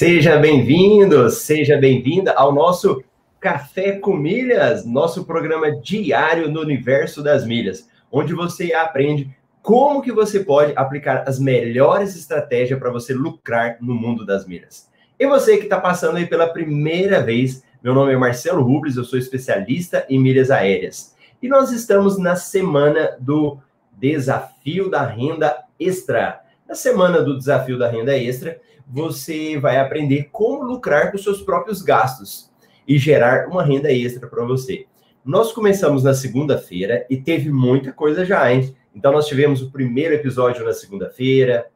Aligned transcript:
Seja 0.00 0.38
bem-vindo, 0.38 1.28
seja 1.28 1.76
bem-vinda 1.76 2.32
ao 2.32 2.54
nosso 2.54 3.04
Café 3.38 3.98
com 3.98 4.16
Milhas, 4.16 4.86
nosso 4.86 5.26
programa 5.26 5.76
diário 5.76 6.50
no 6.50 6.62
universo 6.62 7.22
das 7.22 7.44
milhas, 7.44 7.86
onde 8.10 8.32
você 8.32 8.72
aprende 8.72 9.28
como 9.60 10.00
que 10.00 10.10
você 10.10 10.40
pode 10.40 10.72
aplicar 10.74 11.24
as 11.28 11.38
melhores 11.38 12.16
estratégias 12.16 12.78
para 12.78 12.90
você 12.90 13.12
lucrar 13.12 13.76
no 13.78 13.94
mundo 13.94 14.24
das 14.24 14.46
milhas. 14.46 14.88
E 15.18 15.26
você 15.26 15.58
que 15.58 15.64
está 15.64 15.78
passando 15.78 16.16
aí 16.16 16.24
pela 16.24 16.48
primeira 16.48 17.22
vez, 17.22 17.62
meu 17.84 17.92
nome 17.92 18.14
é 18.14 18.16
Marcelo 18.16 18.62
Rubles, 18.62 18.96
eu 18.96 19.04
sou 19.04 19.18
especialista 19.18 20.06
em 20.08 20.18
milhas 20.18 20.50
aéreas. 20.50 21.14
E 21.42 21.46
nós 21.46 21.72
estamos 21.72 22.16
na 22.16 22.36
semana 22.36 23.18
do 23.20 23.58
Desafio 23.98 24.88
da 24.88 25.04
Renda 25.04 25.62
Extra. 25.78 26.40
Na 26.66 26.74
semana 26.74 27.20
do 27.20 27.36
Desafio 27.36 27.78
da 27.78 27.90
Renda 27.90 28.16
Extra, 28.16 28.58
você 28.92 29.56
vai 29.56 29.78
aprender 29.78 30.28
como 30.32 30.64
lucrar 30.64 31.12
com 31.12 31.18
seus 31.18 31.40
próprios 31.40 31.80
gastos 31.80 32.50
e 32.86 32.98
gerar 32.98 33.46
uma 33.48 33.62
renda 33.62 33.92
extra 33.92 34.26
para 34.26 34.44
você. 34.44 34.86
Nós 35.24 35.52
começamos 35.52 36.02
na 36.02 36.12
segunda-feira 36.12 37.06
e 37.08 37.16
teve 37.16 37.50
muita 37.50 37.92
coisa 37.92 38.24
já, 38.24 38.52
hein? 38.52 38.74
Então, 38.94 39.12
nós 39.12 39.28
tivemos 39.28 39.62
o 39.62 39.70
primeiro 39.70 40.14
episódio 40.14 40.64
na 40.64 40.72
segunda-feira. 40.72 41.68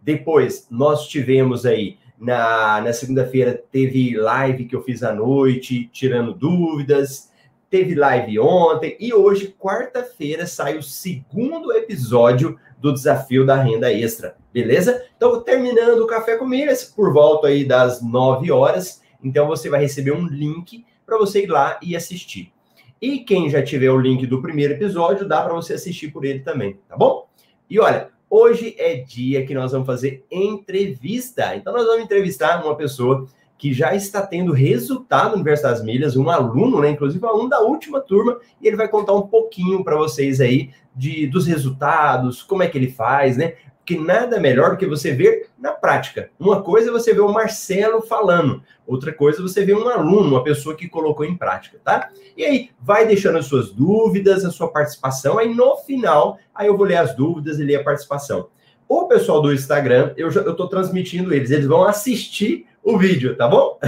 Depois, 0.00 0.68
nós 0.70 1.08
tivemos 1.08 1.66
aí, 1.66 1.98
na, 2.16 2.80
na 2.80 2.92
segunda-feira, 2.92 3.60
teve 3.72 4.16
live 4.16 4.66
que 4.66 4.76
eu 4.76 4.82
fiz 4.82 5.02
à 5.02 5.12
noite, 5.12 5.88
tirando 5.92 6.32
dúvidas. 6.32 7.31
Teve 7.72 7.94
live 7.94 8.38
ontem. 8.38 8.98
E 9.00 9.14
hoje, 9.14 9.56
quarta-feira, 9.58 10.46
sai 10.46 10.76
o 10.76 10.82
segundo 10.82 11.72
episódio 11.72 12.58
do 12.78 12.92
desafio 12.92 13.46
da 13.46 13.56
renda 13.56 13.90
extra, 13.90 14.36
beleza? 14.52 15.02
Então, 15.16 15.40
terminando 15.40 16.00
o 16.00 16.06
Café 16.06 16.36
com 16.36 16.44
Milhas, 16.44 16.84
por 16.84 17.14
volta 17.14 17.46
aí 17.46 17.64
das 17.64 18.02
9 18.02 18.52
horas, 18.52 19.00
então 19.24 19.46
você 19.46 19.70
vai 19.70 19.80
receber 19.80 20.12
um 20.12 20.26
link 20.26 20.84
para 21.06 21.16
você 21.16 21.44
ir 21.44 21.46
lá 21.46 21.80
e 21.82 21.96
assistir. 21.96 22.52
E 23.00 23.20
quem 23.20 23.48
já 23.48 23.62
tiver 23.62 23.90
o 23.90 23.98
link 23.98 24.26
do 24.26 24.42
primeiro 24.42 24.74
episódio, 24.74 25.26
dá 25.26 25.40
para 25.40 25.54
você 25.54 25.72
assistir 25.72 26.12
por 26.12 26.26
ele 26.26 26.40
também, 26.40 26.78
tá 26.86 26.94
bom? 26.94 27.26
E 27.70 27.80
olha, 27.80 28.10
hoje 28.28 28.76
é 28.76 28.96
dia 28.96 29.46
que 29.46 29.54
nós 29.54 29.72
vamos 29.72 29.86
fazer 29.86 30.26
entrevista. 30.30 31.56
Então, 31.56 31.72
nós 31.72 31.86
vamos 31.86 32.04
entrevistar 32.04 32.62
uma 32.62 32.76
pessoa 32.76 33.26
que 33.62 33.72
já 33.72 33.94
está 33.94 34.26
tendo 34.26 34.52
resultado 34.52 35.28
no 35.28 35.34
Universo 35.36 35.62
das 35.62 35.84
Milhas, 35.84 36.16
um 36.16 36.28
aluno, 36.28 36.80
né? 36.80 36.90
Inclusive, 36.90 37.24
um 37.24 37.28
aluno 37.28 37.48
da 37.48 37.60
última 37.60 38.00
turma, 38.00 38.40
e 38.60 38.66
ele 38.66 38.74
vai 38.74 38.88
contar 38.88 39.12
um 39.12 39.22
pouquinho 39.22 39.84
para 39.84 39.96
vocês 39.96 40.40
aí 40.40 40.70
de, 40.96 41.28
dos 41.28 41.46
resultados, 41.46 42.42
como 42.42 42.64
é 42.64 42.66
que 42.66 42.76
ele 42.76 42.90
faz, 42.90 43.36
né? 43.36 43.54
Porque 43.78 43.96
nada 43.96 44.40
melhor 44.40 44.72
do 44.72 44.76
que 44.76 44.84
você 44.84 45.12
ver 45.12 45.46
na 45.56 45.70
prática. 45.70 46.28
Uma 46.40 46.60
coisa 46.60 46.88
é 46.88 46.92
você 46.92 47.14
ver 47.14 47.20
o 47.20 47.32
Marcelo 47.32 48.02
falando, 48.02 48.64
outra 48.84 49.12
coisa 49.12 49.38
é 49.38 49.42
você 49.42 49.64
ver 49.64 49.76
um 49.76 49.88
aluno, 49.88 50.30
uma 50.30 50.42
pessoa 50.42 50.74
que 50.74 50.88
colocou 50.88 51.24
em 51.24 51.36
prática, 51.36 51.78
tá? 51.84 52.10
E 52.36 52.44
aí, 52.44 52.70
vai 52.80 53.06
deixando 53.06 53.38
as 53.38 53.46
suas 53.46 53.70
dúvidas, 53.70 54.44
a 54.44 54.50
sua 54.50 54.72
participação, 54.72 55.38
aí 55.38 55.54
no 55.54 55.76
final, 55.76 56.36
aí 56.52 56.66
eu 56.66 56.76
vou 56.76 56.84
ler 56.84 56.96
as 56.96 57.14
dúvidas 57.14 57.60
e 57.60 57.64
ler 57.64 57.76
a 57.76 57.84
participação. 57.84 58.48
O 58.88 59.06
pessoal 59.06 59.40
do 59.40 59.54
Instagram, 59.54 60.12
eu 60.16 60.30
estou 60.30 60.66
transmitindo 60.66 61.32
eles, 61.32 61.52
eles 61.52 61.68
vão 61.68 61.84
assistir 61.84 62.66
o 62.82 62.98
vídeo, 62.98 63.36
tá 63.36 63.46
bom? 63.48 63.78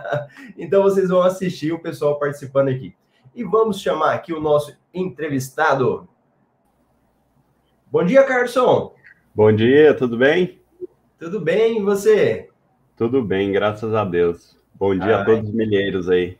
então 0.58 0.82
vocês 0.82 1.08
vão 1.08 1.22
assistir 1.22 1.72
o 1.72 1.78
pessoal 1.78 2.18
participando 2.18 2.68
aqui. 2.68 2.94
E 3.34 3.42
vamos 3.42 3.80
chamar 3.80 4.14
aqui 4.14 4.32
o 4.32 4.40
nosso 4.40 4.76
entrevistado. 4.92 6.08
Bom 7.90 8.04
dia, 8.04 8.22
Carson. 8.24 8.94
Bom 9.34 9.52
dia, 9.52 9.94
tudo 9.94 10.16
bem? 10.16 10.60
Tudo 11.18 11.40
bem, 11.40 11.78
e 11.78 11.82
você? 11.82 12.48
Tudo 12.96 13.22
bem, 13.22 13.50
graças 13.50 13.94
a 13.94 14.04
Deus. 14.04 14.56
Bom 14.74 14.94
dia 14.94 15.16
Ai. 15.16 15.22
a 15.22 15.24
todos 15.24 15.48
os 15.48 15.54
milheiros 15.54 16.08
aí. 16.08 16.38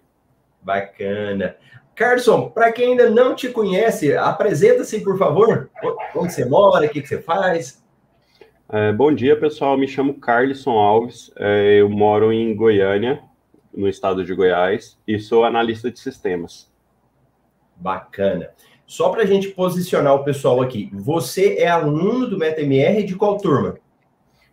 Bacana. 0.60 1.56
Carson, 1.94 2.50
para 2.50 2.72
quem 2.72 2.90
ainda 2.90 3.08
não 3.08 3.34
te 3.34 3.48
conhece, 3.48 4.16
apresenta-se, 4.16 5.00
por 5.00 5.16
favor. 5.16 5.70
Onde 6.14 6.32
você 6.32 6.44
mora, 6.44 6.86
o 6.86 6.88
que, 6.88 7.00
que 7.00 7.08
você 7.08 7.22
faz? 7.22 7.83
É, 8.72 8.92
bom 8.92 9.14
dia, 9.14 9.38
pessoal. 9.38 9.76
Me 9.76 9.86
chamo 9.86 10.14
Carlson 10.14 10.70
Alves. 10.70 11.30
É, 11.36 11.80
eu 11.80 11.88
moro 11.88 12.32
em 12.32 12.56
Goiânia, 12.56 13.22
no 13.74 13.86
estado 13.86 14.24
de 14.24 14.34
Goiás, 14.34 14.98
e 15.06 15.18
sou 15.18 15.44
analista 15.44 15.90
de 15.90 16.00
sistemas. 16.00 16.72
Bacana. 17.76 18.50
Só 18.86 19.10
para 19.10 19.22
a 19.22 19.26
gente 19.26 19.48
posicionar 19.48 20.14
o 20.14 20.24
pessoal 20.24 20.62
aqui, 20.62 20.90
você 20.92 21.56
é 21.58 21.68
aluno 21.68 22.26
do 22.26 22.38
MetaMR 22.38 23.04
de 23.04 23.14
qual 23.14 23.36
turma? 23.36 23.76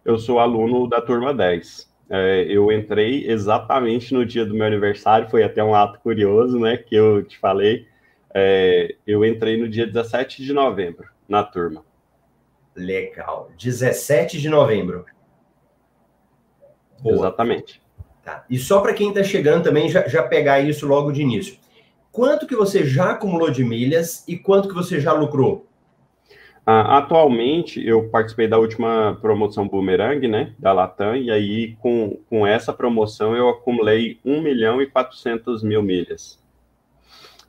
Eu 0.03 0.17
sou 0.17 0.39
aluno 0.39 0.87
da 0.87 0.99
turma 0.99 1.33
10. 1.33 1.89
É, 2.09 2.45
eu 2.49 2.69
entrei 2.69 3.29
exatamente 3.29 4.13
no 4.13 4.25
dia 4.25 4.45
do 4.45 4.53
meu 4.53 4.65
aniversário, 4.65 5.29
foi 5.29 5.43
até 5.43 5.63
um 5.63 5.73
ato 5.73 5.99
curioso, 6.01 6.59
né, 6.59 6.75
que 6.75 6.95
eu 6.95 7.23
te 7.23 7.39
falei. 7.39 7.87
É, 8.33 8.95
eu 9.07 9.23
entrei 9.23 9.57
no 9.57 9.69
dia 9.69 9.87
17 9.87 10.43
de 10.43 10.51
novembro 10.51 11.07
na 11.29 11.43
turma. 11.43 11.85
Legal. 12.81 13.51
17 13.57 14.39
de 14.39 14.49
novembro. 14.49 15.05
Boa. 16.99 17.15
Exatamente. 17.15 17.81
Tá. 18.23 18.45
E 18.49 18.57
só 18.57 18.81
para 18.81 18.93
quem 18.93 19.09
está 19.09 19.23
chegando 19.23 19.63
também 19.63 19.89
já, 19.89 20.07
já 20.07 20.23
pegar 20.23 20.59
isso 20.59 20.87
logo 20.87 21.11
de 21.11 21.21
início. 21.21 21.57
Quanto 22.11 22.45
que 22.45 22.55
você 22.55 22.85
já 22.85 23.11
acumulou 23.11 23.49
de 23.49 23.63
milhas 23.63 24.23
e 24.27 24.37
quanto 24.37 24.67
que 24.67 24.75
você 24.75 24.99
já 24.99 25.13
lucrou? 25.13 25.67
Uh, 26.67 26.85
atualmente, 26.89 27.85
eu 27.85 28.09
participei 28.09 28.47
da 28.47 28.59
última 28.59 29.17
promoção 29.19 29.67
Boomerang, 29.67 30.27
né, 30.27 30.53
da 30.59 30.71
Latam, 30.71 31.15
e 31.15 31.31
aí 31.31 31.75
com, 31.79 32.19
com 32.29 32.45
essa 32.45 32.71
promoção 32.71 33.35
eu 33.35 33.49
acumulei 33.49 34.19
1 34.23 34.41
milhão 34.41 34.81
e 34.81 34.85
400 34.85 35.63
mil 35.63 35.81
milhas. 35.81 36.40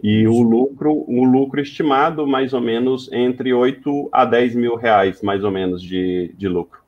E 0.03 0.27
o 0.27 0.43
lucro, 0.43 1.05
o 1.07 1.25
lucro 1.25 1.61
estimado, 1.61 2.27
mais 2.27 2.53
ou 2.53 2.61
menos, 2.61 3.09
entre 3.13 3.55
8 3.55 4.09
a 4.11 4.25
10 4.25 4.57
mil 4.57 4.75
reais, 4.75 5.23
mais 5.23 5.45
ou 5.45 5.51
menos, 5.51 5.81
de, 5.81 6.35
de 6.37 6.49
lucro. 6.49 6.83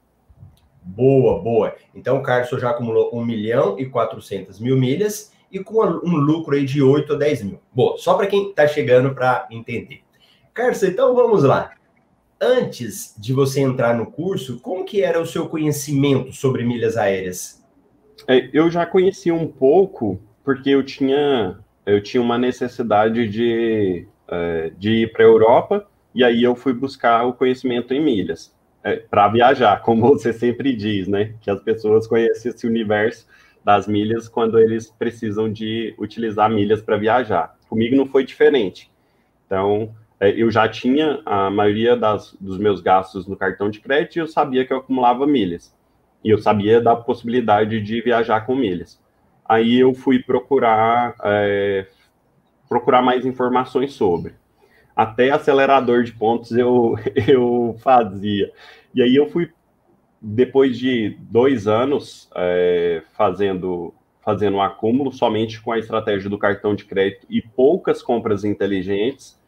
Boa, 0.82 1.40
boa. 1.40 1.74
Então, 1.94 2.18
o 2.18 2.22
Carlos 2.22 2.60
já 2.60 2.70
acumulou 2.70 3.10
1 3.14 3.24
milhão 3.24 3.78
e 3.78 3.86
400 3.86 4.58
mil 4.58 4.76
milhas 4.76 5.32
e 5.50 5.60
com 5.60 5.80
um 5.80 6.16
lucro 6.16 6.56
aí 6.56 6.64
de 6.64 6.82
8 6.82 7.12
a 7.12 7.16
10 7.16 7.42
mil. 7.44 7.60
Boa, 7.72 7.96
só 7.96 8.14
para 8.14 8.26
quem 8.26 8.50
está 8.50 8.66
chegando 8.66 9.14
para 9.14 9.46
entender. 9.50 10.00
Carlos, 10.52 10.82
então 10.82 11.14
vamos 11.14 11.44
lá. 11.44 11.70
Antes 12.40 13.14
de 13.16 13.32
você 13.32 13.60
entrar 13.60 13.96
no 13.96 14.10
curso, 14.10 14.60
como 14.60 14.84
que 14.84 15.02
era 15.02 15.20
o 15.20 15.26
seu 15.26 15.48
conhecimento 15.48 16.32
sobre 16.32 16.64
milhas 16.64 16.96
aéreas? 16.96 17.64
É, 18.26 18.50
eu 18.52 18.70
já 18.70 18.84
conhecia 18.84 19.32
um 19.32 19.46
pouco, 19.46 20.20
porque 20.44 20.70
eu 20.70 20.84
tinha 20.84 21.58
eu 21.86 22.02
tinha 22.02 22.22
uma 22.22 22.38
necessidade 22.38 23.28
de, 23.28 24.06
é, 24.28 24.70
de 24.78 25.02
ir 25.02 25.12
para 25.12 25.24
a 25.24 25.28
Europa, 25.28 25.86
e 26.14 26.22
aí 26.22 26.42
eu 26.42 26.54
fui 26.54 26.72
buscar 26.72 27.24
o 27.24 27.32
conhecimento 27.32 27.92
em 27.92 28.02
milhas, 28.02 28.54
é, 28.82 28.96
para 28.96 29.28
viajar, 29.28 29.80
como 29.82 30.08
você 30.08 30.32
sempre 30.32 30.74
diz, 30.74 31.08
né? 31.08 31.34
Que 31.40 31.50
as 31.50 31.60
pessoas 31.60 32.06
conhecem 32.06 32.50
esse 32.50 32.66
universo 32.66 33.26
das 33.64 33.88
milhas 33.88 34.28
quando 34.28 34.58
eles 34.58 34.90
precisam 34.90 35.50
de 35.50 35.94
utilizar 35.98 36.50
milhas 36.50 36.82
para 36.82 36.98
viajar. 36.98 37.56
Comigo 37.68 37.96
não 37.96 38.06
foi 38.06 38.24
diferente. 38.24 38.90
Então, 39.46 39.94
é, 40.20 40.30
eu 40.30 40.50
já 40.50 40.68
tinha 40.68 41.20
a 41.24 41.50
maioria 41.50 41.96
das, 41.96 42.36
dos 42.40 42.58
meus 42.58 42.80
gastos 42.80 43.26
no 43.26 43.36
cartão 43.36 43.70
de 43.70 43.80
crédito 43.80 44.16
e 44.16 44.20
eu 44.20 44.26
sabia 44.26 44.64
que 44.64 44.72
eu 44.72 44.78
acumulava 44.78 45.26
milhas. 45.26 45.74
E 46.22 46.30
eu 46.30 46.38
sabia 46.38 46.80
da 46.80 46.94
possibilidade 46.94 47.80
de 47.80 48.00
viajar 48.00 48.42
com 48.46 48.54
milhas. 48.54 49.00
Aí 49.46 49.78
eu 49.78 49.94
fui 49.94 50.22
procurar 50.22 51.14
é, 51.22 51.86
procurar 52.68 53.02
mais 53.02 53.24
informações 53.24 53.92
sobre. 53.92 54.34
Até 54.96 55.30
acelerador 55.30 56.04
de 56.04 56.12
pontos 56.12 56.52
eu, 56.52 56.96
eu 57.28 57.76
fazia. 57.78 58.50
E 58.94 59.02
aí 59.02 59.14
eu 59.14 59.28
fui, 59.28 59.50
depois 60.20 60.78
de 60.78 61.16
dois 61.20 61.66
anos 61.66 62.28
é, 62.36 63.02
fazendo, 63.12 63.92
fazendo 64.24 64.56
um 64.56 64.62
acúmulo, 64.62 65.12
somente 65.12 65.60
com 65.60 65.72
a 65.72 65.78
estratégia 65.78 66.30
do 66.30 66.38
cartão 66.38 66.74
de 66.74 66.84
crédito 66.84 67.26
e 67.28 67.42
poucas 67.42 68.02
compras 68.02 68.44
inteligentes, 68.44 69.40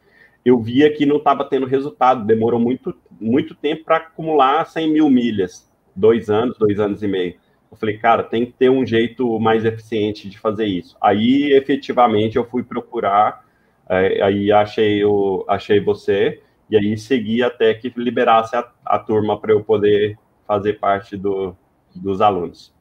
eu 0.45 0.61
via 0.61 0.93
que 0.93 1.07
não 1.07 1.17
estava 1.17 1.45
tendo 1.45 1.67
resultado. 1.67 2.25
Demorou 2.25 2.61
muito, 2.61 2.95
muito 3.21 3.55
tempo 3.55 3.85
para 3.85 3.97
acumular 3.97 4.65
100 4.65 4.93
mil 4.93 5.11
milhas. 5.11 5.69
Dois 5.95 6.29
anos, 6.29 6.59
dois 6.59 6.79
anos 6.79 7.03
e 7.03 7.09
meio. 7.09 7.37
Eu 7.77 7.81
falei, 7.81 7.99
cara, 7.99 8.23
tem 8.23 8.47
que 8.47 8.53
ter 8.53 8.71
um 8.71 8.87
jeito 8.87 9.39
mais 9.39 9.65
eficiente 9.67 10.31
de 10.31 10.39
fazer 10.39 10.65
isso. 10.65 10.97
Aí, 10.99 11.53
efetivamente, 11.53 12.37
eu 12.37 12.45
fui 12.45 12.63
procurar, 12.63 13.45
é, 13.87 14.23
aí 14.23 14.51
achei, 14.51 15.05
o, 15.05 15.45
achei 15.47 15.79
você, 15.79 16.41
e 16.71 16.77
aí 16.77 16.97
segui 16.97 17.43
até 17.43 17.75
que 17.75 17.93
liberasse 17.95 18.57
a, 18.57 18.67
a 18.85 18.99
turma 18.99 19.39
para 19.39 19.53
eu 19.53 19.63
poder 19.63 20.19
fazer 20.47 20.81
parte 20.81 21.19
do, 21.19 21.55
dos 21.95 22.23
alunos. 22.23 22.75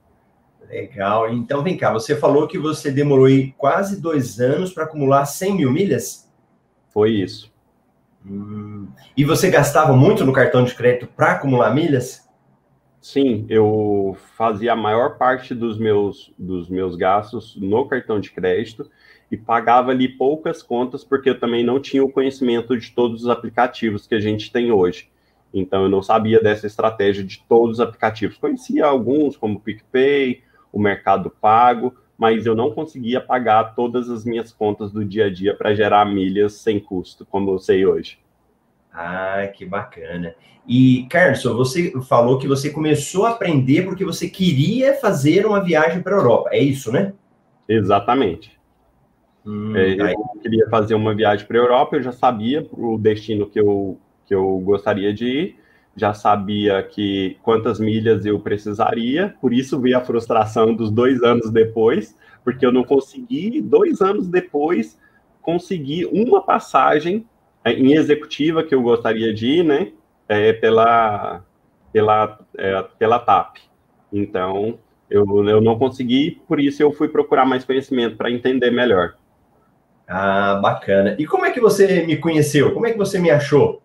Legal. 0.69 1.29
Então, 1.29 1.61
vem 1.61 1.75
cá, 1.75 1.91
você 1.91 2.15
falou 2.15 2.47
que 2.47 2.57
você 2.57 2.89
demorou 2.89 3.27
quase 3.57 4.01
dois 4.01 4.39
anos 4.39 4.73
para 4.73 4.85
acumular 4.85 5.25
100 5.25 5.57
mil 5.57 5.71
milhas? 5.71 6.31
Foi 6.93 7.11
isso. 7.11 7.53
Hum. 8.25 8.87
E 9.15 9.25
você 9.25 9.49
gastava 9.49 9.93
muito 9.93 10.25
no 10.25 10.31
cartão 10.31 10.63
de 10.63 10.73
crédito 10.73 11.05
para 11.05 11.33
acumular 11.33 11.75
milhas? 11.75 12.24
Sim, 13.05 13.45
eu 13.49 14.17
fazia 14.35 14.73
a 14.73 14.75
maior 14.75 15.15
parte 15.15 15.53
dos 15.53 15.77
meus, 15.77 16.33
dos 16.39 16.67
meus 16.67 16.95
gastos 16.95 17.55
no 17.55 17.87
cartão 17.87 18.19
de 18.19 18.31
crédito 18.31 18.89
e 19.29 19.37
pagava 19.37 19.91
ali 19.91 20.09
poucas 20.09 20.63
contas, 20.63 21.03
porque 21.03 21.29
eu 21.29 21.39
também 21.39 21.63
não 21.63 21.79
tinha 21.79 22.03
o 22.03 22.11
conhecimento 22.11 22.75
de 22.75 22.91
todos 22.91 23.21
os 23.21 23.29
aplicativos 23.29 24.07
que 24.07 24.15
a 24.15 24.19
gente 24.19 24.51
tem 24.51 24.71
hoje. 24.71 25.07
Então, 25.53 25.83
eu 25.83 25.89
não 25.89 26.01
sabia 26.01 26.41
dessa 26.41 26.65
estratégia 26.65 27.23
de 27.23 27.45
todos 27.47 27.75
os 27.75 27.79
aplicativos. 27.79 28.39
Conhecia 28.39 28.87
alguns, 28.87 29.37
como 29.37 29.59
o 29.59 29.61
PicPay, 29.61 30.41
o 30.73 30.79
Mercado 30.79 31.29
Pago, 31.29 31.93
mas 32.17 32.47
eu 32.47 32.55
não 32.55 32.71
conseguia 32.71 33.21
pagar 33.21 33.75
todas 33.75 34.09
as 34.09 34.25
minhas 34.25 34.51
contas 34.51 34.91
do 34.91 35.05
dia 35.05 35.27
a 35.27 35.29
dia 35.31 35.55
para 35.55 35.75
gerar 35.75 36.05
milhas 36.05 36.53
sem 36.53 36.79
custo, 36.79 37.23
como 37.23 37.51
eu 37.51 37.59
sei 37.59 37.85
hoje. 37.85 38.24
Ah, 38.97 39.51
que 39.53 39.65
bacana. 39.65 40.33
E, 40.65 41.05
Carlos, 41.09 41.43
você 41.43 41.91
falou 42.07 42.39
que 42.39 42.47
você 42.47 42.69
começou 42.69 43.25
a 43.25 43.31
aprender 43.31 43.83
porque 43.83 44.05
você 44.05 44.29
queria 44.29 44.93
fazer 44.93 45.45
uma 45.45 45.61
viagem 45.61 46.01
para 46.01 46.15
a 46.15 46.19
Europa. 46.19 46.49
É 46.53 46.59
isso, 46.59 46.93
né? 46.93 47.13
Exatamente. 47.67 48.57
Hum, 49.45 49.75
é, 49.75 50.13
eu 50.13 50.41
queria 50.41 50.67
fazer 50.69 50.95
uma 50.95 51.13
viagem 51.13 51.45
para 51.45 51.57
a 51.57 51.61
Europa, 51.61 51.97
eu 51.97 52.01
já 52.01 52.13
sabia 52.13 52.65
o 52.71 52.97
destino 52.97 53.47
que 53.47 53.59
eu, 53.59 53.99
que 54.25 54.33
eu 54.33 54.59
gostaria 54.59 55.13
de 55.13 55.25
ir, 55.25 55.59
já 55.95 56.13
sabia 56.13 56.81
que 56.81 57.37
quantas 57.43 57.79
milhas 57.79 58.25
eu 58.25 58.39
precisaria, 58.39 59.35
por 59.41 59.53
isso 59.53 59.79
veio 59.79 59.97
a 59.97 60.01
frustração 60.01 60.73
dos 60.73 60.89
dois 60.89 61.21
anos 61.21 61.51
depois, 61.51 62.17
porque 62.43 62.65
eu 62.65 62.71
não 62.71 62.83
consegui, 62.83 63.61
dois 63.61 64.01
anos 64.01 64.27
depois, 64.27 64.97
conseguir 65.41 66.05
uma 66.07 66.41
passagem 66.41 67.27
em 67.73 67.93
executiva 67.93 68.63
que 68.63 68.75
eu 68.75 68.81
gostaria 68.81 69.33
de 69.33 69.47
ir, 69.47 69.63
né? 69.63 69.91
É, 70.27 70.53
pela, 70.53 71.43
pela, 71.91 72.39
é, 72.57 72.83
pela 72.97 73.19
TAP. 73.19 73.57
Então, 74.11 74.79
eu, 75.09 75.47
eu 75.47 75.61
não 75.61 75.77
consegui, 75.77 76.41
por 76.47 76.59
isso 76.59 76.81
eu 76.81 76.91
fui 76.91 77.07
procurar 77.07 77.45
mais 77.45 77.63
conhecimento 77.63 78.15
para 78.15 78.31
entender 78.31 78.71
melhor. 78.71 79.15
Ah, 80.07 80.59
bacana. 80.61 81.15
E 81.17 81.25
como 81.25 81.45
é 81.45 81.51
que 81.51 81.59
você 81.59 82.05
me 82.05 82.17
conheceu? 82.17 82.73
Como 82.73 82.85
é 82.85 82.91
que 82.91 82.97
você 82.97 83.19
me 83.19 83.31
achou? 83.31 83.81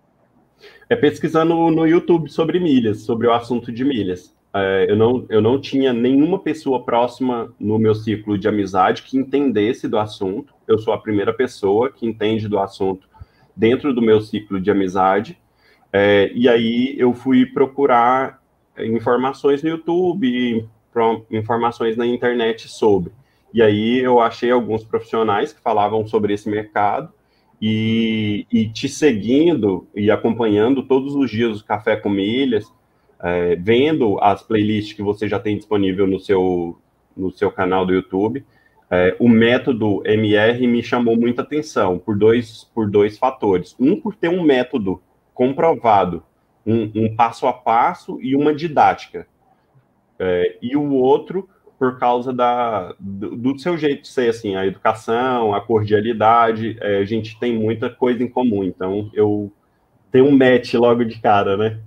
É 0.89 0.97
pesquisando 0.97 1.55
no 1.71 1.87
YouTube 1.87 2.29
sobre 2.29 2.61
milhas, 2.61 3.03
sobre 3.03 3.27
o 3.27 3.33
assunto 3.33 3.73
de 3.73 3.85
milhas. 3.85 4.35
É, 4.53 4.87
eu, 4.89 4.97
não, 4.97 5.25
eu 5.31 5.41
não 5.41 5.61
tinha 5.61 5.93
nenhuma 5.93 6.39
pessoa 6.39 6.85
próxima 6.85 7.55
no 7.59 7.79
meu 7.79 7.95
ciclo 7.95 8.37
de 8.37 8.49
amizade 8.49 9.03
que 9.03 9.17
entendesse 9.17 9.89
do 9.89 9.99
assunto. 9.99 10.53
Eu 10.67 10.79
sou 10.79 10.93
a 10.93 10.99
primeira 10.99 11.33
pessoa 11.33 11.91
que 11.91 12.07
entende 12.07 12.49
do 12.49 12.59
assunto 12.59 13.10
dentro 13.61 13.93
do 13.93 14.01
meu 14.01 14.23
ciclo 14.23 14.59
de 14.59 14.71
amizade. 14.71 15.39
É, 15.93 16.33
e 16.35 16.49
aí 16.49 16.95
eu 16.99 17.13
fui 17.13 17.45
procurar 17.45 18.41
informações 18.79 19.63
no 19.63 19.69
YouTube, 19.69 20.67
informações 21.31 21.95
na 21.95 22.07
internet 22.07 22.69
sobre. 22.69 23.13
E 23.53 23.61
aí 23.61 23.99
eu 23.99 24.19
achei 24.19 24.51
alguns 24.51 24.83
profissionais 24.83 25.53
que 25.53 25.61
falavam 25.61 26.07
sobre 26.07 26.33
esse 26.33 26.49
mercado 26.49 27.13
e, 27.61 28.47
e 28.51 28.67
te 28.67 28.89
seguindo 28.89 29.87
e 29.95 30.11
acompanhando 30.11 30.83
todos 30.85 31.15
os 31.15 31.31
dias 31.31 31.61
o 31.61 31.65
Café 31.65 31.97
com 31.97 32.09
Milhas, 32.09 32.73
é, 33.23 33.57
vendo 33.57 34.19
as 34.23 34.43
playlists 34.43 34.95
que 34.95 35.03
você 35.03 35.29
já 35.29 35.39
tem 35.39 35.59
disponível 35.59 36.07
no 36.07 36.19
seu, 36.19 36.79
no 37.15 37.31
seu 37.31 37.51
canal 37.51 37.85
do 37.85 37.93
YouTube, 37.93 38.43
é, 38.91 39.15
o 39.21 39.29
método 39.29 40.03
MR 40.05 40.67
me 40.67 40.83
chamou 40.83 41.17
muita 41.17 41.43
atenção 41.43 41.97
por 41.97 42.19
dois, 42.19 42.65
por 42.75 42.91
dois 42.91 43.17
fatores. 43.17 43.77
Um, 43.79 44.01
por 44.01 44.17
ter 44.17 44.29
um 44.29 44.43
método 44.43 45.01
comprovado, 45.33 46.25
um, 46.67 46.91
um 46.95 47.15
passo 47.15 47.47
a 47.47 47.53
passo 47.53 48.21
e 48.21 48.35
uma 48.35 48.53
didática. 48.53 49.29
É, 50.19 50.59
e 50.61 50.77
o 50.77 50.93
outro, 50.93 51.49
por 51.79 52.01
causa 52.01 52.33
da, 52.33 52.93
do, 52.99 53.37
do, 53.37 53.59
seu 53.61 53.79
jeito 53.79 54.03
de 54.03 54.09
ser, 54.09 54.29
assim, 54.29 54.57
a 54.57 54.67
educação, 54.67 55.55
a 55.55 55.61
cordialidade, 55.61 56.77
é, 56.81 56.99
a 56.99 57.05
gente 57.05 57.39
tem 57.39 57.57
muita 57.57 57.89
coisa 57.89 58.23
em 58.23 58.29
comum. 58.29 58.65
Então, 58.65 59.09
eu 59.15 59.53
tenho 60.11 60.27
um 60.27 60.37
match 60.37 60.75
logo 60.75 61.05
de 61.05 61.21
cara, 61.21 61.57
né? 61.57 61.79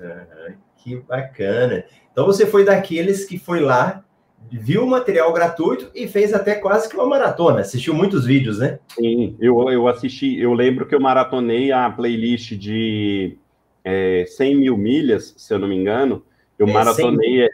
Uhum, 0.00 0.54
que 0.78 0.96
bacana. 0.96 1.84
Então, 2.10 2.24
você 2.24 2.46
foi 2.46 2.64
daqueles 2.64 3.26
que 3.26 3.38
foi 3.38 3.60
lá 3.60 4.02
viu 4.50 4.84
o 4.84 4.86
material 4.86 5.32
gratuito 5.32 5.90
e 5.94 6.06
fez 6.06 6.34
até 6.34 6.54
quase 6.54 6.88
que 6.88 6.96
uma 6.96 7.06
maratona. 7.06 7.60
Assistiu 7.60 7.94
muitos 7.94 8.26
vídeos, 8.26 8.58
né? 8.58 8.78
Sim, 8.88 9.36
eu, 9.40 9.68
eu 9.70 9.88
assisti. 9.88 10.38
Eu 10.38 10.52
lembro 10.52 10.86
que 10.86 10.94
eu 10.94 11.00
maratonei 11.00 11.72
a 11.72 11.88
playlist 11.90 12.52
de 12.52 13.38
é, 13.84 14.24
100 14.26 14.56
mil 14.56 14.76
milhas, 14.76 15.34
se 15.36 15.52
eu 15.52 15.58
não 15.58 15.68
me 15.68 15.76
engano. 15.76 16.24
Eu 16.58 16.68
é, 16.68 16.72
maratonei. 16.72 17.48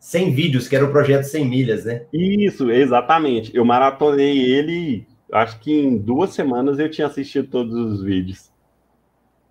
100, 0.00 0.22
100 0.24 0.34
vídeos, 0.34 0.68
que 0.68 0.76
era 0.76 0.84
o 0.84 0.90
projeto 0.90 1.24
100 1.24 1.44
milhas, 1.46 1.84
né? 1.84 2.06
Isso, 2.12 2.70
exatamente. 2.70 3.54
Eu 3.54 3.64
maratonei 3.64 4.38
ele, 4.38 5.06
acho 5.30 5.60
que 5.60 5.72
em 5.72 5.96
duas 5.96 6.30
semanas 6.30 6.78
eu 6.78 6.90
tinha 6.90 7.06
assistido 7.06 7.48
todos 7.48 7.74
os 7.74 8.02
vídeos. 8.02 8.50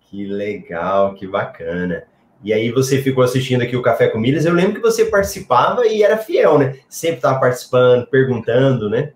Que 0.02 0.26
legal, 0.26 1.14
que 1.14 1.26
bacana. 1.26 2.04
E 2.42 2.52
aí 2.52 2.70
você 2.70 3.00
ficou 3.00 3.22
assistindo 3.22 3.62
aqui 3.62 3.76
o 3.76 3.82
Café 3.82 4.08
com 4.08 4.18
Milhas. 4.18 4.44
Eu 4.44 4.54
lembro 4.54 4.74
que 4.74 4.80
você 4.80 5.04
participava 5.04 5.86
e 5.86 6.02
era 6.02 6.16
fiel, 6.16 6.58
né? 6.58 6.78
Sempre 6.88 7.16
estava 7.16 7.38
participando, 7.38 8.06
perguntando, 8.06 8.90
né? 8.90 9.12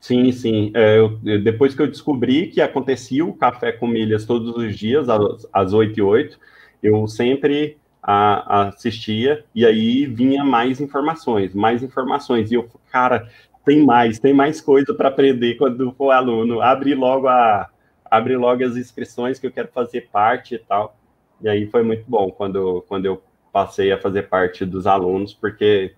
Sim, 0.00 0.32
sim. 0.32 0.70
É, 0.74 0.98
eu, 0.98 1.18
depois 1.42 1.74
que 1.74 1.82
eu 1.82 1.86
descobri 1.86 2.48
que 2.48 2.60
acontecia 2.60 3.24
o 3.24 3.34
Café 3.34 3.72
com 3.72 3.86
Milhas 3.86 4.24
todos 4.24 4.56
os 4.56 4.76
dias, 4.76 5.08
às, 5.08 5.46
às 5.52 5.72
8 5.72 5.98
e 5.98 6.02
8, 6.02 6.38
eu 6.82 7.06
sempre 7.06 7.78
a, 8.02 8.68
assistia 8.68 9.44
e 9.54 9.64
aí 9.66 10.06
vinha 10.06 10.42
mais 10.42 10.80
informações, 10.80 11.54
mais 11.54 11.82
informações. 11.82 12.50
E 12.50 12.54
eu, 12.54 12.68
cara, 12.90 13.28
tem 13.64 13.84
mais, 13.84 14.18
tem 14.18 14.32
mais 14.32 14.60
coisa 14.60 14.94
para 14.94 15.08
aprender 15.08 15.54
quando 15.56 15.92
for 15.92 16.10
aluno. 16.10 16.60
Abre 16.60 16.94
logo 16.94 17.28
a 17.28 17.68
abre 18.10 18.36
logo 18.36 18.64
as 18.64 18.76
inscrições 18.76 19.38
que 19.38 19.46
eu 19.46 19.52
quero 19.52 19.68
fazer 19.68 20.08
parte 20.10 20.56
e 20.56 20.58
tal. 20.58 20.96
E 21.42 21.48
aí 21.48 21.66
foi 21.66 21.82
muito 21.82 22.04
bom 22.06 22.30
quando, 22.30 22.84
quando 22.88 23.06
eu 23.06 23.22
passei 23.52 23.92
a 23.92 23.98
fazer 23.98 24.28
parte 24.28 24.64
dos 24.64 24.86
alunos, 24.86 25.34
porque 25.34 25.94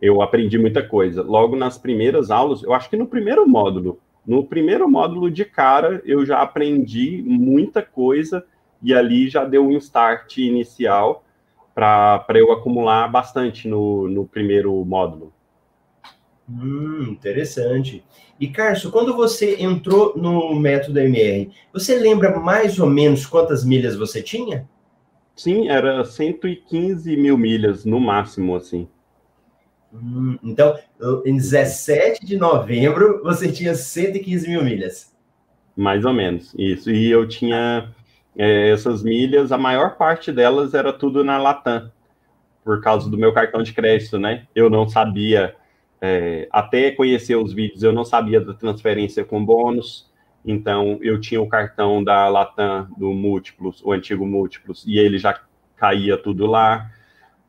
eu 0.00 0.20
aprendi 0.20 0.58
muita 0.58 0.82
coisa. 0.82 1.22
Logo 1.22 1.56
nas 1.56 1.78
primeiras 1.78 2.30
aulas, 2.30 2.62
eu 2.62 2.72
acho 2.72 2.90
que 2.90 2.96
no 2.96 3.06
primeiro 3.06 3.48
módulo, 3.48 3.98
no 4.26 4.44
primeiro 4.44 4.88
módulo 4.88 5.30
de 5.30 5.44
cara, 5.44 6.02
eu 6.04 6.26
já 6.26 6.42
aprendi 6.42 7.22
muita 7.24 7.80
coisa 7.80 8.44
e 8.82 8.92
ali 8.92 9.28
já 9.28 9.44
deu 9.44 9.64
um 9.64 9.76
start 9.76 10.38
inicial 10.38 11.24
para 11.74 12.24
eu 12.34 12.52
acumular 12.52 13.06
bastante 13.08 13.68
no, 13.68 14.08
no 14.08 14.26
primeiro 14.26 14.72
módulo. 14.84 15.32
Hum, 16.48 17.08
interessante. 17.10 18.04
E, 18.38 18.48
Carlos, 18.48 18.84
quando 18.86 19.16
você 19.16 19.56
entrou 19.60 20.16
no 20.16 20.54
método 20.54 21.00
MR, 21.00 21.50
você 21.72 21.98
lembra 21.98 22.38
mais 22.38 22.78
ou 22.78 22.88
menos 22.88 23.26
quantas 23.26 23.64
milhas 23.64 23.96
você 23.96 24.22
tinha? 24.22 24.68
Sim, 25.34 25.68
era 25.68 26.04
115 26.04 27.16
mil 27.16 27.36
milhas 27.36 27.84
no 27.84 27.98
máximo, 27.98 28.54
assim. 28.54 28.88
Hum, 29.92 30.38
então, 30.42 30.78
em 31.24 31.36
17 31.36 32.24
de 32.24 32.36
novembro, 32.36 33.22
você 33.22 33.50
tinha 33.50 33.74
115 33.74 34.48
mil 34.48 34.62
milhas. 34.62 35.14
Mais 35.76 36.04
ou 36.04 36.12
menos, 36.12 36.54
isso. 36.56 36.90
E 36.90 37.10
eu 37.10 37.26
tinha 37.26 37.92
é, 38.36 38.70
essas 38.70 39.02
milhas, 39.02 39.50
a 39.52 39.58
maior 39.58 39.96
parte 39.96 40.30
delas 40.30 40.74
era 40.74 40.92
tudo 40.92 41.24
na 41.24 41.38
Latam, 41.38 41.90
por 42.64 42.80
causa 42.80 43.10
do 43.10 43.18
meu 43.18 43.32
cartão 43.32 43.62
de 43.62 43.72
crédito, 43.72 44.18
né? 44.18 44.46
Eu 44.54 44.70
não 44.70 44.88
sabia 44.88 45.54
é, 46.00 46.46
até 46.50 46.90
conhecer 46.90 47.36
os 47.36 47.52
vídeos, 47.52 47.82
eu 47.82 47.92
não 47.92 48.04
sabia 48.04 48.40
da 48.40 48.54
transferência 48.54 49.24
com 49.24 49.44
bônus, 49.44 50.10
então 50.44 50.98
eu 51.02 51.20
tinha 51.20 51.40
o 51.40 51.48
cartão 51.48 52.04
da 52.04 52.28
Latam 52.28 52.88
do 52.96 53.12
Múltiplos, 53.12 53.82
o 53.84 53.92
antigo 53.92 54.26
Múltiplos, 54.26 54.84
e 54.86 54.98
ele 54.98 55.18
já 55.18 55.40
caía 55.76 56.16
tudo 56.16 56.46
lá. 56.46 56.90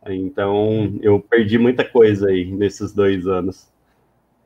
Então 0.07 0.97
eu 1.01 1.19
perdi 1.19 1.57
muita 1.57 1.83
coisa 1.83 2.29
aí 2.29 2.45
nesses 2.45 2.93
dois 2.93 3.27
anos. 3.27 3.71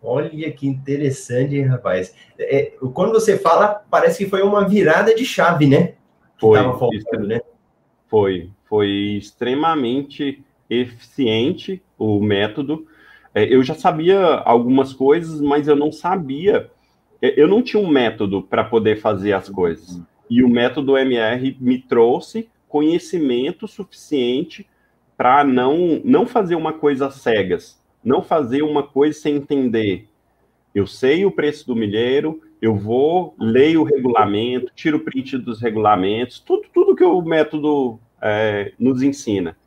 Olha 0.04 0.52
que 0.52 0.68
interessante, 0.68 1.56
hein, 1.56 1.66
rapaz. 1.66 2.16
É, 2.40 2.74
quando 2.94 3.14
você 3.14 3.38
fala, 3.38 3.86
parece 3.90 4.24
que 4.24 4.30
foi 4.30 4.42
uma 4.42 4.68
virada 4.68 5.14
de 5.14 5.24
chave, 5.24 5.68
né? 5.68 5.94
Foi, 6.40 6.58
faltando, 6.58 7.28
né? 7.28 7.40
Foi, 8.08 8.50
foi 8.66 8.90
extremamente 9.20 10.44
eficiente 10.68 11.84
o 12.00 12.20
método 12.20 12.88
eu 13.34 13.64
já 13.64 13.74
sabia 13.74 14.20
algumas 14.20 14.94
coisas, 14.94 15.40
mas 15.40 15.68
eu 15.68 15.76
não 15.76 15.92
sabia, 15.92 16.70
é, 17.22 17.42
eu 17.42 17.48
não 17.48 17.62
tinha 17.62 17.82
um 17.82 17.88
método 17.88 18.42
para 18.42 18.64
poder 18.64 18.98
fazer 18.98 19.34
as 19.34 19.48
coisas. 19.48 20.02
E 20.30 20.44
o 20.44 20.50
método 20.50 20.98
MR 20.98 21.58
me 21.60 21.78
trouxe 21.78 22.50
conhecimento 22.68 23.68
suficiente 23.68 24.68
para 25.18 25.44
não, 25.44 26.02
não 26.04 26.26
fazer 26.26 26.56
uma 26.56 26.74
coisa 26.74 27.12
cegas, 27.12 27.80
não 28.04 28.22
fazer 28.22 28.64
uma 28.64 28.82
coisa 28.82 29.20
sem 29.20 29.36
entender. 29.36 30.08
Eu 30.74 30.88
sei 30.88 31.26
o 31.26 31.32
preço 31.32 31.68
do 31.68 31.76
milheiro, 31.76 32.42
eu 32.62 32.76
vou, 32.76 33.36
leio 33.38 33.82
o 33.82 33.84
regulamento, 33.84 34.72
tiro 34.74 35.00
print 35.00 35.38
dos 35.38 35.62
regulamentos, 35.62 36.40
tudo, 36.40 36.64
tudo 36.74 36.96
que 36.96 37.04
o 37.04 37.22
método 37.22 38.00
é, 38.22 38.72
nos 38.80 39.02
ensina. 39.02 39.58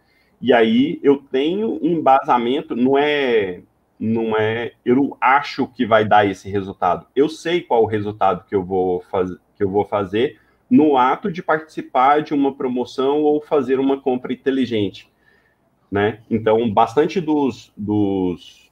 E 0.41 0.53
aí 0.53 1.01
eu 1.03 1.17
tenho 1.17 1.79
um 1.83 1.99
embasamento, 1.99 2.75
não 2.77 2.99
é 2.99 3.61
não 3.99 4.37
é, 4.37 4.73
eu 4.85 5.17
acho 5.21 5.67
que 5.69 5.87
vai 5.87 6.05
dar 6.05 6.27
esse 6.27 6.51
resultado. 6.51 7.07
Eu 7.15 7.29
sei 7.29 7.61
qual 7.61 7.83
o 7.83 7.87
resultado 7.87 8.45
que 8.45 8.55
eu 8.55 8.63
vou 8.63 9.01
fazer, 9.03 9.39
que 9.57 9.63
eu 9.63 9.71
vou 9.71 9.85
fazer 9.85 10.39
no 10.69 10.97
ato 10.97 11.31
de 11.31 11.43
participar 11.43 12.23
de 12.23 12.35
uma 12.35 12.55
promoção 12.55 13.23
ou 13.23 13.41
fazer 13.41 13.79
uma 13.79 14.01
compra 14.01 14.33
inteligente, 14.33 15.11
né? 15.91 16.21
Então, 16.29 16.71
bastante 16.73 17.21
dos, 17.21 17.73
dos, 17.77 18.71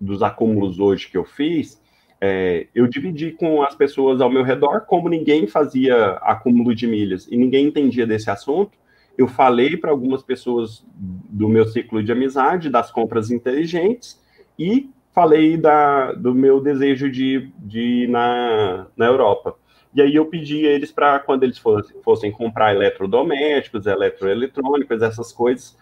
dos 0.00 0.22
acúmulos 0.22 0.80
hoje 0.80 1.08
que 1.08 1.16
eu 1.16 1.24
fiz, 1.24 1.80
é, 2.20 2.66
eu 2.74 2.86
dividi 2.86 3.30
com 3.32 3.62
as 3.62 3.74
pessoas 3.74 4.20
ao 4.20 4.30
meu 4.30 4.42
redor, 4.42 4.80
como 4.82 5.08
ninguém 5.08 5.46
fazia 5.46 6.12
acúmulo 6.22 6.74
de 6.74 6.86
milhas 6.86 7.28
e 7.30 7.36
ninguém 7.36 7.66
entendia 7.66 8.06
desse 8.06 8.30
assunto, 8.30 8.76
eu 9.16 9.26
falei 9.26 9.76
para 9.76 9.90
algumas 9.90 10.22
pessoas 10.22 10.84
do 10.94 11.48
meu 11.48 11.66
ciclo 11.66 12.02
de 12.02 12.12
amizade 12.12 12.68
das 12.68 12.90
compras 12.90 13.30
inteligentes 13.30 14.20
e 14.58 14.90
falei 15.14 15.56
da, 15.56 16.12
do 16.12 16.34
meu 16.34 16.60
desejo 16.60 17.10
de, 17.10 17.50
de 17.58 17.80
ir 17.80 18.08
na, 18.08 18.86
na 18.96 19.06
Europa. 19.06 19.56
E 19.94 20.02
aí 20.02 20.14
eu 20.14 20.26
pedi 20.26 20.66
a 20.66 20.70
eles 20.70 20.92
para, 20.92 21.18
quando 21.18 21.44
eles 21.44 21.56
fossem, 21.56 21.96
fossem 22.02 22.30
comprar 22.30 22.74
eletrodomésticos, 22.74 23.86
eletroeletrônicos, 23.86 25.00
essas 25.00 25.32
coisas, 25.32 25.74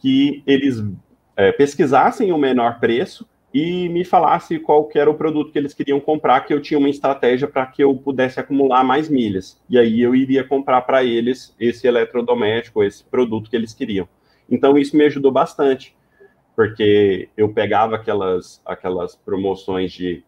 que 0.00 0.42
eles 0.44 0.82
é, 1.36 1.52
pesquisassem 1.52 2.32
o 2.32 2.38
menor 2.38 2.80
preço 2.80 3.28
e 3.52 3.88
me 3.88 4.04
falasse 4.04 4.58
qual 4.58 4.84
que 4.84 4.98
era 4.98 5.10
o 5.10 5.14
produto 5.14 5.50
que 5.50 5.58
eles 5.58 5.74
queriam 5.74 5.98
comprar, 5.98 6.40
que 6.42 6.54
eu 6.54 6.60
tinha 6.60 6.78
uma 6.78 6.88
estratégia 6.88 7.48
para 7.48 7.66
que 7.66 7.82
eu 7.82 7.94
pudesse 7.96 8.38
acumular 8.38 8.84
mais 8.84 9.08
milhas. 9.08 9.60
E 9.68 9.76
aí 9.76 10.00
eu 10.00 10.14
iria 10.14 10.44
comprar 10.44 10.82
para 10.82 11.02
eles 11.02 11.54
esse 11.58 11.86
eletrodoméstico, 11.86 12.84
esse 12.84 13.02
produto 13.04 13.50
que 13.50 13.56
eles 13.56 13.74
queriam. 13.74 14.08
Então 14.48 14.78
isso 14.78 14.96
me 14.96 15.04
ajudou 15.04 15.32
bastante 15.32 15.96
porque 16.54 17.28
eu 17.36 17.52
pegava 17.52 17.96
aquelas, 17.96 18.60
aquelas 18.66 19.16
promoções 19.16 19.92
de, 19.92 20.22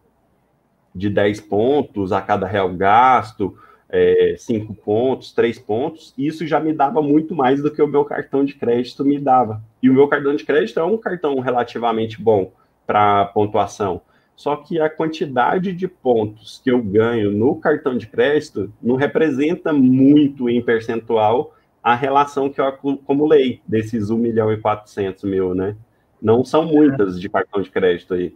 de 0.93 1.09
10 1.09 1.41
pontos 1.41 2.11
a 2.11 2.21
cada 2.21 2.47
real 2.47 2.73
gasto, 2.73 3.55
é, 3.87 4.35
5 4.37 4.73
pontos, 4.73 5.31
3 5.31 5.59
pontos, 5.59 6.13
e 6.17 6.25
isso 6.25 6.47
já 6.47 6.59
me 6.59 6.73
dava 6.73 7.01
muito 7.03 7.35
mais 7.35 7.61
do 7.61 7.71
que 7.71 7.81
o 7.81 7.87
meu 7.87 8.03
cartão 8.03 8.43
de 8.43 8.55
crédito 8.55 9.05
me 9.05 9.19
dava. 9.19 9.61
E 9.81 9.89
o 9.89 9.93
meu 9.93 10.07
cartão 10.07 10.35
de 10.35 10.43
crédito 10.43 10.79
é 10.79 10.83
um 10.83 10.97
cartão 10.97 11.39
relativamente 11.39 12.19
bom 12.19 12.51
para 12.85 13.25
pontuação. 13.25 14.01
Só 14.35 14.55
que 14.55 14.79
a 14.79 14.89
quantidade 14.89 15.73
de 15.73 15.87
pontos 15.87 16.59
que 16.63 16.71
eu 16.71 16.81
ganho 16.81 17.31
no 17.31 17.55
cartão 17.55 17.97
de 17.97 18.07
crédito 18.07 18.73
não 18.81 18.95
representa 18.95 19.71
muito 19.71 20.49
em 20.49 20.61
percentual 20.61 21.55
a 21.83 21.95
relação 21.95 22.49
que 22.49 22.59
eu 22.59 22.65
acumulei 22.65 23.61
desses 23.67 24.09
1 24.09 24.17
milhão 24.17 24.51
e 24.51 24.57
400 24.57 25.23
mil, 25.25 25.53
né? 25.53 25.75
Não 26.21 26.43
são 26.43 26.65
muitas 26.65 27.19
de 27.19 27.29
cartão 27.29 27.61
de 27.61 27.69
crédito 27.69 28.13
aí. 28.13 28.33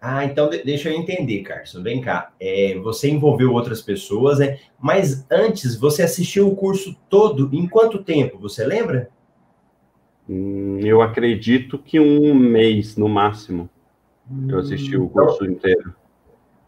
Ah, 0.00 0.24
então 0.24 0.50
deixa 0.50 0.90
eu 0.90 0.98
entender, 0.98 1.42
Carson. 1.42 1.80
Vem 1.80 2.00
cá. 2.00 2.32
É, 2.40 2.76
você 2.82 3.08
envolveu 3.08 3.52
outras 3.52 3.80
pessoas, 3.80 4.40
né? 4.40 4.58
Mas 4.80 5.24
antes, 5.30 5.76
você 5.76 6.02
assistiu 6.02 6.48
o 6.48 6.56
curso 6.56 6.96
todo 7.08 7.48
em 7.52 7.68
quanto 7.68 8.02
tempo? 8.02 8.36
Você 8.40 8.64
lembra? 8.64 9.10
Hum, 10.28 10.78
eu 10.80 11.02
acredito 11.02 11.78
que 11.78 11.98
um 11.98 12.34
mês 12.34 12.96
no 12.96 13.08
máximo. 13.08 13.68
Eu 14.48 14.58
assisti 14.58 14.96
o 14.96 15.08
curso 15.08 15.44
então, 15.44 15.54
inteiro. 15.54 15.94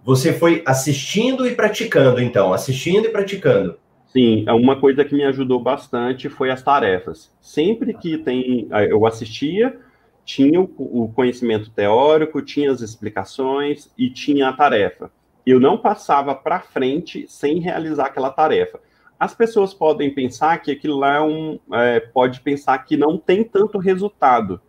Você 0.04 0.32
foi 0.32 0.62
assistindo 0.66 1.46
e 1.46 1.54
praticando, 1.54 2.20
então, 2.20 2.52
assistindo 2.52 3.06
e 3.06 3.10
praticando. 3.10 3.78
Sim, 4.06 4.44
uma 4.48 4.78
coisa 4.78 5.04
que 5.04 5.14
me 5.14 5.24
ajudou 5.24 5.60
bastante 5.60 6.28
foi 6.28 6.50
as 6.50 6.62
tarefas. 6.62 7.32
Sempre 7.40 7.94
que 7.94 8.18
tem, 8.18 8.68
eu 8.88 9.06
assistia, 9.06 9.76
tinha 10.24 10.60
o 10.60 11.10
conhecimento 11.14 11.70
teórico, 11.70 12.42
tinha 12.42 12.70
as 12.70 12.80
explicações 12.80 13.90
e 13.96 14.10
tinha 14.10 14.48
a 14.48 14.52
tarefa. 14.52 15.10
Eu 15.46 15.58
não 15.58 15.76
passava 15.76 16.34
para 16.34 16.60
frente 16.60 17.26
sem 17.28 17.58
realizar 17.58 18.06
aquela 18.06 18.30
tarefa. 18.30 18.78
As 19.18 19.34
pessoas 19.34 19.72
podem 19.72 20.12
pensar 20.12 20.58
que 20.58 20.70
aquilo 20.70 20.98
lá 20.98 21.16
é 21.16 21.20
um. 21.20 21.58
É, 21.72 22.00
pode 22.00 22.40
pensar 22.40 22.78
que 22.78 22.96
não 22.96 23.16
tem 23.16 23.44
tanto 23.44 23.78
resultado. 23.78 24.60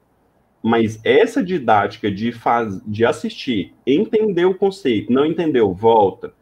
Mas 0.63 0.99
essa 1.03 1.43
didática 1.43 2.09
de, 2.09 2.31
faz, 2.31 2.81
de 2.87 3.05
assistir, 3.05 3.73
entender 3.85 4.45
o 4.45 4.55
conceito, 4.55 5.13
não 5.13 5.23
entendeu, 5.23 5.71
volta, 5.71 6.33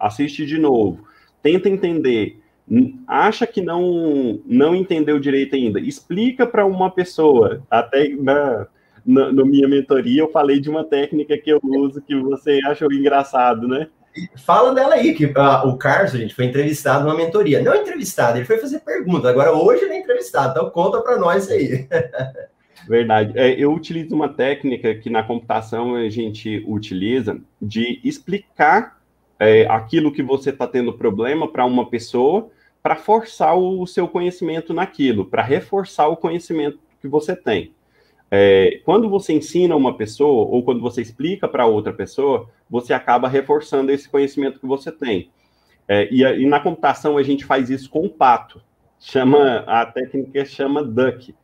assiste 0.00 0.44
de 0.44 0.58
novo, 0.58 1.06
tenta 1.40 1.68
entender, 1.68 2.40
acha 3.06 3.46
que 3.46 3.60
não 3.60 4.40
não 4.44 4.74
entendeu 4.74 5.20
direito 5.20 5.54
ainda, 5.54 5.78
explica 5.78 6.44
para 6.44 6.66
uma 6.66 6.90
pessoa. 6.90 7.62
Até 7.70 8.08
na, 8.08 8.66
na, 9.06 9.32
na, 9.32 9.44
minha 9.44 9.68
mentoria 9.68 10.22
eu 10.22 10.30
falei 10.32 10.58
de 10.58 10.68
uma 10.68 10.82
técnica 10.82 11.38
que 11.38 11.50
eu 11.50 11.60
uso 11.62 12.02
que 12.02 12.16
você 12.16 12.58
achou 12.66 12.92
engraçado, 12.92 13.68
né? 13.68 13.88
Fala 14.36 14.74
dela 14.74 14.94
aí, 14.94 15.14
que 15.14 15.26
uh, 15.26 15.68
o 15.68 15.76
Carlos, 15.76 16.12
gente 16.12 16.34
foi 16.34 16.46
entrevistado 16.46 17.04
numa 17.04 17.16
mentoria. 17.16 17.62
Não 17.62 17.74
entrevistado, 17.74 18.38
ele 18.38 18.44
foi 18.44 18.58
fazer 18.58 18.80
pergunta. 18.80 19.28
Agora, 19.28 19.52
hoje 19.52 19.84
ele 19.84 19.94
é 19.94 20.00
entrevistado, 20.00 20.50
então 20.50 20.70
conta 20.70 21.00
para 21.00 21.16
nós 21.16 21.48
aí. 21.50 21.86
Verdade. 22.88 23.32
É, 23.38 23.50
eu 23.52 23.72
utilizo 23.72 24.14
uma 24.14 24.28
técnica 24.28 24.94
que 24.94 25.10
na 25.10 25.22
computação 25.22 25.94
a 25.94 26.08
gente 26.08 26.64
utiliza 26.66 27.38
de 27.60 28.00
explicar 28.02 28.98
é, 29.38 29.66
aquilo 29.66 30.12
que 30.12 30.22
você 30.22 30.50
está 30.50 30.66
tendo 30.66 30.92
problema 30.92 31.46
para 31.46 31.64
uma 31.64 31.88
pessoa 31.88 32.50
para 32.82 32.96
forçar 32.96 33.56
o 33.56 33.86
seu 33.86 34.08
conhecimento 34.08 34.72
naquilo, 34.72 35.24
para 35.24 35.42
reforçar 35.42 36.08
o 36.08 36.16
conhecimento 36.16 36.78
que 37.00 37.06
você 37.06 37.36
tem. 37.36 37.72
É, 38.30 38.80
quando 38.84 39.08
você 39.08 39.32
ensina 39.32 39.74
uma 39.74 39.96
pessoa 39.96 40.46
ou 40.48 40.62
quando 40.62 40.80
você 40.80 41.02
explica 41.02 41.48
para 41.48 41.66
outra 41.66 41.92
pessoa, 41.92 42.48
você 42.70 42.92
acaba 42.92 43.28
reforçando 43.28 43.90
esse 43.90 44.08
conhecimento 44.08 44.60
que 44.60 44.66
você 44.66 44.92
tem. 44.92 45.30
É, 45.88 46.08
e, 46.10 46.22
e, 46.22 46.46
na 46.46 46.60
computação 46.60 47.18
a 47.18 47.22
gente 47.22 47.44
faz 47.44 47.68
isso 47.68 47.90
com 47.90 48.06
o 48.06 48.10
pato. 48.10 48.62
Chama 48.98 49.64
a 49.66 49.84
técnica 49.84 50.44
chama 50.44 50.84
duck. 50.84 51.34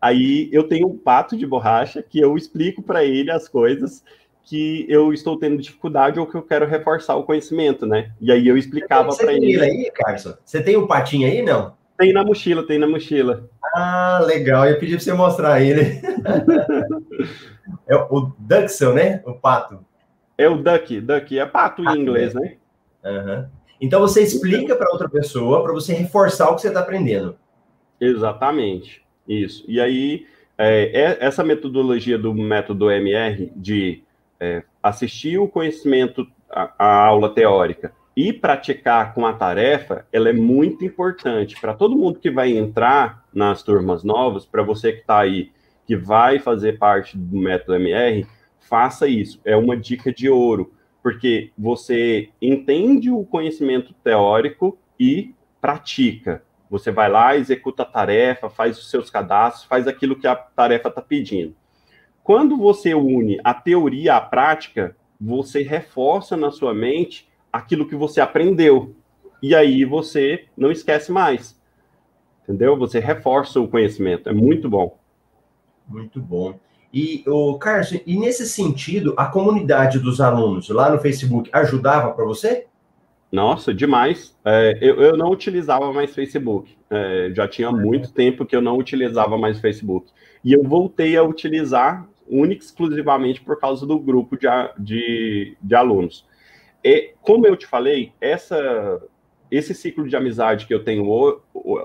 Aí 0.00 0.48
eu 0.52 0.64
tenho 0.64 0.88
um 0.88 0.98
pato 0.98 1.36
de 1.36 1.46
borracha 1.46 2.02
que 2.02 2.18
eu 2.18 2.36
explico 2.36 2.82
para 2.82 3.04
ele 3.04 3.30
as 3.30 3.48
coisas 3.48 4.02
que 4.42 4.86
eu 4.88 5.12
estou 5.12 5.38
tendo 5.38 5.60
dificuldade 5.60 6.18
ou 6.18 6.26
que 6.26 6.36
eu 6.36 6.42
quero 6.42 6.66
reforçar 6.66 7.16
o 7.16 7.24
conhecimento, 7.24 7.84
né? 7.84 8.12
E 8.20 8.30
aí 8.30 8.46
eu 8.46 8.56
explicava 8.56 9.14
para 9.16 9.32
ele. 9.32 9.54
Você 9.54 9.58
tem 9.58 9.70
aí, 9.70 9.90
Carson? 9.92 10.34
Você 10.44 10.62
tem 10.62 10.76
um 10.76 10.86
patinho 10.86 11.26
aí, 11.26 11.42
não? 11.42 11.74
Tem 11.98 12.12
na 12.12 12.24
mochila, 12.24 12.66
tem 12.66 12.78
na 12.78 12.86
mochila. 12.86 13.48
Ah, 13.74 14.20
legal. 14.24 14.68
Eu 14.68 14.78
pedi 14.78 14.92
para 14.92 15.00
você 15.00 15.12
mostrar 15.12 15.60
ele. 15.60 16.00
é 17.88 17.96
o 17.96 18.32
Duxel, 18.38 18.94
né? 18.94 19.22
O 19.24 19.34
pato. 19.34 19.85
É 20.38 20.48
o 20.48 20.56
duck, 20.56 21.00
duck, 21.00 21.38
é 21.38 21.46
pato 21.46 21.82
em 21.82 21.88
ah, 21.88 21.96
inglês, 21.96 22.34
é. 22.34 22.40
né? 22.40 22.56
Uhum. 23.04 23.46
Então 23.80 24.00
você 24.00 24.22
explica 24.22 24.74
para 24.74 24.90
outra 24.90 25.08
pessoa 25.08 25.62
para 25.62 25.72
você 25.72 25.94
reforçar 25.94 26.50
o 26.50 26.54
que 26.54 26.62
você 26.62 26.68
está 26.68 26.80
aprendendo. 26.80 27.36
Exatamente, 28.00 29.02
isso. 29.26 29.64
E 29.66 29.80
aí, 29.80 30.26
é, 30.58 31.02
é, 31.02 31.18
essa 31.20 31.44
metodologia 31.44 32.18
do 32.18 32.34
método 32.34 32.90
MR 32.90 33.52
de 33.54 34.02
é, 34.40 34.62
assistir 34.82 35.38
o 35.38 35.48
conhecimento, 35.48 36.26
a, 36.50 36.72
a 36.78 37.06
aula 37.06 37.34
teórica 37.34 37.92
e 38.16 38.32
praticar 38.32 39.12
com 39.12 39.26
a 39.26 39.32
tarefa, 39.34 40.06
ela 40.10 40.30
é 40.30 40.32
muito 40.32 40.84
importante 40.84 41.60
para 41.60 41.74
todo 41.74 41.96
mundo 41.96 42.18
que 42.18 42.30
vai 42.30 42.56
entrar 42.56 43.24
nas 43.32 43.62
turmas 43.62 44.02
novas, 44.02 44.46
para 44.46 44.62
você 44.62 44.92
que 44.92 45.00
está 45.00 45.18
aí, 45.18 45.52
que 45.86 45.94
vai 45.94 46.38
fazer 46.38 46.78
parte 46.78 47.16
do 47.16 47.36
método 47.36 47.74
MR, 47.74 48.26
faça 48.66 49.08
isso. 49.08 49.40
É 49.44 49.56
uma 49.56 49.76
dica 49.76 50.12
de 50.12 50.28
ouro, 50.28 50.72
porque 51.02 51.50
você 51.56 52.30
entende 52.40 53.10
o 53.10 53.24
conhecimento 53.24 53.94
teórico 54.02 54.78
e 54.98 55.34
pratica. 55.60 56.42
Você 56.68 56.90
vai 56.90 57.08
lá, 57.08 57.36
executa 57.36 57.82
a 57.84 57.86
tarefa, 57.86 58.50
faz 58.50 58.78
os 58.78 58.90
seus 58.90 59.08
cadastros, 59.08 59.64
faz 59.64 59.86
aquilo 59.86 60.16
que 60.16 60.26
a 60.26 60.34
tarefa 60.34 60.88
está 60.88 61.00
pedindo. 61.00 61.54
Quando 62.24 62.56
você 62.56 62.92
une 62.92 63.38
a 63.44 63.54
teoria 63.54 64.16
à 64.16 64.20
prática, 64.20 64.96
você 65.20 65.62
reforça 65.62 66.36
na 66.36 66.50
sua 66.50 66.74
mente 66.74 67.28
aquilo 67.52 67.86
que 67.86 67.94
você 67.94 68.20
aprendeu. 68.20 68.94
E 69.40 69.54
aí 69.54 69.84
você 69.84 70.46
não 70.56 70.72
esquece 70.72 71.12
mais. 71.12 71.60
Entendeu? 72.42 72.76
Você 72.76 72.98
reforça 72.98 73.60
o 73.60 73.68
conhecimento. 73.68 74.28
É 74.28 74.32
muito 74.32 74.68
bom. 74.68 74.98
Muito 75.86 76.20
bom. 76.20 76.58
E, 76.98 77.22
o 77.26 77.58
Carlos, 77.58 77.92
e 78.06 78.18
nesse 78.18 78.48
sentido, 78.48 79.12
a 79.18 79.26
comunidade 79.26 79.98
dos 79.98 80.18
alunos 80.18 80.70
lá 80.70 80.88
no 80.88 80.98
Facebook 80.98 81.50
ajudava 81.52 82.10
para 82.12 82.24
você? 82.24 82.64
Nossa, 83.30 83.74
demais. 83.74 84.34
É, 84.42 84.78
eu, 84.80 84.98
eu, 85.02 85.14
não 85.14 85.30
utilizava 85.30 85.92
mais 85.92 86.14
Facebook. 86.14 86.74
É, 86.88 87.30
já 87.34 87.46
tinha 87.46 87.70
muito 87.70 88.10
tempo 88.14 88.46
que 88.46 88.56
eu 88.56 88.62
não 88.62 88.78
utilizava 88.78 89.36
mais 89.36 89.60
Facebook. 89.60 90.10
E 90.42 90.54
eu 90.54 90.62
voltei 90.62 91.18
a 91.18 91.22
utilizar 91.22 92.08
única 92.26 92.64
exclusivamente 92.64 93.42
por 93.42 93.60
causa 93.60 93.84
do 93.84 93.98
grupo 93.98 94.34
de, 94.38 94.46
de, 94.78 95.54
de 95.60 95.74
alunos. 95.74 96.24
E, 96.82 97.12
como 97.20 97.46
eu 97.46 97.56
te 97.56 97.66
falei, 97.66 98.14
essa, 98.18 99.02
esse 99.50 99.74
ciclo 99.74 100.08
de 100.08 100.16
amizade 100.16 100.66
que 100.66 100.72
eu 100.72 100.82
tenho 100.82 101.04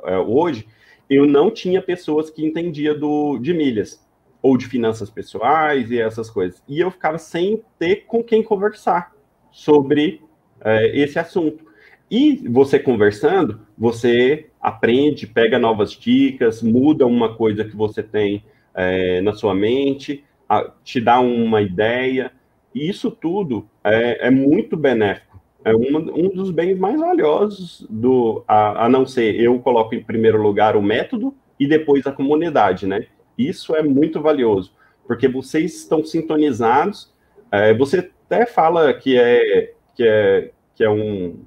é, 0.05 0.17
hoje, 0.19 0.65
eu 1.09 1.27
não 1.27 1.51
tinha 1.51 1.81
pessoas 1.81 2.29
que 2.29 2.45
entendiam 2.45 2.97
do, 2.97 3.37
de 3.39 3.53
milhas, 3.53 4.00
ou 4.41 4.57
de 4.57 4.65
finanças 4.65 5.09
pessoais 5.09 5.91
e 5.91 5.99
essas 5.99 6.29
coisas. 6.29 6.61
E 6.67 6.79
eu 6.79 6.89
ficava 6.89 7.17
sem 7.17 7.61
ter 7.77 8.05
com 8.07 8.23
quem 8.23 8.43
conversar 8.43 9.13
sobre 9.51 10.21
é, 10.59 10.97
esse 10.97 11.19
assunto. 11.19 11.65
E 12.09 12.47
você 12.49 12.79
conversando, 12.79 13.61
você 13.77 14.47
aprende, 14.59 15.27
pega 15.27 15.57
novas 15.57 15.91
dicas, 15.91 16.61
muda 16.61 17.05
uma 17.05 17.35
coisa 17.35 17.63
que 17.63 17.75
você 17.75 18.03
tem 18.03 18.43
é, 18.73 19.21
na 19.21 19.33
sua 19.33 19.53
mente, 19.53 20.23
a, 20.49 20.71
te 20.83 20.99
dá 20.99 21.19
uma 21.19 21.61
ideia. 21.61 22.31
E 22.73 22.89
isso 22.89 23.11
tudo 23.11 23.69
é, 23.83 24.27
é 24.27 24.29
muito 24.29 24.75
benéfico 24.75 25.31
é 25.63 25.75
um, 25.75 26.25
um 26.25 26.29
dos 26.29 26.51
bens 26.51 26.77
mais 26.77 26.99
valiosos 26.99 27.85
do, 27.89 28.43
a, 28.47 28.85
a, 28.85 28.89
não 28.89 29.05
ser 29.05 29.39
eu 29.39 29.59
coloco 29.59 29.93
em 29.93 30.03
primeiro 30.03 30.41
lugar 30.41 30.75
o 30.75 30.81
método 30.81 31.35
e 31.59 31.67
depois 31.67 32.05
a 32.07 32.11
comunidade, 32.11 32.87
né? 32.87 33.05
Isso 33.47 33.75
é 33.75 33.81
muito 33.81 34.21
valioso, 34.21 34.73
porque 35.07 35.27
vocês 35.27 35.75
estão 35.75 36.03
sintonizados. 36.03 37.11
É, 37.51 37.73
você 37.73 38.11
até 38.25 38.45
fala 38.45 38.93
que 38.93 39.17
é 39.17 39.73
que 39.95 40.03
é 40.03 40.51
que 40.75 40.83
é 40.83 40.89
um 40.89 41.39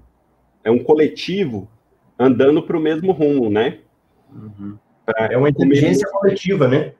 é 0.62 0.70
um 0.70 0.78
coletivo 0.78 1.68
andando 2.18 2.62
para 2.62 2.76
o 2.76 2.80
mesmo 2.80 3.12
rumo, 3.12 3.50
né? 3.50 3.78
Uhum. 4.32 4.78
É 5.30 5.36
uma 5.36 5.50
inteligência 5.50 6.08
coletiva, 6.08 6.66
né? 6.66 6.94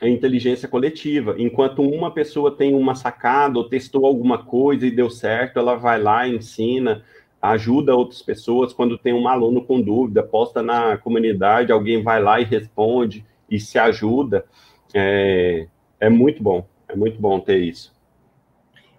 a 0.00 0.08
inteligência 0.08 0.68
coletiva. 0.68 1.34
Enquanto 1.38 1.82
uma 1.82 2.10
pessoa 2.10 2.56
tem 2.56 2.74
uma 2.74 2.94
sacada 2.94 3.58
ou 3.58 3.68
testou 3.68 4.06
alguma 4.06 4.38
coisa 4.38 4.86
e 4.86 4.90
deu 4.90 5.10
certo, 5.10 5.58
ela 5.58 5.74
vai 5.74 6.00
lá, 6.00 6.26
ensina, 6.26 7.04
ajuda 7.40 7.94
outras 7.94 8.22
pessoas. 8.22 8.72
Quando 8.72 8.96
tem 8.96 9.12
um 9.12 9.28
aluno 9.28 9.62
com 9.62 9.80
dúvida, 9.80 10.22
posta 10.22 10.62
na 10.62 10.96
comunidade, 10.96 11.70
alguém 11.70 12.02
vai 12.02 12.22
lá 12.22 12.40
e 12.40 12.44
responde 12.44 13.24
e 13.50 13.58
se 13.58 13.78
ajuda. 13.78 14.44
É, 14.94 15.66
é 15.98 16.08
muito 16.08 16.42
bom, 16.42 16.66
é 16.88 16.96
muito 16.96 17.20
bom 17.20 17.40
ter 17.40 17.58
isso. 17.58 17.92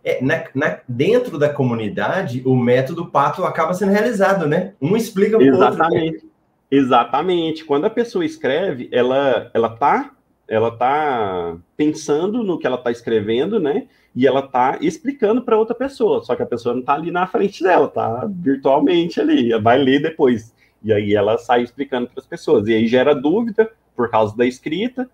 É, 0.03 0.23
na, 0.23 0.43
na, 0.55 0.79
dentro 0.87 1.37
da 1.37 1.49
comunidade, 1.49 2.41
o 2.45 2.55
método 2.55 3.05
pato 3.05 3.43
acaba 3.45 3.73
sendo 3.73 3.91
realizado, 3.91 4.47
né? 4.47 4.73
Um 4.81 4.97
explica 4.97 5.37
para 5.37 5.45
o 5.45 5.51
outro. 5.51 5.67
Exatamente. 5.67 6.31
Exatamente. 6.71 7.65
Quando 7.65 7.85
a 7.85 7.89
pessoa 7.89 8.25
escreve, 8.25 8.89
ela 8.91 9.51
ela 9.53 9.69
tá 9.69 10.11
ela 10.47 10.69
está 10.69 11.57
pensando 11.77 12.43
no 12.43 12.57
que 12.57 12.67
ela 12.67 12.77
está 12.77 12.91
escrevendo, 12.91 13.59
né? 13.59 13.87
E 14.15 14.27
ela 14.27 14.41
está 14.41 14.77
explicando 14.81 15.41
para 15.41 15.57
outra 15.57 15.73
pessoa, 15.73 16.21
só 16.23 16.35
que 16.35 16.43
a 16.43 16.45
pessoa 16.45 16.73
não 16.73 16.81
está 16.81 16.93
ali 16.93 17.11
na 17.11 17.25
frente 17.25 17.63
dela, 17.63 17.87
tá 17.87 18.27
virtualmente 18.29 19.21
ali, 19.21 19.57
vai 19.61 19.77
ler 19.77 20.01
depois. 20.01 20.53
E 20.83 20.91
aí 20.91 21.13
ela 21.13 21.37
sai 21.37 21.63
explicando 21.63 22.07
para 22.07 22.19
as 22.19 22.25
pessoas. 22.25 22.67
E 22.67 22.73
aí 22.73 22.87
gera 22.87 23.13
dúvida 23.13 23.71
por 24.01 24.09
causa 24.09 24.35
da 24.35 24.47
escrita, 24.47 25.07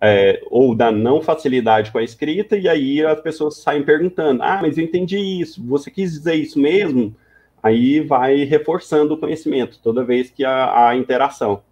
é, 0.00 0.42
ou 0.50 0.74
da 0.74 0.90
não 0.90 1.20
facilidade 1.20 1.92
com 1.92 1.98
a 1.98 2.02
escrita, 2.02 2.56
e 2.56 2.66
aí 2.66 3.04
as 3.04 3.20
pessoas 3.20 3.58
saem 3.58 3.82
perguntando: 3.82 4.42
ah, 4.42 4.60
mas 4.62 4.78
eu 4.78 4.84
entendi 4.84 5.18
isso, 5.18 5.62
você 5.62 5.90
quis 5.90 6.12
dizer 6.12 6.36
isso 6.36 6.58
mesmo? 6.58 7.14
Aí 7.62 8.00
vai 8.00 8.44
reforçando 8.44 9.12
o 9.12 9.18
conhecimento 9.18 9.78
toda 9.82 10.02
vez 10.02 10.30
que 10.30 10.42
a 10.42 10.94
interação. 10.96 11.62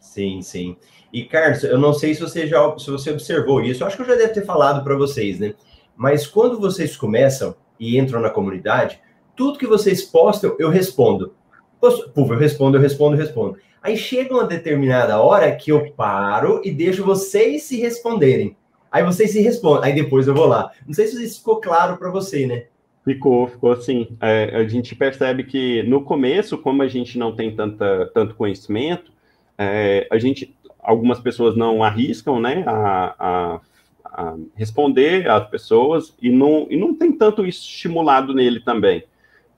Sim, 0.00 0.42
sim. 0.42 0.76
E, 1.12 1.24
Carlos, 1.24 1.62
eu 1.62 1.78
não 1.78 1.92
sei 1.92 2.12
se 2.12 2.20
você 2.20 2.46
já 2.46 2.76
se 2.76 2.90
você 2.90 3.12
observou 3.12 3.60
isso, 3.62 3.84
acho 3.84 3.96
que 3.96 4.02
eu 4.02 4.06
já 4.06 4.16
deve 4.16 4.32
ter 4.32 4.44
falado 4.44 4.82
para 4.82 4.96
vocês, 4.96 5.38
né? 5.38 5.54
Mas 5.96 6.26
quando 6.26 6.58
vocês 6.58 6.96
começam 6.96 7.54
e 7.78 7.98
entram 7.98 8.20
na 8.20 8.30
comunidade, 8.30 9.00
tudo 9.36 9.58
que 9.58 9.66
vocês 9.66 10.02
postam, 10.02 10.56
eu 10.58 10.70
respondo. 10.70 11.34
Puf, 11.80 12.32
eu 12.32 12.38
respondo, 12.38 12.76
eu 12.76 12.80
respondo, 12.80 13.14
eu 13.14 13.20
respondo. 13.20 13.58
Aí 13.82 13.96
chega 13.96 14.34
uma 14.34 14.44
determinada 14.44 15.20
hora 15.20 15.54
que 15.54 15.70
eu 15.72 15.90
paro 15.92 16.60
e 16.64 16.70
deixo 16.70 17.04
vocês 17.04 17.62
se 17.62 17.78
responderem. 17.78 18.56
Aí 18.90 19.02
vocês 19.02 19.32
se 19.32 19.40
respondem, 19.40 19.90
aí 19.90 19.94
depois 19.94 20.26
eu 20.26 20.34
vou 20.34 20.46
lá. 20.46 20.70
Não 20.86 20.94
sei 20.94 21.06
se 21.06 21.22
isso 21.22 21.38
ficou 21.38 21.60
claro 21.60 21.96
para 21.96 22.10
você, 22.10 22.46
né? 22.46 22.64
Ficou, 23.04 23.46
ficou 23.48 23.72
assim. 23.72 24.08
É, 24.20 24.56
a 24.56 24.68
gente 24.68 24.94
percebe 24.94 25.44
que 25.44 25.82
no 25.84 26.02
começo, 26.02 26.58
como 26.58 26.82
a 26.82 26.88
gente 26.88 27.18
não 27.18 27.34
tem 27.34 27.54
tanta, 27.54 28.10
tanto 28.12 28.34
conhecimento, 28.34 29.12
é, 29.56 30.06
a 30.10 30.18
gente 30.18 30.54
algumas 30.88 31.20
pessoas 31.20 31.54
não 31.54 31.84
arriscam, 31.84 32.40
né, 32.40 32.64
a, 32.66 33.14
a, 33.18 33.60
a, 34.04 34.36
responder 34.54 35.28
às 35.28 35.46
pessoas 35.50 36.14
e 36.20 36.30
não, 36.30 36.66
e 36.70 36.78
não 36.78 36.94
tem 36.94 37.12
tanto 37.12 37.44
isso 37.44 37.62
estimulado 37.62 38.32
nele 38.32 38.60
também, 38.60 39.04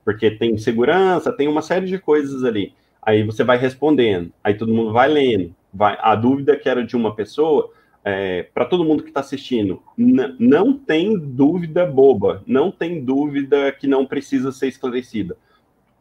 porque 0.03 0.29
tem 0.29 0.57
segurança, 0.57 1.31
tem 1.31 1.47
uma 1.47 1.61
série 1.61 1.85
de 1.85 1.97
coisas 1.97 2.43
ali. 2.43 2.73
Aí 3.01 3.23
você 3.23 3.43
vai 3.43 3.57
respondendo, 3.57 4.31
aí 4.43 4.53
todo 4.53 4.73
mundo 4.73 4.93
vai 4.93 5.07
lendo, 5.07 5.55
vai, 5.73 5.97
a 5.99 6.15
dúvida 6.15 6.55
que 6.55 6.69
era 6.69 6.85
de 6.85 6.95
uma 6.95 7.15
pessoa, 7.15 7.71
é, 8.03 8.43
para 8.53 8.65
todo 8.65 8.85
mundo 8.85 9.03
que 9.03 9.09
está 9.09 9.19
assistindo, 9.19 9.81
não 9.97 10.73
tem 10.73 11.17
dúvida 11.17 11.85
boba, 11.85 12.43
não 12.45 12.71
tem 12.71 13.03
dúvida 13.03 13.71
que 13.71 13.87
não 13.87 14.05
precisa 14.05 14.51
ser 14.51 14.67
esclarecida. 14.67 15.37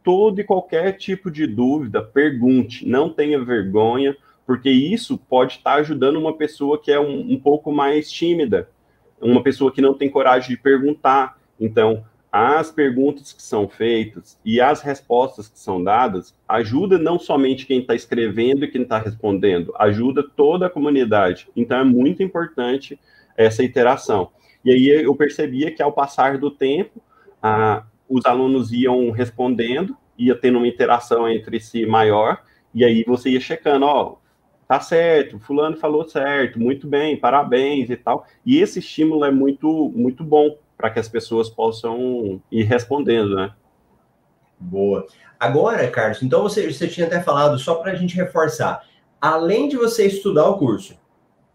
Todo 0.03 0.41
e 0.41 0.45
qualquer 0.45 0.93
tipo 0.93 1.31
de 1.31 1.47
dúvida, 1.47 2.03
pergunte, 2.03 2.89
não 2.89 3.11
tenha 3.11 3.43
vergonha, 3.43 4.17
porque 4.47 4.71
isso 4.71 5.17
pode 5.17 5.55
estar 5.59 5.75
ajudando 5.75 6.17
uma 6.17 6.37
pessoa 6.37 6.81
que 6.81 6.91
é 6.91 6.99
um, 6.99 7.33
um 7.33 7.39
pouco 7.39 7.71
mais 7.71 8.11
tímida, 8.11 8.69
uma 9.21 9.43
pessoa 9.43 9.71
que 9.71 9.83
não 9.83 9.95
tem 9.95 10.09
coragem 10.09 10.51
de 10.51 10.57
perguntar. 10.57 11.39
Então, 11.59 12.05
as 12.33 12.71
perguntas 12.71 13.33
que 13.33 13.43
são 13.43 13.69
feitas 13.69 14.39
e 14.45 14.61
as 14.61 14.81
respostas 14.83 15.49
que 15.49 15.59
são 15.59 15.83
dadas 15.83 16.35
ajuda 16.49 16.97
não 16.97 17.19
somente 17.19 17.67
quem 17.67 17.81
está 17.81 17.95
escrevendo 17.95 18.65
e 18.65 18.69
quem 18.71 18.83
está 18.83 18.99
respondendo, 18.99 19.75
ajuda 19.77 20.23
toda 20.23 20.67
a 20.67 20.71
comunidade. 20.71 21.49
Então 21.57 21.79
é 21.79 21.85
muito 21.85 22.23
importante 22.23 22.99
essa 23.37 23.65
interação. 23.65 24.31
E 24.65 24.71
aí 24.71 24.89
eu 24.89 25.15
percebia 25.15 25.73
que 25.73 25.83
ao 25.83 25.93
passar 25.93 26.39
do 26.39 26.51
tempo, 26.51 27.03
os 28.09 28.25
alunos 28.27 28.73
iam 28.73 29.11
respondendo, 29.11 29.97
ia 30.17 30.35
tendo 30.35 30.59
uma 30.59 30.69
interação 30.69 31.29
entre 31.29 31.59
si 31.59 31.87
maior, 31.87 32.43
e 32.73 32.85
aí 32.85 33.03
você 33.05 33.31
ia 33.31 33.41
checando, 33.41 33.87
ó, 33.87 34.17
tá 34.69 34.79
certo, 34.79 35.41
fulano 35.41 35.77
falou 35.77 36.07
certo, 36.07 36.61
muito 36.61 36.87
bem, 36.87 37.17
parabéns 37.17 37.91
e 37.91 37.97
tal. 37.97 38.25
E 38.47 38.59
esse 38.59 38.79
estímulo 38.79 39.25
é 39.25 39.31
muito, 39.31 39.91
muito 39.97 40.23
bom 40.23 40.57
para 40.81 40.91
que 40.91 40.99
as 40.99 41.09
pessoas 41.09 41.51
possam 41.51 42.41
ir 42.51 42.63
respondendo, 42.63 43.37
né? 43.37 43.53
Boa. 44.59 45.07
Agora, 45.39 45.87
Carlos, 45.91 46.23
então 46.23 46.43
você, 46.43 46.73
você 46.73 46.89
tinha 46.89 47.07
até 47.07 47.21
falado, 47.21 47.59
só 47.59 47.75
para 47.77 47.93
a 47.93 47.95
gente 47.95 48.17
reforçar, 48.17 48.83
além 49.21 49.69
de 49.69 49.77
você 49.77 50.07
estudar 50.07 50.49
o 50.49 50.57
curso, 50.59 50.99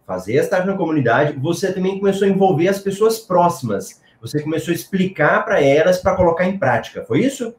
fazer 0.06 0.36
estágio 0.36 0.68
na 0.68 0.78
comunidade, 0.78 1.38
você 1.40 1.74
também 1.74 1.98
começou 1.98 2.28
a 2.28 2.30
envolver 2.30 2.68
as 2.68 2.80
pessoas 2.80 3.18
próximas. 3.18 4.02
Você 4.22 4.42
começou 4.42 4.72
a 4.72 4.76
explicar 4.76 5.44
para 5.44 5.60
elas 5.60 6.00
para 6.00 6.16
colocar 6.16 6.46
em 6.46 6.58
prática, 6.60 7.04
foi 7.04 7.22
isso? 7.22 7.54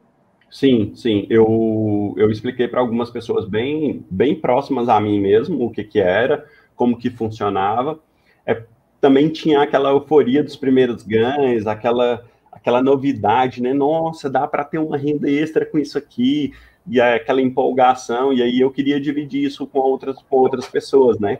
Sim, 0.49 0.93
sim. 0.95 1.27
Eu, 1.29 2.15
eu 2.17 2.31
expliquei 2.31 2.69
para 2.69 2.79
algumas 2.79 3.09
pessoas 3.09 3.45
bem, 3.45 4.05
bem 4.09 4.39
próximas 4.39 4.87
a 4.87 4.99
mim 4.99 5.19
mesmo 5.19 5.65
o 5.65 5.69
que, 5.69 5.83
que 5.83 5.99
era, 5.99 6.45
como 6.75 6.97
que 6.97 7.09
funcionava. 7.09 7.99
É, 8.45 8.63
também 8.99 9.29
tinha 9.29 9.61
aquela 9.61 9.89
euforia 9.89 10.43
dos 10.43 10.55
primeiros 10.55 11.03
ganhos, 11.03 11.67
aquela, 11.67 12.25
aquela 12.51 12.81
novidade, 12.81 13.61
né? 13.61 13.73
Nossa, 13.73 14.29
dá 14.29 14.47
para 14.47 14.63
ter 14.63 14.77
uma 14.77 14.97
renda 14.97 15.29
extra 15.29 15.65
com 15.65 15.77
isso 15.77 15.97
aqui, 15.97 16.53
e 16.89 17.01
aquela 17.01 17.41
empolgação, 17.41 18.31
e 18.31 18.41
aí 18.41 18.61
eu 18.61 18.71
queria 18.71 18.99
dividir 18.99 19.43
isso 19.43 19.67
com 19.67 19.79
outras, 19.79 20.21
com 20.29 20.37
outras 20.37 20.67
pessoas, 20.67 21.19
né? 21.19 21.39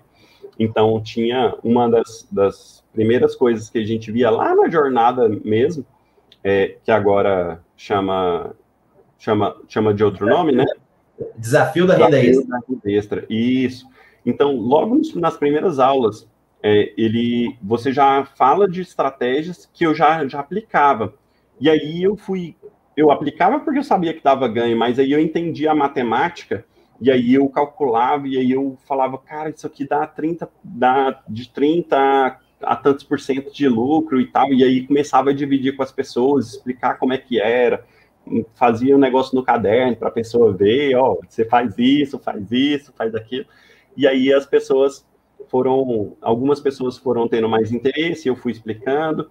Então, 0.60 1.02
tinha 1.02 1.56
uma 1.64 1.90
das, 1.90 2.28
das 2.32 2.84
primeiras 2.92 3.36
coisas 3.36 3.70
que 3.70 3.78
a 3.78 3.86
gente 3.86 4.12
via 4.12 4.30
lá 4.30 4.56
na 4.56 4.68
jornada 4.70 5.30
mesmo, 5.30 5.86
é, 6.44 6.76
que 6.84 6.92
agora 6.92 7.62
chama 7.76 8.56
chama, 9.18 9.56
chama 9.68 9.94
de 9.94 10.04
outro 10.04 10.26
nome, 10.26 10.52
né? 10.52 10.66
Desafio 11.38 11.88
da 11.88 11.96
renda 11.96 12.20
extra. 12.20 12.48
Da 12.48 12.60
renda 12.68 12.92
extra. 12.92 13.26
Isso. 13.30 13.88
Então, 14.26 14.56
logo 14.56 15.00
nas 15.16 15.38
primeiras 15.38 15.80
aulas, 15.80 16.28
é, 16.62 16.94
ele, 16.98 17.56
você 17.62 17.92
já 17.92 18.26
fala 18.26 18.70
de 18.70 18.82
estratégias 18.82 19.70
que 19.72 19.86
eu 19.86 19.94
já, 19.94 20.28
já 20.28 20.40
aplicava. 20.40 21.14
E 21.60 21.70
aí 21.70 22.04
eu 22.04 22.16
fui, 22.16 22.56
eu 22.96 23.12
aplicava 23.12 23.60
porque 23.60 23.80
eu 23.80 23.84
sabia 23.84 24.14
que 24.14 24.24
dava 24.24 24.48
ganho, 24.48 24.78
mas 24.78 25.00
aí 25.00 25.12
eu 25.12 25.20
entendi 25.20 25.68
a 25.68 25.76
matemática 25.76 26.66
e 27.00 27.12
aí 27.12 27.34
eu 27.36 27.48
calculava 27.50 28.28
e 28.28 28.38
aí 28.38 28.52
eu 28.52 28.78
falava, 28.88 29.18
cara, 29.18 29.50
isso 29.50 29.68
aqui 29.68 29.88
dá 29.88 30.06
30, 30.06 30.50
dá 30.64 31.22
de 31.28 31.50
30 31.50 31.98
a, 31.98 32.38
a 32.62 32.76
tantos 32.76 33.04
por 33.04 33.20
cento 33.20 33.52
de 33.54 33.68
lucro 33.68 34.20
e 34.20 34.28
tal. 34.28 34.52
E 34.54 34.64
aí 34.64 34.86
começava 34.86 35.30
a 35.30 35.34
dividir 35.34 35.76
com 35.76 35.84
as 35.84 35.92
pessoas, 35.92 36.54
explicar 36.54 36.98
como 36.98 37.14
é 37.14 37.18
que 37.18 37.40
era 37.40 37.86
fazia 38.56 38.96
um 38.96 39.00
negócio 39.00 39.36
no 39.36 39.44
caderno 39.44 39.96
para 39.96 40.10
a 40.10 40.12
pessoa 40.12 40.52
ver, 40.52 40.96
ó, 40.96 41.18
você 41.28 41.46
faz 41.46 41.78
isso, 41.78 42.20
faz 42.20 42.52
isso, 42.52 42.94
faz 42.98 43.16
aquilo. 43.16 43.46
E 43.96 44.08
aí 44.08 44.34
as 44.34 44.46
pessoas 44.46 45.07
foram, 45.50 46.16
algumas 46.22 46.60
pessoas 46.60 46.98
foram 46.98 47.28
tendo 47.28 47.50
mais 47.50 47.72
interesse, 47.72 48.28
eu 48.28 48.36
fui 48.36 48.52
explicando, 48.52 49.30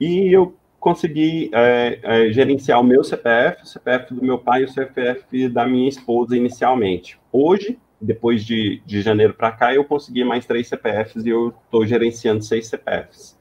e 0.00 0.32
eu 0.32 0.54
consegui 0.78 1.50
é, 1.52 1.98
é, 2.02 2.32
gerenciar 2.32 2.80
o 2.80 2.84
meu 2.84 3.02
CPF, 3.02 3.62
o 3.62 3.66
CPF 3.66 4.14
do 4.14 4.24
meu 4.24 4.38
pai 4.38 4.62
e 4.62 4.64
o 4.64 4.68
CPF 4.68 5.48
da 5.48 5.66
minha 5.66 5.88
esposa 5.88 6.36
inicialmente. 6.36 7.18
Hoje, 7.32 7.78
depois 8.00 8.44
de, 8.44 8.80
de 8.86 9.02
janeiro 9.02 9.34
para 9.34 9.50
cá, 9.50 9.74
eu 9.74 9.84
consegui 9.84 10.24
mais 10.24 10.46
três 10.46 10.68
CPFs 10.68 11.26
e 11.26 11.30
eu 11.30 11.48
estou 11.64 11.84
gerenciando 11.84 12.42
seis 12.42 12.68
CPFs. 12.68 13.36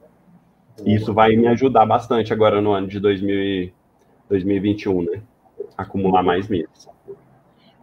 Isso 0.86 1.14
vai 1.14 1.36
me 1.36 1.48
ajudar 1.48 1.86
bastante 1.86 2.34
agora 2.34 2.62
no 2.62 2.72
ano 2.72 2.88
de 2.88 3.00
2000 3.00 3.72
2021, 4.30 5.04
né? 5.04 5.22
Acumular 5.78 6.22
mais 6.22 6.48
milhas. 6.48 6.90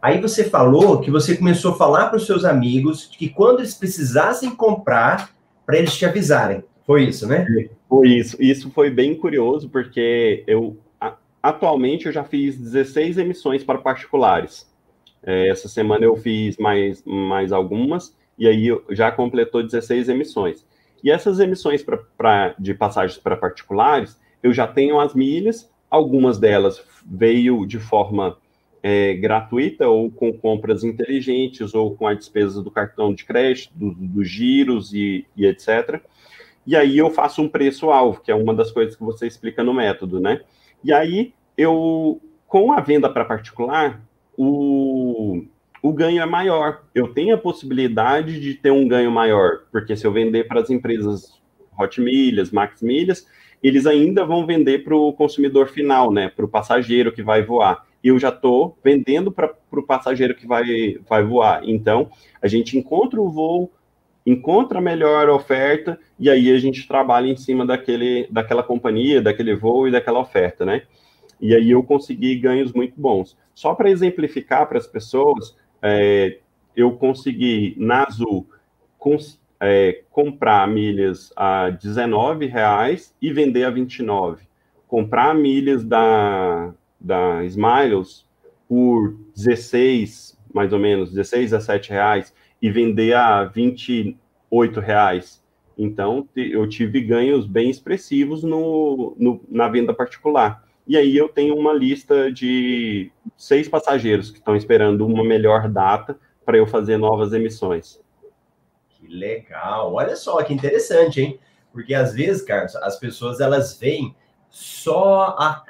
Aí 0.05 0.21
você 0.21 0.45
falou 0.45 1.01
que 1.01 1.11
você 1.11 1.35
começou 1.35 1.73
a 1.73 1.77
falar 1.77 2.09
para 2.09 2.19
os 2.19 2.27
seus 2.27 2.45
amigos 2.45 3.07
que 3.07 3.27
quando 3.27 3.61
eles 3.61 3.73
precisassem 3.73 4.55
comprar, 4.55 5.35
para 5.65 5.79
eles 5.79 5.97
te 5.97 6.05
avisarem. 6.05 6.63
Foi 6.87 7.05
isso, 7.05 7.27
né? 7.27 7.47
Foi 7.89 8.09
isso. 8.09 8.37
Isso 8.39 8.71
foi 8.71 8.91
bem 8.91 9.15
curioso, 9.15 9.71
porque 9.71 10.45
eu 10.47 10.77
atualmente 11.43 12.05
eu 12.05 12.13
já 12.13 12.23
fiz 12.23 12.55
16 12.55 13.17
emissões 13.17 13.65
para 13.65 13.79
particulares. 13.79 14.71
É, 15.23 15.49
essa 15.49 15.69
semana 15.69 16.05
eu 16.05 16.15
fiz 16.17 16.59
mais, 16.59 17.03
mais 17.07 17.51
algumas, 17.51 18.15
e 18.39 18.47
aí 18.47 18.79
já 18.91 19.11
completou 19.11 19.63
16 19.63 20.11
emissões. 20.11 20.67
E 21.03 21.11
essas 21.11 21.41
emissões 21.41 21.83
pra, 21.83 21.99
pra 22.15 22.55
de 22.59 22.75
passagens 22.75 23.19
para 23.19 23.39
particulares, 23.39 24.21
eu 24.43 24.53
já 24.53 24.67
tenho 24.67 25.01
as 25.01 25.15
milhas, 25.15 25.73
algumas 25.91 26.39
delas 26.39 26.85
veio 27.07 27.65
de 27.65 27.79
forma 27.79 28.37
é, 28.87 29.15
gratuita 29.15 29.89
ou 29.89 30.11
com 30.11 30.31
compras 30.31 30.85
inteligentes 30.85 31.75
ou 31.75 31.97
com 31.97 32.07
a 32.07 32.13
despesa 32.13 32.63
do 32.63 32.71
cartão 32.71 33.15
de 33.15 33.25
crédito, 33.25 33.73
dos 33.75 33.97
do 33.97 34.23
giros 34.23 34.93
e, 34.93 35.25
e, 35.35 35.47
etc. 35.47 36.03
E 36.67 36.77
aí 36.77 36.99
eu 36.99 37.09
faço 37.09 37.41
um 37.41 37.49
preço-alvo, 37.49 38.21
que 38.21 38.31
é 38.31 38.35
uma 38.35 38.53
das 38.53 38.71
coisas 38.71 38.95
que 38.95 39.03
você 39.03 39.27
explica 39.27 39.65
no 39.65 39.73
método, 39.73 40.21
né? 40.21 40.43
E 40.85 40.93
aí 40.93 41.33
eu, 41.57 42.21
com 42.47 42.73
a 42.73 42.81
venda 42.83 43.09
para 43.09 43.25
particular, 43.25 44.03
o, 44.37 45.43
o 45.83 45.91
ganho 45.91 46.21
é 46.21 46.27
maior. 46.27 46.83
Eu 46.95 47.09
tenho 47.09 47.35
a 47.35 47.39
possibilidade 47.39 48.39
de 48.39 48.53
ter 48.53 48.71
um 48.71 48.87
ganho 48.87 49.11
maior, 49.11 49.61
porque 49.73 49.97
se 49.97 50.07
eu 50.07 50.13
vender 50.13 50.47
para 50.47 50.61
as 50.61 50.69
empresas 50.69 51.41
Hot 51.79 51.99
Milhas, 52.03 52.51
Max 52.51 52.83
Milhas, 52.83 53.27
eles 53.63 53.87
ainda 53.87 54.27
vão 54.27 54.45
vender 54.45 54.85
para 54.85 54.95
o 54.95 55.11
consumidor 55.15 55.69
final, 55.69 56.13
né? 56.13 56.29
Para 56.29 56.45
o 56.45 56.49
passageiro 56.49 57.13
que 57.13 57.23
vai 57.23 57.43
voar 57.43 57.83
eu 58.09 58.19
já 58.19 58.29
estou 58.29 58.77
vendendo 58.85 59.33
para 59.33 59.55
o 59.73 59.83
passageiro 59.83 60.35
que 60.35 60.47
vai, 60.47 60.99
vai 61.09 61.25
voar. 61.25 61.63
Então, 61.65 62.11
a 62.43 62.47
gente 62.47 62.77
encontra 62.77 63.21
o 63.21 63.31
voo, 63.31 63.73
encontra 64.27 64.79
a 64.79 64.83
melhor 64.83 65.31
oferta, 65.31 65.99
e 66.19 66.29
aí 66.29 66.51
a 66.51 66.59
gente 66.59 66.87
trabalha 66.87 67.29
em 67.29 67.37
cima 67.37 67.65
daquele, 67.65 68.29
daquela 68.31 68.63
companhia, 68.63 69.23
daquele 69.23 69.55
voo 69.55 69.89
e 69.89 69.91
daquela 69.91 70.21
oferta, 70.21 70.65
né? 70.65 70.83
E 71.41 71.55
aí 71.55 71.71
eu 71.71 71.83
consegui 71.83 72.37
ganhos 72.37 72.73
muito 72.73 73.01
bons. 73.01 73.37
Só 73.55 73.75
para 73.75 73.91
exemplificar 73.91 74.69
para 74.69 74.79
as 74.79 74.87
pessoas, 74.87 75.57
é, 75.83 76.39
eu 76.77 76.93
consegui, 76.93 77.75
na 77.79 78.05
Azul, 78.05 78.47
cons 78.99 79.41
é, 79.61 80.03
comprar 80.11 80.69
milhas 80.69 81.33
a 81.37 81.67
R$19,00 81.67 83.13
e 83.21 83.33
vender 83.33 83.65
a 83.65 83.71
R$29,00. 83.71 84.39
Comprar 84.87 85.35
milhas 85.35 85.85
da, 85.85 86.73
da 87.05 87.45
Smiles 87.45 88.27
por 88.69 89.15
16, 89.37 90.39
mais 90.53 90.73
ou 90.73 90.79
menos, 90.79 91.11
16 91.11 91.53
a 91.53 91.61
7 91.61 91.91
reais 91.91 92.35
e 92.61 92.71
vender 92.71 93.15
a 93.15 93.45
28 93.45 94.81
reais. 94.81 95.45
Então, 95.77 96.29
eu 96.35 96.69
tive 96.69 97.01
ganhos 97.01 97.47
bem 97.47 97.69
expressivos 97.69 98.43
no, 98.43 99.15
no, 99.19 99.41
na 99.49 99.69
venda 99.69 99.93
particular. 99.93 100.65
E 100.87 100.97
aí 100.97 101.17
eu 101.17 101.29
tenho 101.29 101.57
uma 101.57 101.73
lista 101.73 102.31
de 102.31 103.11
seis 103.37 103.69
passageiros 103.69 104.31
que 104.31 104.39
estão 104.39 104.55
esperando 104.55 105.07
uma 105.07 105.25
melhor 105.25 105.69
data 105.69 106.19
para 106.45 106.57
eu 106.57 106.67
fazer 106.67 106.97
novas 106.97 107.33
emissões. 107.33 108.01
Que 108.91 109.09
legal! 109.09 109.95
Olha 109.95 110.15
só 110.15 110.43
que 110.43 110.55
interessante, 110.55 111.21
hein? 111.21 111.39
Porque 111.73 111.93
às 111.95 112.15
vezes, 112.15 112.43
Carlos, 112.43 112.77
as 112.77 112.99
pessoas 112.99 113.41
elas 113.41 113.77
veem 113.79 114.15
só 114.49 115.35
a, 115.39 115.65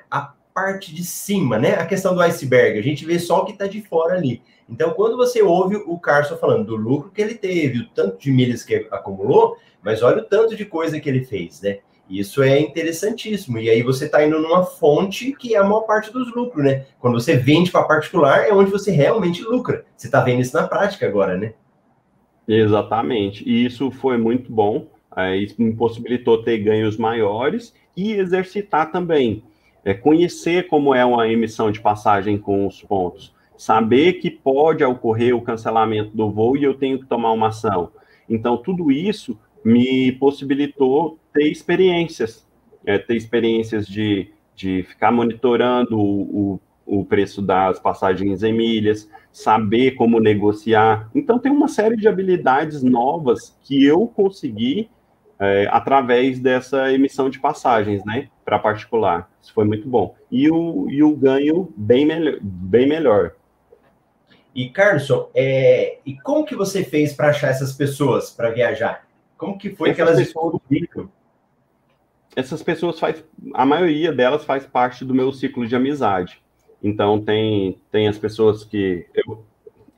parte 0.54 0.94
de 0.94 1.02
cima, 1.02 1.58
né? 1.58 1.74
A 1.74 1.84
questão 1.84 2.14
do 2.14 2.22
iceberg, 2.22 2.78
a 2.78 2.82
gente 2.82 3.04
vê 3.04 3.18
só 3.18 3.42
o 3.42 3.44
que 3.44 3.52
está 3.52 3.66
de 3.66 3.82
fora 3.82 4.14
ali. 4.14 4.40
Então, 4.70 4.92
quando 4.92 5.16
você 5.16 5.42
ouve 5.42 5.76
o 5.76 5.98
Carson 5.98 6.36
falando 6.36 6.64
do 6.64 6.76
lucro 6.76 7.10
que 7.10 7.20
ele 7.20 7.34
teve, 7.34 7.80
o 7.80 7.88
tanto 7.88 8.18
de 8.18 8.30
milhas 8.30 8.62
que 8.62 8.86
acumulou, 8.90 9.56
mas 9.82 10.02
olha 10.02 10.22
o 10.22 10.24
tanto 10.24 10.56
de 10.56 10.64
coisa 10.64 10.98
que 11.00 11.08
ele 11.08 11.24
fez, 11.24 11.60
né? 11.60 11.80
Isso 12.08 12.42
é 12.42 12.60
interessantíssimo. 12.60 13.58
E 13.58 13.68
aí 13.68 13.82
você 13.82 14.04
está 14.04 14.24
indo 14.24 14.38
numa 14.38 14.62
fonte 14.62 15.32
que 15.32 15.54
é 15.54 15.58
a 15.58 15.64
maior 15.64 15.82
parte 15.82 16.12
dos 16.12 16.34
lucros, 16.34 16.64
né? 16.64 16.86
Quando 17.00 17.20
você 17.20 17.36
vende 17.36 17.70
para 17.70 17.82
particular, 17.82 18.46
é 18.46 18.52
onde 18.52 18.70
você 18.70 18.90
realmente 18.90 19.42
lucra. 19.42 19.84
Você 19.96 20.06
está 20.06 20.20
vendo 20.20 20.40
isso 20.40 20.54
na 20.54 20.68
prática 20.68 21.06
agora, 21.06 21.36
né? 21.36 21.54
Exatamente. 22.46 23.42
E 23.48 23.64
isso 23.64 23.90
foi 23.90 24.18
muito 24.18 24.52
bom. 24.52 24.86
É, 25.16 25.36
isso 25.36 25.56
possibilitou 25.76 26.42
ter 26.42 26.58
ganhos 26.58 26.96
maiores 26.96 27.74
e 27.96 28.12
exercitar 28.12 28.90
também 28.90 29.42
é 29.84 29.92
conhecer 29.92 30.66
como 30.66 30.94
é 30.94 31.04
uma 31.04 31.28
emissão 31.28 31.70
de 31.70 31.80
passagem 31.80 32.38
com 32.38 32.66
os 32.66 32.82
pontos, 32.82 33.34
saber 33.56 34.14
que 34.14 34.30
pode 34.30 34.82
ocorrer 34.82 35.36
o 35.36 35.42
cancelamento 35.42 36.16
do 36.16 36.30
voo 36.30 36.56
e 36.56 36.64
eu 36.64 36.74
tenho 36.74 36.98
que 36.98 37.06
tomar 37.06 37.32
uma 37.32 37.48
ação. 37.48 37.90
Então, 38.28 38.56
tudo 38.56 38.90
isso 38.90 39.38
me 39.64 40.12
possibilitou 40.12 41.18
ter 41.32 41.50
experiências, 41.50 42.46
é, 42.86 42.98
ter 42.98 43.16
experiências 43.16 43.86
de, 43.86 44.32
de 44.54 44.82
ficar 44.82 45.12
monitorando 45.12 45.98
o, 45.98 46.60
o, 46.86 47.00
o 47.00 47.04
preço 47.04 47.42
das 47.42 47.78
passagens 47.78 48.42
em 48.42 48.52
milhas, 48.52 49.08
saber 49.30 49.92
como 49.92 50.20
negociar. 50.20 51.10
Então, 51.14 51.38
tem 51.38 51.52
uma 51.52 51.68
série 51.68 51.96
de 51.96 52.08
habilidades 52.08 52.82
novas 52.82 53.58
que 53.62 53.84
eu 53.84 54.06
consegui 54.06 54.88
é, 55.38 55.68
através 55.70 56.38
dessa 56.38 56.92
emissão 56.92 57.28
de 57.28 57.38
passagens, 57.38 58.04
né, 58.04 58.28
para 58.44 58.58
particular. 58.58 59.30
Isso 59.40 59.52
foi 59.52 59.64
muito 59.64 59.88
bom. 59.88 60.14
E 60.30 60.50
o, 60.50 60.88
e 60.90 61.02
o 61.02 61.16
ganho 61.16 61.72
bem, 61.76 62.04
melhor, 62.04 62.38
bem 62.40 62.86
melhor. 62.86 63.32
E, 64.54 64.68
Carlson, 64.68 65.30
é, 65.34 65.98
e 66.06 66.16
como 66.20 66.44
que 66.44 66.54
você 66.54 66.84
fez 66.84 67.12
para 67.12 67.30
achar 67.30 67.48
essas 67.48 67.72
pessoas 67.72 68.30
para 68.30 68.50
viajar? 68.50 69.06
Como 69.36 69.58
que 69.58 69.70
foi 69.70 69.90
essas 69.90 69.96
que 69.96 70.02
elas 70.02 70.18
descobriram? 70.18 71.10
Essas 72.36 72.62
pessoas 72.62 72.98
faz, 72.98 73.24
a 73.52 73.66
maioria 73.66 74.12
delas 74.12 74.44
faz 74.44 74.64
parte 74.66 75.04
do 75.04 75.14
meu 75.14 75.32
ciclo 75.32 75.66
de 75.66 75.74
amizade. 75.74 76.40
Então 76.82 77.20
tem 77.20 77.80
tem 77.90 78.08
as 78.08 78.18
pessoas 78.18 78.64
que 78.64 79.06
eu, 79.14 79.44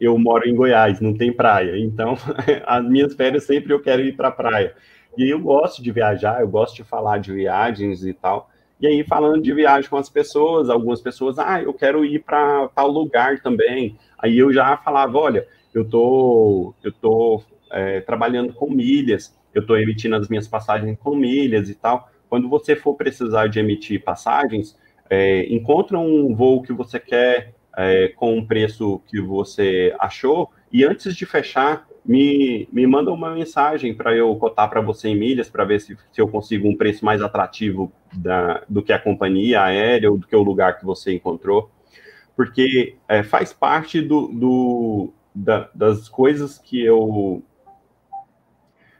eu 0.00 0.16
moro 0.18 0.48
em 0.48 0.54
Goiás, 0.54 1.00
não 1.00 1.14
tem 1.14 1.32
praia. 1.32 1.78
Então 1.78 2.14
as 2.66 2.85
minhas 2.85 3.14
férias 3.14 3.44
sempre 3.44 3.72
eu 3.72 3.80
quero 3.80 4.02
ir 4.02 4.16
para 4.16 4.28
a 4.28 4.32
praia. 4.32 4.74
E 5.16 5.31
eu 5.31 5.40
gosto 5.40 5.83
de 5.83 5.90
viajar, 5.90 6.40
eu 6.40 6.48
gosto 6.48 6.76
de 6.76 6.85
falar 6.85 7.18
de 7.18 7.33
viagens 7.33 8.05
e 8.05 8.12
tal. 8.12 8.50
E 8.79 8.87
aí, 8.87 9.02
falando 9.05 9.40
de 9.42 9.55
viagem 9.55 9.88
com 9.88 9.96
as 9.96 10.11
pessoas, 10.11 10.68
algumas 10.68 11.00
pessoas, 11.00 11.38
ah, 11.38 11.62
eu 11.62 11.72
quero 11.72 12.05
ir 12.05 12.22
para 12.22 12.68
tal 12.68 12.88
lugar 12.88 13.40
também. 13.40 13.96
Aí 14.18 14.38
eu 14.38 14.52
já 14.52 14.76
falava, 14.76 15.16
olha, 15.16 15.48
eu 15.74 15.88
tô, 15.88 16.74
eu 16.85 16.92
tô 16.92 17.42
é, 17.70 18.00
trabalhando 18.00 18.52
com 18.52 18.70
milhas, 18.70 19.35
eu 19.55 19.62
estou 19.62 19.79
emitindo 19.79 20.14
as 20.16 20.29
minhas 20.29 20.46
passagens 20.46 20.98
com 20.98 21.16
milhas 21.16 21.70
e 21.70 21.74
tal. 21.74 22.11
Quando 22.29 22.48
você 22.48 22.76
for 22.76 22.94
precisar 22.94 23.46
de 23.46 23.59
emitir 23.59 24.05
passagens, 24.05 24.79
é, 25.09 25.46
encontra 25.52 25.98
um 25.98 26.35
voo 26.35 26.62
que 26.62 26.72
você 26.72 27.00
quer 27.00 27.55
é, 27.76 28.09
com 28.09 28.37
um 28.37 28.46
preço 28.46 29.00
que 29.07 29.20
você 29.20 29.94
achou 29.98 30.50
e 30.72 30.85
antes 30.85 31.14
de 31.16 31.24
fechar, 31.24 31.87
me, 32.07 32.69
me 32.73 32.87
manda 32.87 33.11
uma 33.11 33.35
mensagem 33.35 33.95
para 33.95 34.14
eu 34.14 34.35
cotar 34.37 34.71
para 34.71 34.81
você 34.81 35.09
em 35.09 35.16
milhas, 35.16 35.51
para 35.51 35.64
ver 35.64 35.81
se, 35.81 35.97
se 36.12 36.21
eu 36.21 36.29
consigo 36.29 36.69
um 36.69 36.77
preço 36.77 37.05
mais 37.05 37.21
atrativo 37.21 37.92
da, 38.12 38.62
do 38.69 38.83
que 38.83 38.92
a 38.92 38.99
companhia 38.99 39.62
aérea 39.62 40.11
ou 40.11 40.16
do 40.16 40.27
que 40.27 40.37
o 40.37 40.42
lugar 40.42 40.79
que 40.79 40.85
você 40.85 41.14
encontrou. 41.14 41.71
Porque 42.37 42.97
é, 43.09 43.23
faz 43.23 43.53
parte 43.53 44.01
do, 44.01 44.29
do 44.29 45.12
da, 45.35 45.69
das 45.75 46.09
coisas 46.09 46.59
que 46.59 46.83
eu. 46.83 47.42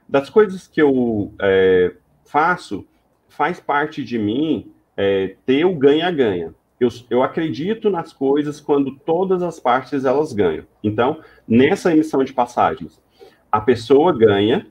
Das 0.09 0.31
coisas 0.31 0.67
que 0.67 0.81
eu 0.81 1.33
é, 1.41 1.95
faço, 2.25 2.87
faz 3.29 3.61
parte 3.61 4.05
de 4.05 4.19
mim 4.19 4.73
é, 4.97 5.37
ter 5.45 5.65
o 5.65 5.75
ganha-ganha. 5.75 6.55
Eu, 6.79 6.89
eu 7.09 7.23
acredito 7.23 7.89
nas 7.89 8.13
coisas 8.13 8.61
quando 8.61 8.97
todas 8.97 9.43
as 9.43 9.59
partes 9.59 10.05
elas 10.05 10.33
ganham. 10.33 10.65
Então, 10.83 11.21
nessa 11.49 11.93
emissão 11.93 12.23
de 12.23 12.33
passagens, 12.33 13.01
a 13.51 13.61
pessoa 13.61 14.17
ganha 14.17 14.67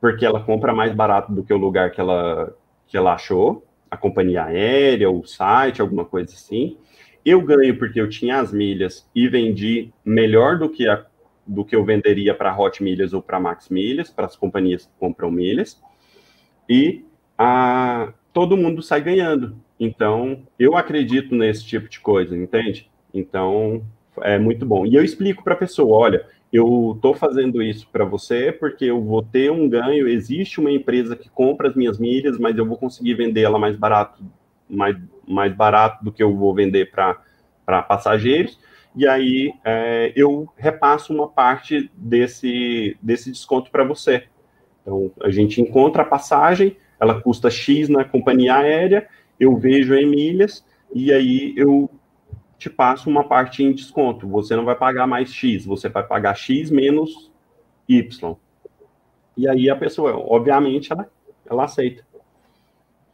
porque 0.00 0.24
ela 0.24 0.42
compra 0.42 0.74
mais 0.74 0.94
barato 0.94 1.32
do 1.32 1.42
que 1.42 1.52
o 1.52 1.56
lugar 1.56 1.90
que 1.90 2.00
ela, 2.00 2.54
que 2.86 2.96
ela 2.96 3.14
achou, 3.14 3.64
a 3.90 3.96
companhia 3.96 4.44
aérea, 4.44 5.10
o 5.10 5.24
site, 5.24 5.80
alguma 5.80 6.04
coisa 6.04 6.32
assim. 6.32 6.76
Eu 7.24 7.40
ganho 7.40 7.78
porque 7.78 8.00
eu 8.00 8.08
tinha 8.08 8.38
as 8.38 8.52
milhas 8.52 9.08
e 9.14 9.28
vendi 9.28 9.92
melhor 10.04 10.58
do 10.58 10.68
que, 10.68 10.88
a, 10.88 11.04
do 11.46 11.64
que 11.64 11.74
eu 11.74 11.84
venderia 11.84 12.34
para 12.34 12.56
Hot 12.56 12.82
Milhas 12.82 13.12
ou 13.12 13.22
para 13.22 13.40
Max 13.40 13.68
Milhas, 13.68 14.10
para 14.10 14.26
as 14.26 14.36
companhias 14.36 14.86
que 14.86 14.92
compram 14.98 15.30
milhas. 15.30 15.80
E 16.68 17.04
a, 17.36 18.12
todo 18.32 18.56
mundo 18.56 18.82
sai 18.82 19.00
ganhando. 19.00 19.56
Então, 19.78 20.42
eu 20.58 20.76
acredito 20.76 21.34
nesse 21.34 21.64
tipo 21.64 21.88
de 21.88 22.00
coisa, 22.00 22.36
entende? 22.36 22.90
Então, 23.12 23.82
é 24.22 24.38
muito 24.38 24.64
bom. 24.64 24.86
E 24.86 24.94
eu 24.94 25.04
explico 25.04 25.44
para 25.44 25.54
a 25.54 25.58
pessoa: 25.58 25.96
olha, 25.96 26.26
eu 26.52 26.92
estou 26.96 27.14
fazendo 27.14 27.62
isso 27.62 27.88
para 27.90 28.04
você 28.04 28.52
porque 28.52 28.86
eu 28.86 29.02
vou 29.02 29.22
ter 29.22 29.50
um 29.50 29.68
ganho. 29.68 30.08
Existe 30.08 30.60
uma 30.60 30.70
empresa 30.70 31.16
que 31.16 31.28
compra 31.28 31.68
as 31.68 31.74
minhas 31.74 31.98
milhas, 31.98 32.38
mas 32.38 32.56
eu 32.56 32.66
vou 32.66 32.76
conseguir 32.76 33.14
vender 33.14 33.42
ela 33.42 33.58
mais 33.58 33.76
barato, 33.76 34.22
mais, 34.68 34.96
mais 35.26 35.52
barato 35.54 36.04
do 36.04 36.12
que 36.12 36.22
eu 36.22 36.34
vou 36.34 36.54
vender 36.54 36.90
para 36.90 37.82
passageiros. 37.82 38.58
E 38.94 39.06
aí 39.06 39.52
é, 39.64 40.12
eu 40.16 40.48
repasso 40.56 41.12
uma 41.12 41.28
parte 41.28 41.90
desse, 41.94 42.96
desse 43.02 43.30
desconto 43.30 43.70
para 43.70 43.84
você. 43.84 44.24
Então 44.80 45.10
a 45.22 45.30
gente 45.30 45.60
encontra 45.60 46.02
a 46.02 46.06
passagem, 46.06 46.76
ela 46.98 47.20
custa 47.20 47.50
X 47.50 47.90
na 47.90 48.04
companhia 48.04 48.54
aérea, 48.54 49.06
eu 49.38 49.56
vejo 49.56 49.94
em 49.94 50.08
milhas 50.08 50.64
e 50.94 51.12
aí 51.12 51.54
eu 51.56 51.90
te 52.58 52.70
passo 52.70 53.10
uma 53.10 53.24
parte 53.24 53.62
em 53.62 53.72
desconto. 53.72 54.28
Você 54.28 54.56
não 54.56 54.64
vai 54.64 54.74
pagar 54.74 55.06
mais 55.06 55.32
X, 55.32 55.64
você 55.64 55.88
vai 55.88 56.06
pagar 56.06 56.34
X 56.34 56.70
menos 56.70 57.30
Y. 57.88 58.36
E 59.36 59.48
aí 59.48 59.68
a 59.68 59.76
pessoa, 59.76 60.16
obviamente, 60.16 60.92
ela, 60.92 61.10
ela 61.44 61.64
aceita. 61.64 62.04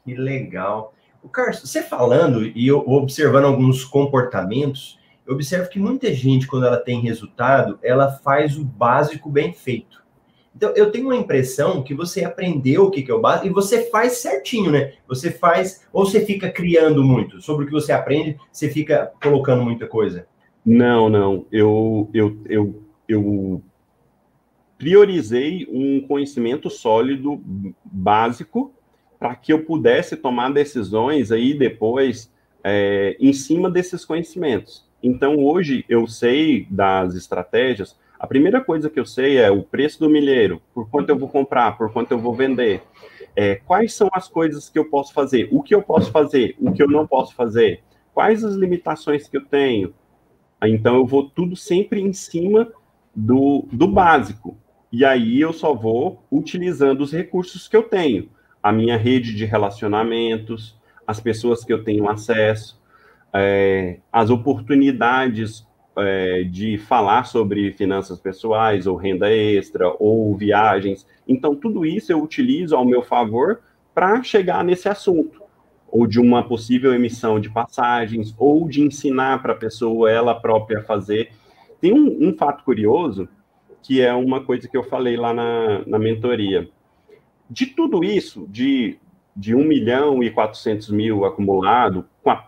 Que 0.04 0.14
legal. 0.14 0.94
O 1.22 1.28
Carlos, 1.28 1.60
você 1.60 1.82
falando 1.82 2.46
e 2.46 2.66
eu 2.66 2.78
observando 2.88 3.44
alguns 3.44 3.84
comportamentos, 3.84 4.98
eu 5.26 5.34
observo 5.34 5.68
que 5.68 5.78
muita 5.78 6.12
gente, 6.12 6.46
quando 6.46 6.66
ela 6.66 6.78
tem 6.78 7.00
resultado, 7.00 7.78
ela 7.82 8.10
faz 8.10 8.56
o 8.56 8.64
básico 8.64 9.30
bem 9.30 9.52
feito. 9.52 10.01
Então, 10.54 10.70
eu 10.76 10.90
tenho 10.90 11.06
uma 11.06 11.16
impressão 11.16 11.82
que 11.82 11.94
você 11.94 12.24
aprendeu 12.24 12.84
o 12.84 12.90
que, 12.90 13.10
é 13.10 13.14
o 13.14 13.20
básico 13.20 13.46
e 13.46 13.50
você 13.50 13.90
faz 13.90 14.18
certinho, 14.18 14.70
né? 14.70 14.92
Você 15.08 15.30
faz, 15.30 15.86
ou 15.92 16.04
você 16.04 16.24
fica 16.24 16.50
criando 16.50 17.02
muito 17.02 17.40
sobre 17.40 17.64
o 17.64 17.66
que 17.66 17.72
você 17.72 17.92
aprende, 17.92 18.36
você 18.50 18.68
fica 18.68 19.10
colocando 19.22 19.62
muita 19.62 19.86
coisa? 19.86 20.26
Não, 20.64 21.08
não. 21.08 21.46
Eu, 21.50 22.10
eu, 22.12 22.36
eu, 22.48 22.82
eu 23.08 23.62
priorizei 24.76 25.66
um 25.70 26.06
conhecimento 26.06 26.68
sólido, 26.68 27.40
básico, 27.84 28.74
para 29.18 29.34
que 29.34 29.52
eu 29.52 29.64
pudesse 29.64 30.16
tomar 30.16 30.52
decisões 30.52 31.32
aí 31.32 31.54
depois 31.54 32.30
é, 32.62 33.16
em 33.18 33.32
cima 33.32 33.70
desses 33.70 34.04
conhecimentos. 34.04 34.84
Então, 35.02 35.36
hoje, 35.36 35.84
eu 35.88 36.06
sei 36.06 36.66
das 36.70 37.14
estratégias 37.14 37.96
a 38.22 38.26
primeira 38.28 38.60
coisa 38.60 38.88
que 38.88 39.00
eu 39.00 39.04
sei 39.04 39.36
é 39.36 39.50
o 39.50 39.64
preço 39.64 39.98
do 39.98 40.08
milheiro, 40.08 40.62
por 40.72 40.88
quanto 40.88 41.08
eu 41.08 41.18
vou 41.18 41.28
comprar, 41.28 41.76
por 41.76 41.92
quanto 41.92 42.12
eu 42.12 42.20
vou 42.20 42.32
vender. 42.32 42.80
É, 43.34 43.56
quais 43.56 43.94
são 43.94 44.08
as 44.12 44.28
coisas 44.28 44.70
que 44.70 44.78
eu 44.78 44.88
posso 44.88 45.12
fazer, 45.12 45.48
o 45.50 45.60
que 45.60 45.74
eu 45.74 45.82
posso 45.82 46.12
fazer, 46.12 46.54
o 46.60 46.70
que 46.70 46.80
eu 46.80 46.86
não 46.86 47.04
posso 47.04 47.34
fazer, 47.34 47.82
quais 48.14 48.44
as 48.44 48.54
limitações 48.54 49.26
que 49.26 49.36
eu 49.36 49.44
tenho. 49.44 49.92
Então 50.62 50.94
eu 50.94 51.04
vou 51.04 51.28
tudo 51.30 51.56
sempre 51.56 52.00
em 52.00 52.12
cima 52.12 52.72
do, 53.12 53.66
do 53.72 53.88
básico. 53.88 54.56
E 54.92 55.04
aí 55.04 55.40
eu 55.40 55.52
só 55.52 55.74
vou 55.74 56.22
utilizando 56.30 57.00
os 57.00 57.10
recursos 57.10 57.66
que 57.66 57.76
eu 57.76 57.82
tenho, 57.82 58.28
a 58.62 58.70
minha 58.70 58.96
rede 58.96 59.34
de 59.34 59.44
relacionamentos, 59.44 60.78
as 61.04 61.18
pessoas 61.18 61.64
que 61.64 61.72
eu 61.72 61.82
tenho 61.82 62.08
acesso, 62.08 62.80
é, 63.34 63.98
as 64.12 64.30
oportunidades 64.30 65.66
é, 65.96 66.42
de 66.44 66.78
falar 66.78 67.24
sobre 67.24 67.72
finanças 67.72 68.18
pessoais, 68.18 68.86
ou 68.86 68.96
renda 68.96 69.30
extra, 69.30 69.94
ou 69.98 70.34
viagens. 70.36 71.06
Então, 71.26 71.54
tudo 71.54 71.84
isso 71.84 72.12
eu 72.12 72.22
utilizo 72.22 72.76
ao 72.76 72.84
meu 72.84 73.02
favor 73.02 73.60
para 73.94 74.22
chegar 74.22 74.64
nesse 74.64 74.88
assunto, 74.88 75.42
ou 75.90 76.06
de 76.06 76.18
uma 76.18 76.42
possível 76.42 76.94
emissão 76.94 77.38
de 77.38 77.50
passagens, 77.50 78.34
ou 78.38 78.68
de 78.68 78.80
ensinar 78.80 79.42
para 79.42 79.52
a 79.52 79.56
pessoa 79.56 80.10
ela 80.10 80.34
própria 80.34 80.82
fazer. 80.82 81.30
Tem 81.80 81.92
um, 81.92 82.28
um, 82.28 82.36
fato 82.36 82.64
curioso, 82.64 83.28
que 83.82 84.00
é 84.00 84.14
uma 84.14 84.42
coisa 84.42 84.68
que 84.68 84.76
eu 84.76 84.84
falei 84.84 85.16
lá 85.16 85.34
na, 85.34 85.82
na 85.86 85.98
mentoria. 85.98 86.68
De 87.50 87.66
tudo 87.66 88.02
isso, 88.02 88.46
de, 88.48 88.98
de 89.36 89.54
1 89.54 89.64
milhão 89.64 90.22
e 90.22 90.30
400 90.30 90.88
mil 90.90 91.24
acumulado, 91.24 92.06
com 92.22 92.30
a, 92.30 92.46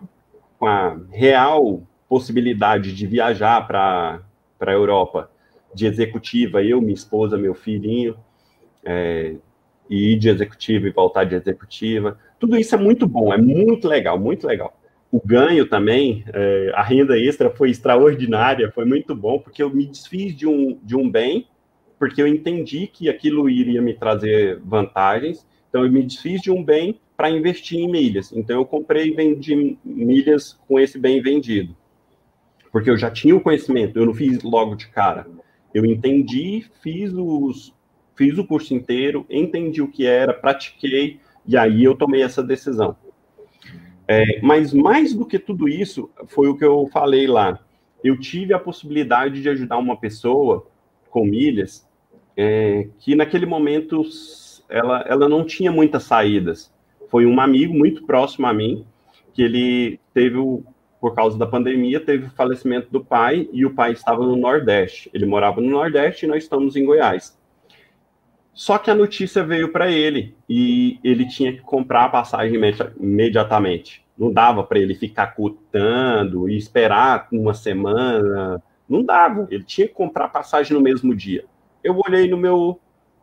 com 0.58 0.66
a 0.66 0.98
real 1.10 1.82
possibilidade 2.14 2.94
de 2.94 3.08
viajar 3.08 3.66
para 3.66 4.22
a 4.60 4.70
Europa 4.70 5.28
de 5.74 5.84
executiva, 5.84 6.62
eu, 6.62 6.80
minha 6.80 6.94
esposa, 6.94 7.36
meu 7.36 7.54
filhinho, 7.54 8.16
é, 8.84 9.34
e 9.90 10.12
ir 10.12 10.16
de 10.16 10.28
executiva 10.28 10.86
e 10.86 10.92
voltar 10.92 11.24
de 11.24 11.34
executiva. 11.34 12.16
Tudo 12.38 12.56
isso 12.56 12.72
é 12.72 12.78
muito 12.78 13.04
bom, 13.04 13.34
é 13.34 13.36
muito 13.36 13.88
legal, 13.88 14.16
muito 14.16 14.46
legal. 14.46 14.80
O 15.10 15.20
ganho 15.20 15.66
também, 15.66 16.24
é, 16.32 16.70
a 16.76 16.84
renda 16.84 17.18
extra 17.18 17.50
foi 17.50 17.70
extraordinária, 17.70 18.70
foi 18.70 18.84
muito 18.84 19.12
bom, 19.12 19.40
porque 19.40 19.60
eu 19.60 19.74
me 19.74 19.84
desfiz 19.84 20.36
de 20.36 20.46
um, 20.46 20.78
de 20.80 20.94
um 20.94 21.10
bem, 21.10 21.48
porque 21.98 22.22
eu 22.22 22.28
entendi 22.28 22.86
que 22.86 23.08
aquilo 23.08 23.50
iria 23.50 23.82
me 23.82 23.92
trazer 23.92 24.60
vantagens, 24.64 25.44
então 25.68 25.84
eu 25.84 25.90
me 25.90 26.04
desfiz 26.04 26.40
de 26.40 26.52
um 26.52 26.62
bem 26.62 27.00
para 27.16 27.28
investir 27.28 27.80
em 27.80 27.90
milhas. 27.90 28.32
Então 28.32 28.54
eu 28.60 28.64
comprei 28.64 29.08
e 29.08 29.10
vendi 29.10 29.76
milhas 29.84 30.56
com 30.68 30.78
esse 30.78 30.96
bem 30.96 31.20
vendido 31.20 31.74
porque 32.74 32.90
eu 32.90 32.96
já 32.96 33.08
tinha 33.08 33.36
o 33.36 33.40
conhecimento, 33.40 33.96
eu 33.96 34.04
não 34.04 34.12
fiz 34.12 34.42
logo 34.42 34.74
de 34.74 34.88
cara. 34.88 35.28
Eu 35.72 35.84
entendi, 35.84 36.66
fiz, 36.82 37.12
os, 37.14 37.72
fiz 38.16 38.36
o 38.36 38.44
curso 38.44 38.74
inteiro, 38.74 39.24
entendi 39.30 39.80
o 39.80 39.86
que 39.86 40.04
era, 40.04 40.34
pratiquei, 40.34 41.20
e 41.46 41.56
aí 41.56 41.84
eu 41.84 41.94
tomei 41.94 42.20
essa 42.20 42.42
decisão. 42.42 42.96
É, 44.08 44.40
mas 44.42 44.74
mais 44.74 45.14
do 45.14 45.24
que 45.24 45.38
tudo 45.38 45.68
isso, 45.68 46.10
foi 46.26 46.48
o 46.48 46.56
que 46.56 46.64
eu 46.64 46.88
falei 46.92 47.28
lá. 47.28 47.60
Eu 48.02 48.18
tive 48.18 48.52
a 48.52 48.58
possibilidade 48.58 49.40
de 49.40 49.48
ajudar 49.48 49.78
uma 49.78 49.96
pessoa 49.96 50.66
com 51.10 51.24
milhas 51.24 51.88
é, 52.36 52.88
que 52.98 53.14
naquele 53.14 53.46
momento 53.46 54.02
ela, 54.68 55.04
ela 55.06 55.28
não 55.28 55.44
tinha 55.44 55.70
muitas 55.70 56.02
saídas. 56.02 56.74
Foi 57.08 57.24
um 57.24 57.40
amigo 57.40 57.72
muito 57.72 58.02
próximo 58.04 58.48
a 58.48 58.52
mim, 58.52 58.84
que 59.32 59.42
ele 59.42 60.00
teve 60.12 60.38
o, 60.38 60.64
por 61.04 61.14
causa 61.14 61.36
da 61.36 61.46
pandemia, 61.46 62.00
teve 62.00 62.28
o 62.28 62.30
falecimento 62.30 62.88
do 62.90 63.04
pai 63.04 63.46
e 63.52 63.66
o 63.66 63.74
pai 63.74 63.92
estava 63.92 64.24
no 64.24 64.36
Nordeste. 64.36 65.10
Ele 65.12 65.26
morava 65.26 65.60
no 65.60 65.68
Nordeste 65.68 66.24
e 66.24 66.26
nós 66.26 66.44
estamos 66.44 66.76
em 66.76 66.86
Goiás. 66.86 67.38
Só 68.54 68.78
que 68.78 68.90
a 68.90 68.94
notícia 68.94 69.44
veio 69.44 69.70
para 69.70 69.92
ele 69.92 70.34
e 70.48 70.98
ele 71.04 71.28
tinha 71.28 71.52
que 71.52 71.60
comprar 71.60 72.06
a 72.06 72.08
passagem 72.08 72.58
imediatamente. 72.98 74.02
Não 74.16 74.32
dava 74.32 74.64
para 74.64 74.78
ele 74.78 74.94
ficar 74.94 75.34
cotando 75.34 76.48
e 76.48 76.56
esperar 76.56 77.28
uma 77.30 77.52
semana. 77.52 78.62
Não 78.88 79.04
dava. 79.04 79.46
Ele 79.50 79.62
tinha 79.62 79.86
que 79.86 79.92
comprar 79.92 80.24
a 80.24 80.28
passagem 80.28 80.74
no 80.74 80.82
mesmo 80.82 81.14
dia. 81.14 81.44
Eu 81.82 82.00
olhei 82.08 82.30
no 82.30 82.38
meu, 82.38 82.80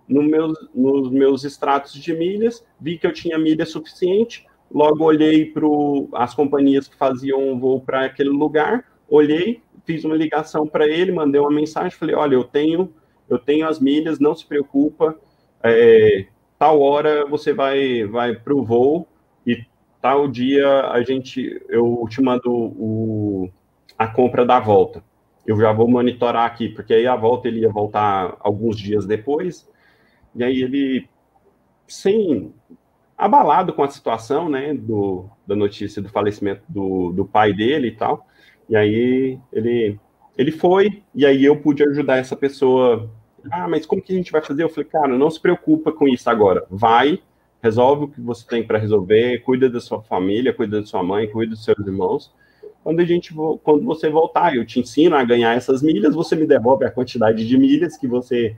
no 0.08 0.22
meus, 0.22 0.54
nos 0.72 1.10
meus 1.10 1.44
extratos 1.44 1.94
de 1.94 2.13
milhas, 2.13 2.63
vi 2.80 3.00
que 3.00 3.08
eu 3.08 3.12
tinha 3.12 3.39
milha 3.39 3.65
suficiente, 3.65 4.46
Logo 4.74 5.04
olhei 5.04 5.46
para 5.46 5.66
as 6.14 6.34
companhias 6.34 6.88
que 6.88 6.96
faziam 6.96 7.60
voo 7.60 7.82
para 7.82 8.06
aquele 8.06 8.30
lugar, 8.30 8.86
olhei, 9.10 9.62
fiz 9.86 10.06
uma 10.06 10.16
ligação 10.16 10.66
para 10.66 10.88
ele, 10.88 11.12
mandei 11.12 11.42
uma 11.42 11.52
mensagem, 11.52 11.92
falei, 11.92 12.16
olha, 12.16 12.36
eu 12.36 12.44
tenho, 12.44 12.94
eu 13.30 13.38
tenho 13.38 13.68
as 13.68 13.80
milhas, 13.80 14.20
não 14.20 14.34
se 14.34 14.46
preocupa, 14.46 15.18
é, 15.62 16.26
tal 16.58 16.80
hora 16.80 17.26
você 17.26 17.54
vai, 17.54 18.06
vai 18.06 18.36
para 18.36 18.56
o 18.56 18.64
voo 18.64 19.08
e 19.46 19.66
tal 20.02 20.28
dia 20.28 20.88
a 20.88 21.04
gente, 21.04 21.62
eu 21.68 22.06
te 22.10 22.22
mando 22.22 22.52
o, 22.52 23.50
a 23.98 24.08
compra 24.08 24.46
da 24.46 24.60
volta. 24.60 25.04
Eu 25.46 25.60
já 25.60 25.74
vou 25.74 25.90
monitorar 25.90 26.46
aqui, 26.46 26.70
porque 26.70 26.94
aí 26.94 27.08
a 27.08 27.16
volta 27.16 27.48
ele 27.48 27.62
ia 27.62 27.70
voltar 27.70 28.38
alguns 28.40 28.78
dias 28.78 29.06
depois, 29.06 29.70
e 30.36 30.44
aí 30.44 30.62
ele, 30.62 31.10
sem 31.88 32.54
abalado 33.22 33.72
com 33.72 33.84
a 33.84 33.88
situação, 33.88 34.50
né, 34.50 34.74
do, 34.74 35.30
da 35.46 35.56
notícia 35.56 36.02
do 36.02 36.10
falecimento 36.10 36.64
do, 36.68 37.12
do 37.12 37.24
pai 37.24 37.54
dele 37.54 37.90
e 37.90 37.96
tal. 37.96 38.26
E 38.68 38.76
aí 38.76 39.38
ele, 39.54 40.00
ele 40.36 40.52
foi, 40.52 41.04
e 41.14 41.24
aí 41.24 41.46
eu 41.46 41.56
pude 41.56 41.84
ajudar 41.84 42.18
essa 42.18 42.36
pessoa. 42.36 43.08
Ah, 43.52 43.68
mas 43.68 43.86
como 43.86 44.02
que 44.02 44.12
a 44.12 44.16
gente 44.16 44.32
vai 44.32 44.42
fazer? 44.42 44.64
Eu 44.64 44.70
falei, 44.70 44.90
cara, 44.90 45.16
não 45.16 45.30
se 45.30 45.40
preocupa 45.40 45.92
com 45.92 46.08
isso 46.08 46.28
agora. 46.32 46.66
Vai, 46.68 47.20
resolve 47.62 48.06
o 48.06 48.08
que 48.08 48.20
você 48.20 48.44
tem 48.48 48.66
para 48.66 48.80
resolver, 48.80 49.44
cuida 49.44 49.70
da 49.70 49.80
sua 49.80 50.02
família, 50.02 50.52
cuida 50.52 50.82
da 50.82 50.88
sua 50.88 51.04
mãe, 51.04 51.30
cuida 51.30 51.52
dos 51.52 51.64
seus 51.64 51.78
irmãos. 51.78 52.34
Quando 52.84 53.02
a 53.02 53.06
gente 53.06 53.36
quando 53.62 53.86
você 53.86 54.10
voltar, 54.10 54.56
eu 54.56 54.66
te 54.66 54.80
ensino 54.80 55.16
a 55.16 55.24
ganhar 55.24 55.56
essas 55.56 55.84
milhas, 55.84 56.16
você 56.16 56.36
me 56.36 56.48
devolve 56.48 56.86
a 56.86 56.92
quantidade 56.92 57.48
de 57.48 57.56
milhas 57.56 57.96
que 57.98 58.08
você 58.08 58.58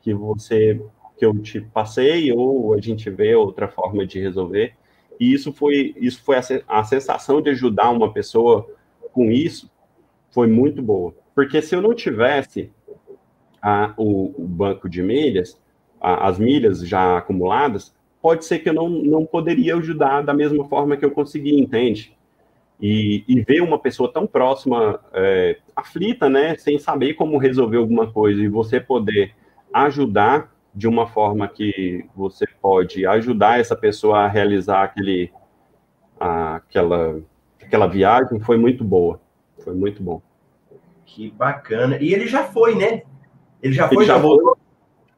que 0.00 0.14
você 0.14 0.80
que 1.16 1.24
eu 1.24 1.36
te 1.38 1.60
passei, 1.60 2.32
ou 2.32 2.74
a 2.74 2.80
gente 2.80 3.08
vê 3.10 3.34
outra 3.34 3.68
forma 3.68 4.06
de 4.06 4.20
resolver. 4.20 4.74
E 5.18 5.32
isso 5.32 5.52
foi, 5.52 5.94
isso 5.96 6.22
foi 6.22 6.36
a, 6.36 6.42
a 6.68 6.84
sensação 6.84 7.40
de 7.40 7.50
ajudar 7.50 7.90
uma 7.90 8.12
pessoa 8.12 8.68
com 9.12 9.30
isso 9.30 9.70
foi 10.30 10.46
muito 10.46 10.82
boa. 10.82 11.14
Porque 11.34 11.62
se 11.62 11.74
eu 11.74 11.80
não 11.80 11.94
tivesse 11.94 12.70
a, 13.62 13.94
o, 13.96 14.34
o, 14.36 14.46
banco 14.46 14.88
de 14.88 15.02
milhas, 15.02 15.58
a, 15.98 16.28
as 16.28 16.38
milhas 16.38 16.86
já 16.86 17.16
acumuladas, 17.16 17.94
pode 18.20 18.44
ser 18.44 18.58
que 18.58 18.68
eu 18.68 18.74
não, 18.74 18.88
não 18.88 19.24
poderia 19.24 19.74
ajudar 19.76 20.20
da 20.20 20.34
mesma 20.34 20.68
forma 20.68 20.96
que 20.96 21.04
eu 21.04 21.10
consegui, 21.10 21.58
entende? 21.58 22.14
E, 22.78 23.24
e 23.26 23.40
ver 23.40 23.62
uma 23.62 23.78
pessoa 23.78 24.12
tão 24.12 24.26
próxima, 24.26 25.00
é, 25.14 25.56
aflita, 25.74 26.28
né, 26.28 26.56
sem 26.58 26.78
saber 26.78 27.14
como 27.14 27.38
resolver 27.38 27.78
alguma 27.78 28.12
coisa, 28.12 28.42
e 28.42 28.48
você 28.48 28.78
poder 28.78 29.34
ajudar 29.72 30.54
de 30.76 30.86
uma 30.86 31.06
forma 31.06 31.48
que 31.48 32.04
você 32.14 32.46
pode 32.60 33.06
ajudar 33.06 33.58
essa 33.58 33.74
pessoa 33.74 34.18
a 34.18 34.28
realizar 34.28 34.82
aquele, 34.82 35.32
a, 36.20 36.56
aquela, 36.56 37.18
aquela 37.62 37.86
viagem, 37.86 38.38
foi 38.40 38.58
muito 38.58 38.84
boa. 38.84 39.18
Foi 39.64 39.72
muito 39.72 40.02
bom. 40.02 40.20
Que 41.06 41.30
bacana. 41.30 41.96
E 41.98 42.12
ele 42.12 42.26
já 42.26 42.44
foi, 42.44 42.74
né? 42.74 43.04
Ele 43.62 43.72
já 43.72 43.88
foi, 43.88 43.96
ele 43.96 44.04
já, 44.04 44.14
já 44.14 44.20
voltou. 44.20 44.44
voltou. 44.44 44.66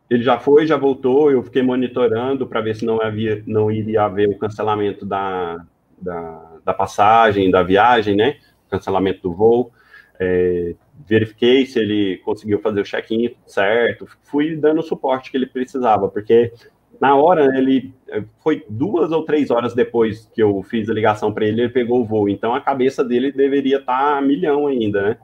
Ele 0.08 0.22
já 0.22 0.38
foi, 0.38 0.64
já 0.64 0.76
voltou. 0.76 1.32
Eu 1.32 1.42
fiquei 1.42 1.60
monitorando 1.60 2.46
para 2.46 2.60
ver 2.60 2.76
se 2.76 2.84
não 2.84 3.02
havia, 3.02 3.42
não 3.44 3.68
iria 3.68 4.04
haver 4.04 4.28
o 4.28 4.38
cancelamento 4.38 5.04
da, 5.04 5.66
da, 6.00 6.52
da 6.64 6.72
passagem, 6.72 7.50
da 7.50 7.64
viagem, 7.64 8.14
né? 8.14 8.36
Cancelamento 8.70 9.22
do 9.22 9.34
voo. 9.34 9.72
É, 10.20 10.76
verifiquei 11.06 11.66
se 11.66 11.78
ele 11.78 12.18
conseguiu 12.18 12.58
fazer 12.60 12.80
o 12.80 12.84
check-in 12.84 13.34
certo. 13.46 14.06
Fui 14.22 14.56
dando 14.56 14.80
o 14.80 14.82
suporte 14.82 15.30
que 15.30 15.36
ele 15.36 15.46
precisava, 15.46 16.08
porque 16.08 16.52
na 17.00 17.14
hora 17.14 17.56
ele 17.56 17.94
foi 18.42 18.64
duas 18.68 19.12
ou 19.12 19.24
três 19.24 19.50
horas 19.50 19.74
depois 19.74 20.28
que 20.34 20.42
eu 20.42 20.62
fiz 20.62 20.88
a 20.88 20.94
ligação 20.94 21.32
para 21.32 21.46
ele, 21.46 21.62
ele 21.62 21.72
pegou 21.72 22.00
o 22.00 22.04
voo. 22.04 22.28
Então 22.28 22.54
a 22.54 22.60
cabeça 22.60 23.04
dele 23.04 23.30
deveria 23.30 23.78
estar 23.78 23.98
tá 23.98 24.18
a 24.18 24.22
milhão 24.22 24.66
ainda, 24.66 25.02
né? 25.02 25.18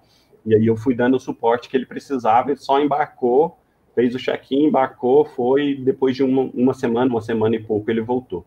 E 0.46 0.54
aí 0.54 0.66
eu 0.66 0.76
fui 0.76 0.94
dando 0.94 1.16
o 1.16 1.20
suporte 1.20 1.68
que 1.68 1.76
ele 1.76 1.86
precisava, 1.86 2.50
ele 2.50 2.58
só 2.58 2.80
embarcou, 2.80 3.58
fez 3.94 4.14
o 4.14 4.18
check-in, 4.18 4.66
embarcou, 4.66 5.24
foi, 5.24 5.74
depois 5.74 6.14
de 6.14 6.22
uma, 6.22 6.50
uma 6.54 6.74
semana, 6.74 7.10
uma 7.10 7.22
semana 7.22 7.56
e 7.56 7.62
pouco, 7.62 7.90
ele 7.90 8.02
voltou. 8.02 8.44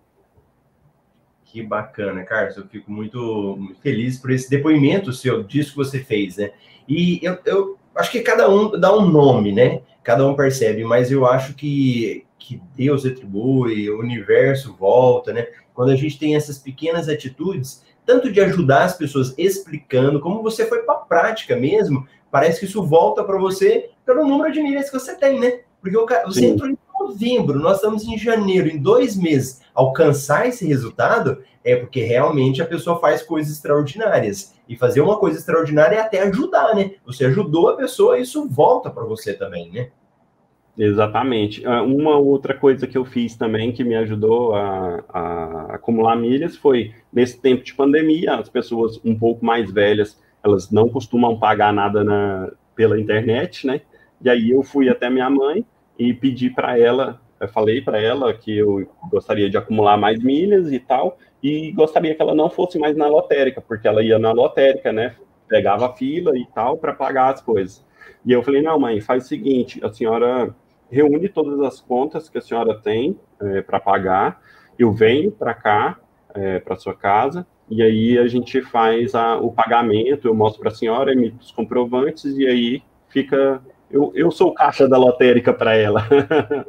Que 1.45 1.63
bacana, 1.63 2.23
Carlos. 2.23 2.57
Eu 2.57 2.67
fico 2.67 2.91
muito 2.91 3.73
feliz 3.81 4.19
por 4.19 4.31
esse 4.31 4.49
depoimento 4.49 5.11
seu, 5.13 5.43
disso 5.43 5.71
que 5.71 5.77
você 5.77 5.99
fez, 5.99 6.37
né? 6.37 6.51
E 6.87 7.19
eu, 7.21 7.37
eu 7.45 7.77
acho 7.95 8.11
que 8.11 8.21
cada 8.21 8.49
um 8.49 8.79
dá 8.79 8.95
um 8.95 9.05
nome, 9.05 9.51
né? 9.51 9.81
Cada 10.03 10.25
um 10.25 10.35
percebe, 10.35 10.83
mas 10.83 11.11
eu 11.11 11.25
acho 11.25 11.53
que, 11.53 12.25
que 12.39 12.61
Deus 12.75 13.03
retribui, 13.03 13.89
o 13.89 13.99
universo 13.99 14.75
volta, 14.75 15.33
né? 15.33 15.47
Quando 15.73 15.91
a 15.91 15.95
gente 15.95 16.17
tem 16.17 16.35
essas 16.35 16.57
pequenas 16.57 17.09
atitudes, 17.09 17.83
tanto 18.05 18.31
de 18.31 18.39
ajudar 18.39 18.85
as 18.85 18.97
pessoas 18.97 19.33
explicando, 19.37 20.21
como 20.21 20.41
você 20.41 20.65
foi 20.65 20.79
para 20.83 20.95
a 20.95 20.99
prática 20.99 21.55
mesmo, 21.55 22.07
parece 22.31 22.59
que 22.61 22.65
isso 22.65 22.83
volta 22.83 23.23
para 23.23 23.37
você 23.37 23.89
pelo 24.05 24.25
número 24.25 24.51
de 24.51 24.61
milhas 24.61 24.89
que 24.89 24.97
você 24.97 25.13
tem, 25.15 25.39
né? 25.39 25.59
Porque 25.81 25.97
você 26.25 26.39
Sim. 26.39 26.45
entrou 26.47 26.69
em 26.69 26.77
novembro, 27.07 27.59
nós 27.59 27.77
estamos 27.77 28.03
em 28.03 28.17
janeiro, 28.17 28.67
em 28.67 28.77
dois 28.77 29.15
meses, 29.15 29.61
alcançar 29.73 30.47
esse 30.47 30.65
resultado 30.67 31.41
é 31.63 31.75
porque 31.75 32.01
realmente 32.01 32.61
a 32.61 32.65
pessoa 32.65 32.99
faz 32.99 33.21
coisas 33.21 33.51
extraordinárias. 33.51 34.55
E 34.69 34.75
fazer 34.75 35.01
uma 35.01 35.17
coisa 35.17 35.37
extraordinária 35.37 35.97
é 35.97 35.99
até 35.99 36.21
ajudar, 36.21 36.75
né? 36.75 36.91
Você 37.05 37.25
ajudou 37.25 37.69
a 37.69 37.75
pessoa, 37.75 38.19
isso 38.19 38.47
volta 38.47 38.89
para 38.89 39.03
você 39.03 39.33
também, 39.33 39.69
né? 39.71 39.89
Exatamente. 40.77 41.65
Ah, 41.65 41.81
uma 41.81 42.17
outra 42.17 42.53
coisa 42.53 42.85
que 42.85 42.97
eu 42.97 43.03
fiz 43.03 43.35
também 43.35 43.71
que 43.71 43.83
me 43.83 43.95
ajudou 43.95 44.53
a, 44.53 45.03
a, 45.09 45.75
acumular 45.75 46.15
milhas 46.15 46.55
foi 46.55 46.93
nesse 47.11 47.41
tempo 47.41 47.63
de 47.63 47.73
pandemia, 47.73 48.35
as 48.35 48.47
pessoas 48.47 49.01
um 49.03 49.17
pouco 49.17 49.43
mais 49.43 49.71
velhas, 49.71 50.21
elas 50.43 50.69
não 50.71 50.87
costumam 50.87 51.39
pagar 51.39 51.73
nada 51.73 52.03
na, 52.03 52.51
pela 52.75 52.99
internet, 52.99 53.65
né? 53.65 53.81
E 54.21 54.29
aí 54.29 54.51
eu 54.51 54.63
fui 54.63 54.87
até 54.87 55.09
minha 55.09 55.29
mãe 55.29 55.65
e 55.97 56.13
pedi 56.13 56.49
para 56.49 56.77
ela, 56.77 57.19
eu 57.39 57.47
falei 57.47 57.81
para 57.81 58.01
ela 58.01 58.33
que 58.33 58.57
eu 58.57 58.89
gostaria 59.09 59.49
de 59.49 59.57
acumular 59.57 59.97
mais 59.97 60.21
milhas 60.21 60.71
e 60.71 60.79
tal, 60.79 61.17
e 61.41 61.71
gostaria 61.71 62.15
que 62.15 62.21
ela 62.21 62.33
não 62.33 62.49
fosse 62.49 62.79
mais 62.79 62.95
na 62.95 63.07
lotérica, 63.07 63.61
porque 63.61 63.87
ela 63.87 64.03
ia 64.03 64.17
na 64.17 64.31
lotérica, 64.31 64.91
né? 64.91 65.15
Pegava 65.47 65.93
fila 65.95 66.37
e 66.37 66.45
tal 66.53 66.77
para 66.77 66.93
pagar 66.93 67.33
as 67.33 67.41
coisas. 67.41 67.85
E 68.25 68.31
eu 68.31 68.43
falei: 68.43 68.61
não, 68.61 68.79
mãe, 68.79 68.99
faz 68.99 69.25
o 69.25 69.27
seguinte, 69.27 69.83
a 69.83 69.91
senhora 69.91 70.53
reúne 70.89 71.29
todas 71.29 71.59
as 71.61 71.79
contas 71.79 72.29
que 72.29 72.37
a 72.37 72.41
senhora 72.41 72.79
tem 72.79 73.19
é, 73.41 73.61
para 73.61 73.79
pagar, 73.79 74.41
eu 74.79 74.91
venho 74.91 75.31
para 75.31 75.53
cá, 75.53 75.99
é, 76.33 76.59
para 76.59 76.75
sua 76.75 76.95
casa, 76.95 77.45
e 77.69 77.81
aí 77.83 78.17
a 78.17 78.27
gente 78.27 78.61
faz 78.61 79.13
a, 79.13 79.37
o 79.37 79.51
pagamento, 79.51 80.27
eu 80.27 80.33
mostro 80.33 80.61
para 80.61 80.71
a 80.71 80.75
senhora, 80.75 81.11
emito 81.11 81.37
os 81.41 81.51
comprovantes, 81.51 82.37
e 82.37 82.47
aí 82.47 82.83
fica. 83.09 83.61
Eu, 83.89 84.11
eu 84.13 84.31
sou 84.31 84.53
caixa 84.53 84.87
da 84.87 84.97
lotérica 84.97 85.53
para 85.53 85.75
ela. 85.75 86.07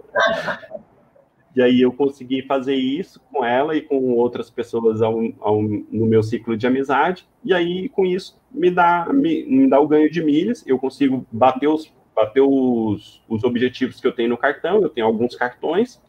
e 1.55 1.63
aí 1.63 1.81
eu 1.81 1.93
consegui 1.93 2.43
fazer 2.43 2.75
isso 2.75 3.21
com 3.33 3.45
ela 3.45 3.75
e 3.75 3.81
com 3.81 4.13
outras 4.13 4.51
pessoas 4.51 5.03
ao, 5.03 5.21
ao, 5.41 5.63
no 5.63 6.07
meu 6.07 6.23
ciclo 6.23 6.57
de 6.57 6.67
amizade, 6.67 7.27
e 7.45 7.53
aí 7.53 7.89
com 7.89 8.07
isso 8.07 8.39
me 8.51 8.71
dá, 8.71 9.09
me, 9.13 9.45
me 9.45 9.69
dá 9.69 9.81
o 9.81 9.89
ganho 9.89 10.11
de 10.11 10.23
milhas, 10.23 10.65
eu 10.67 10.79
consigo 10.79 11.27
bater 11.33 11.67
os 11.67 11.93
bater 12.15 12.41
os, 12.41 13.23
os 13.29 13.45
objetivos 13.45 14.01
que 14.01 14.07
eu 14.07 14.13
tenho 14.13 14.31
no 14.31 14.37
cartão, 14.37 14.83
eu 14.83 14.89
tenho 14.89 15.07
alguns 15.07 15.37
cartões, 15.37 16.03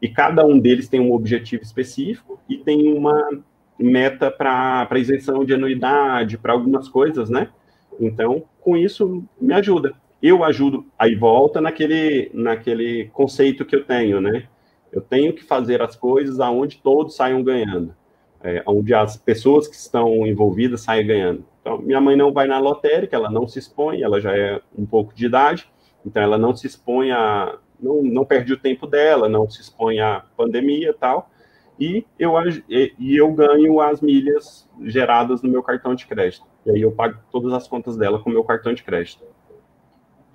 e 0.00 0.08
cada 0.08 0.46
um 0.46 0.58
deles 0.58 0.88
tem 0.88 1.00
um 1.00 1.12
objetivo 1.12 1.62
específico 1.62 2.40
e 2.48 2.56
tem 2.56 2.96
uma 2.96 3.42
meta 3.78 4.30
para 4.30 4.98
isenção 4.98 5.44
de 5.44 5.52
anuidade, 5.52 6.38
para 6.38 6.54
algumas 6.54 6.88
coisas, 6.88 7.28
né? 7.28 7.50
Então, 7.98 8.44
com 8.60 8.74
isso, 8.74 9.22
me 9.38 9.52
ajuda. 9.52 9.94
Eu 10.22 10.44
ajudo, 10.44 10.84
aí 10.98 11.14
volta 11.14 11.60
naquele, 11.60 12.30
naquele 12.34 13.06
conceito 13.06 13.64
que 13.64 13.74
eu 13.74 13.84
tenho, 13.84 14.20
né? 14.20 14.46
Eu 14.92 15.00
tenho 15.00 15.32
que 15.32 15.42
fazer 15.42 15.80
as 15.80 15.96
coisas 15.96 16.40
aonde 16.40 16.78
todos 16.78 17.16
saiam 17.16 17.42
ganhando, 17.42 17.94
é, 18.42 18.62
onde 18.66 18.92
as 18.92 19.16
pessoas 19.16 19.66
que 19.66 19.76
estão 19.76 20.26
envolvidas 20.26 20.82
saem 20.82 21.06
ganhando. 21.06 21.44
Então, 21.60 21.78
minha 21.78 22.00
mãe 22.00 22.16
não 22.16 22.32
vai 22.32 22.46
na 22.46 22.58
lotérica, 22.58 23.16
ela 23.16 23.30
não 23.30 23.46
se 23.46 23.58
expõe, 23.58 24.02
ela 24.02 24.20
já 24.20 24.36
é 24.36 24.60
um 24.76 24.84
pouco 24.84 25.14
de 25.14 25.26
idade, 25.26 25.70
então 26.04 26.22
ela 26.22 26.36
não 26.36 26.54
se 26.54 26.66
expõe 26.66 27.12
a. 27.12 27.58
Não, 27.78 28.02
não 28.02 28.24
perde 28.26 28.52
o 28.52 28.58
tempo 28.58 28.86
dela, 28.86 29.26
não 29.26 29.48
se 29.48 29.62
expõe 29.62 30.00
à 30.00 30.22
pandemia 30.36 30.90
e 30.90 30.94
tal. 30.94 31.30
E 31.78 32.04
eu, 32.18 32.34
e 32.68 33.16
eu 33.16 33.32
ganho 33.32 33.80
as 33.80 34.02
milhas 34.02 34.68
geradas 34.82 35.40
no 35.40 35.48
meu 35.48 35.62
cartão 35.62 35.94
de 35.94 36.06
crédito. 36.06 36.44
E 36.66 36.70
aí 36.72 36.82
eu 36.82 36.92
pago 36.92 37.18
todas 37.32 37.54
as 37.54 37.66
contas 37.66 37.96
dela 37.96 38.18
com 38.18 38.28
o 38.28 38.32
meu 38.32 38.44
cartão 38.44 38.74
de 38.74 38.82
crédito. 38.82 39.24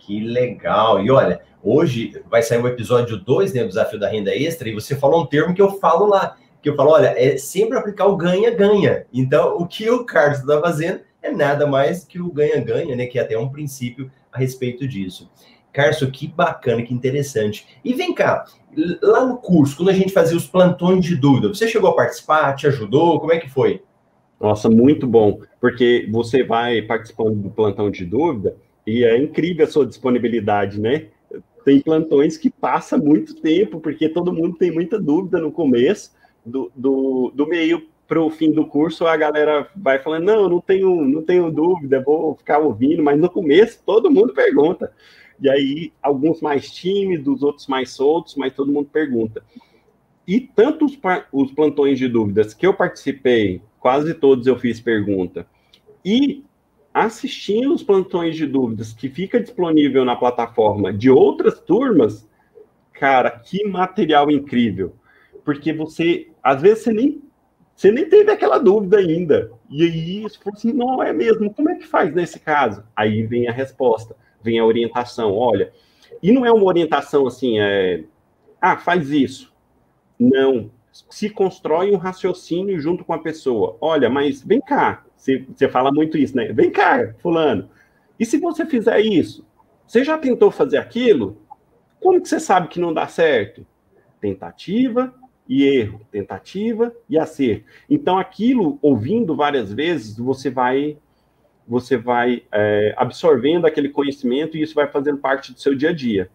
Que 0.05 0.19
legal! 0.19 1.03
E 1.03 1.09
olha, 1.09 1.41
hoje 1.63 2.21
vai 2.29 2.43
sair 2.43 2.61
o 2.61 2.67
episódio 2.67 3.17
2, 3.17 3.53
né, 3.53 3.63
do 3.63 3.69
Desafio 3.69 3.99
da 3.99 4.07
Renda 4.07 4.35
Extra, 4.35 4.69
e 4.69 4.73
você 4.73 4.95
falou 4.95 5.23
um 5.23 5.25
termo 5.25 5.51
que 5.55 5.61
eu 5.61 5.79
falo 5.79 6.05
lá, 6.05 6.37
que 6.61 6.69
eu 6.69 6.75
falo, 6.75 6.91
olha, 6.91 7.07
é 7.17 7.37
sempre 7.37 7.75
aplicar 7.75 8.05
o 8.05 8.15
ganha-ganha. 8.15 9.07
Então, 9.11 9.57
o 9.57 9.65
que 9.65 9.89
o 9.89 10.05
Carlos 10.05 10.41
está 10.41 10.61
fazendo 10.61 10.99
é 11.23 11.31
nada 11.31 11.65
mais 11.65 12.05
que 12.05 12.21
o 12.21 12.31
ganha-ganha, 12.31 12.95
né? 12.95 13.07
Que 13.07 13.17
é 13.17 13.23
até 13.23 13.35
um 13.35 13.49
princípio 13.49 14.11
a 14.31 14.37
respeito 14.37 14.87
disso. 14.87 15.27
Carso, 15.73 16.11
que 16.11 16.27
bacana, 16.27 16.83
que 16.83 16.93
interessante. 16.93 17.67
E 17.83 17.91
vem 17.95 18.13
cá, 18.13 18.45
lá 19.01 19.25
no 19.25 19.37
curso, 19.37 19.75
quando 19.75 19.89
a 19.89 19.93
gente 19.93 20.13
fazia 20.13 20.37
os 20.37 20.45
plantões 20.45 21.03
de 21.03 21.15
dúvida, 21.15 21.47
você 21.47 21.67
chegou 21.67 21.89
a 21.89 21.95
participar, 21.95 22.53
te 22.53 22.67
ajudou? 22.67 23.19
Como 23.19 23.33
é 23.33 23.39
que 23.39 23.49
foi? 23.49 23.81
Nossa, 24.39 24.69
muito 24.69 25.07
bom, 25.07 25.39
porque 25.59 26.07
você 26.11 26.43
vai 26.43 26.83
participando 26.83 27.41
do 27.41 27.49
plantão 27.49 27.89
de 27.89 28.05
dúvida 28.05 28.55
e 28.85 29.03
é 29.03 29.17
incrível 29.17 29.65
a 29.65 29.69
sua 29.69 29.85
disponibilidade, 29.85 30.79
né? 30.79 31.07
Tem 31.63 31.79
plantões 31.79 32.37
que 32.37 32.49
passa 32.49 32.97
muito 32.97 33.35
tempo, 33.35 33.79
porque 33.79 34.07
todo 34.07 34.33
mundo 34.33 34.57
tem 34.57 34.71
muita 34.71 34.99
dúvida 34.99 35.39
no 35.39 35.51
começo, 35.51 36.13
do, 36.45 36.71
do, 36.75 37.31
do 37.33 37.47
meio 37.47 37.87
para 38.07 38.21
o 38.21 38.29
fim 38.29 38.51
do 38.51 38.67
curso 38.67 39.07
a 39.07 39.17
galera 39.17 39.67
vai 39.75 39.97
falando, 39.99 40.25
não, 40.25 40.47
não 40.47 40.61
tenho, 40.61 41.03
não 41.05 41.23
tenho 41.23 41.51
dúvida, 41.51 42.03
vou 42.03 42.35
ficar 42.35 42.59
ouvindo, 42.59 43.01
mas 43.01 43.19
no 43.19 43.29
começo 43.29 43.81
todo 43.83 44.11
mundo 44.11 44.33
pergunta. 44.33 44.93
E 45.41 45.49
aí, 45.49 45.91
alguns 46.01 46.39
mais 46.39 46.71
tímidos, 46.71 47.43
outros 47.43 47.67
mais 47.67 47.89
soltos, 47.89 48.35
mas 48.35 48.53
todo 48.53 48.71
mundo 48.71 48.89
pergunta. 48.91 49.43
E 50.27 50.39
tanto 50.39 50.85
os, 50.85 50.97
os 51.31 51.51
plantões 51.51 51.99
de 51.99 52.07
dúvidas 52.07 52.53
que 52.53 52.65
eu 52.65 52.73
participei, 52.73 53.61
quase 53.79 54.13
todos 54.13 54.47
eu 54.47 54.57
fiz 54.57 54.79
pergunta, 54.79 55.45
e 56.03 56.44
assistindo 56.95 57.73
os 57.73 57.83
plantões 57.83 58.37
de 58.37 58.47
dúvidas 58.47 58.93
que 58.93 59.09
fica 59.09 59.37
disponível 59.37 60.05
na 60.05 60.15
plataforma 60.15 60.93
de 60.93 61.09
outras 61.11 61.59
turmas, 61.59 62.25
cara, 62.93 63.29
que 63.29 63.67
material 63.67 64.31
incrível. 64.31 64.95
Porque 65.43 65.73
você, 65.73 66.29
às 66.41 66.61
vezes, 66.61 66.85
você 66.85 66.93
nem 66.93 67.21
você 67.75 67.91
nem 67.91 68.07
teve 68.07 68.31
aquela 68.31 68.57
dúvida 68.57 68.99
ainda. 68.99 69.51
E 69.69 69.83
aí 69.83 70.21
você 70.21 70.37
falou 70.37 70.55
assim: 70.55 70.71
não 70.71 71.03
é 71.03 71.11
mesmo, 71.11 71.53
como 71.53 71.69
é 71.69 71.75
que 71.75 71.85
faz 71.85 72.15
nesse 72.15 72.39
caso? 72.39 72.81
Aí 72.95 73.23
vem 73.23 73.49
a 73.49 73.51
resposta, 73.51 74.15
vem 74.41 74.57
a 74.57 74.65
orientação. 74.65 75.33
Olha, 75.33 75.73
e 76.23 76.31
não 76.31 76.45
é 76.45 76.51
uma 76.53 76.63
orientação 76.63 77.27
assim, 77.27 77.59
é, 77.59 78.05
ah, 78.61 78.77
faz 78.77 79.09
isso. 79.09 79.53
Não. 80.17 80.71
Se 81.09 81.29
constrói 81.29 81.91
um 81.91 81.97
raciocínio 81.97 82.79
junto 82.79 83.03
com 83.03 83.11
a 83.11 83.19
pessoa. 83.19 83.77
Olha, 83.81 84.09
mas 84.09 84.41
vem 84.41 84.61
cá. 84.61 85.03
Você, 85.25 85.43
você 85.55 85.67
fala 85.67 85.91
muito 85.91 86.17
isso, 86.17 86.35
né? 86.35 86.53
Vem 86.53 86.69
cá, 86.69 87.15
Fulano. 87.19 87.67
E 88.19 88.25
se 88.25 88.37
você 88.37 88.63
fizer 88.63 88.99
isso? 88.99 89.43
Você 89.87 90.03
já 90.03 90.17
tentou 90.19 90.51
fazer 90.51 90.77
aquilo? 90.77 91.41
Como 91.99 92.21
que 92.21 92.29
você 92.29 92.39
sabe 92.39 92.67
que 92.67 92.79
não 92.79 92.93
dá 92.93 93.07
certo? 93.07 93.65
Tentativa, 94.21 95.11
e 95.47 95.63
erro, 95.63 96.01
tentativa 96.11 96.93
e 97.09 97.17
acerto. 97.17 97.65
Então, 97.89 98.17
aquilo, 98.17 98.77
ouvindo 98.81 99.35
várias 99.35 99.71
vezes, 99.73 100.17
você 100.17 100.49
vai 100.49 100.97
você 101.67 101.97
vai 101.97 102.43
é, 102.51 102.93
absorvendo 102.95 103.65
aquele 103.65 103.89
conhecimento 103.89 104.55
e 104.55 104.61
isso 104.61 104.75
vai 104.75 104.87
fazendo 104.87 105.17
parte 105.17 105.51
do 105.51 105.59
seu 105.59 105.73
dia 105.73 105.89
a 105.89 105.93
dia. 105.93 106.29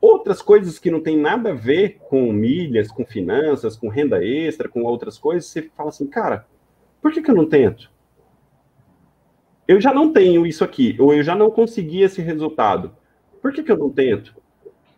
Outras 0.00 0.40
coisas 0.40 0.78
que 0.78 0.88
não 0.88 1.00
tem 1.00 1.16
nada 1.16 1.50
a 1.50 1.54
ver 1.54 1.98
com 2.08 2.32
milhas, 2.32 2.88
com 2.88 3.04
finanças, 3.04 3.76
com 3.76 3.88
renda 3.88 4.24
extra, 4.24 4.68
com 4.68 4.84
outras 4.84 5.18
coisas, 5.18 5.46
você 5.46 5.62
fala 5.76 5.88
assim, 5.88 6.06
cara, 6.06 6.46
por 7.00 7.10
que, 7.12 7.20
que 7.20 7.28
eu 7.28 7.34
não 7.34 7.48
tento? 7.48 7.91
Eu 9.66 9.80
já 9.80 9.94
não 9.94 10.12
tenho 10.12 10.46
isso 10.46 10.64
aqui, 10.64 10.96
ou 10.98 11.14
eu 11.14 11.22
já 11.22 11.34
não 11.34 11.50
consegui 11.50 12.02
esse 12.02 12.20
resultado. 12.20 12.92
Por 13.40 13.52
que, 13.52 13.62
que 13.62 13.70
eu 13.70 13.76
não 13.76 13.90
tento? 13.90 14.34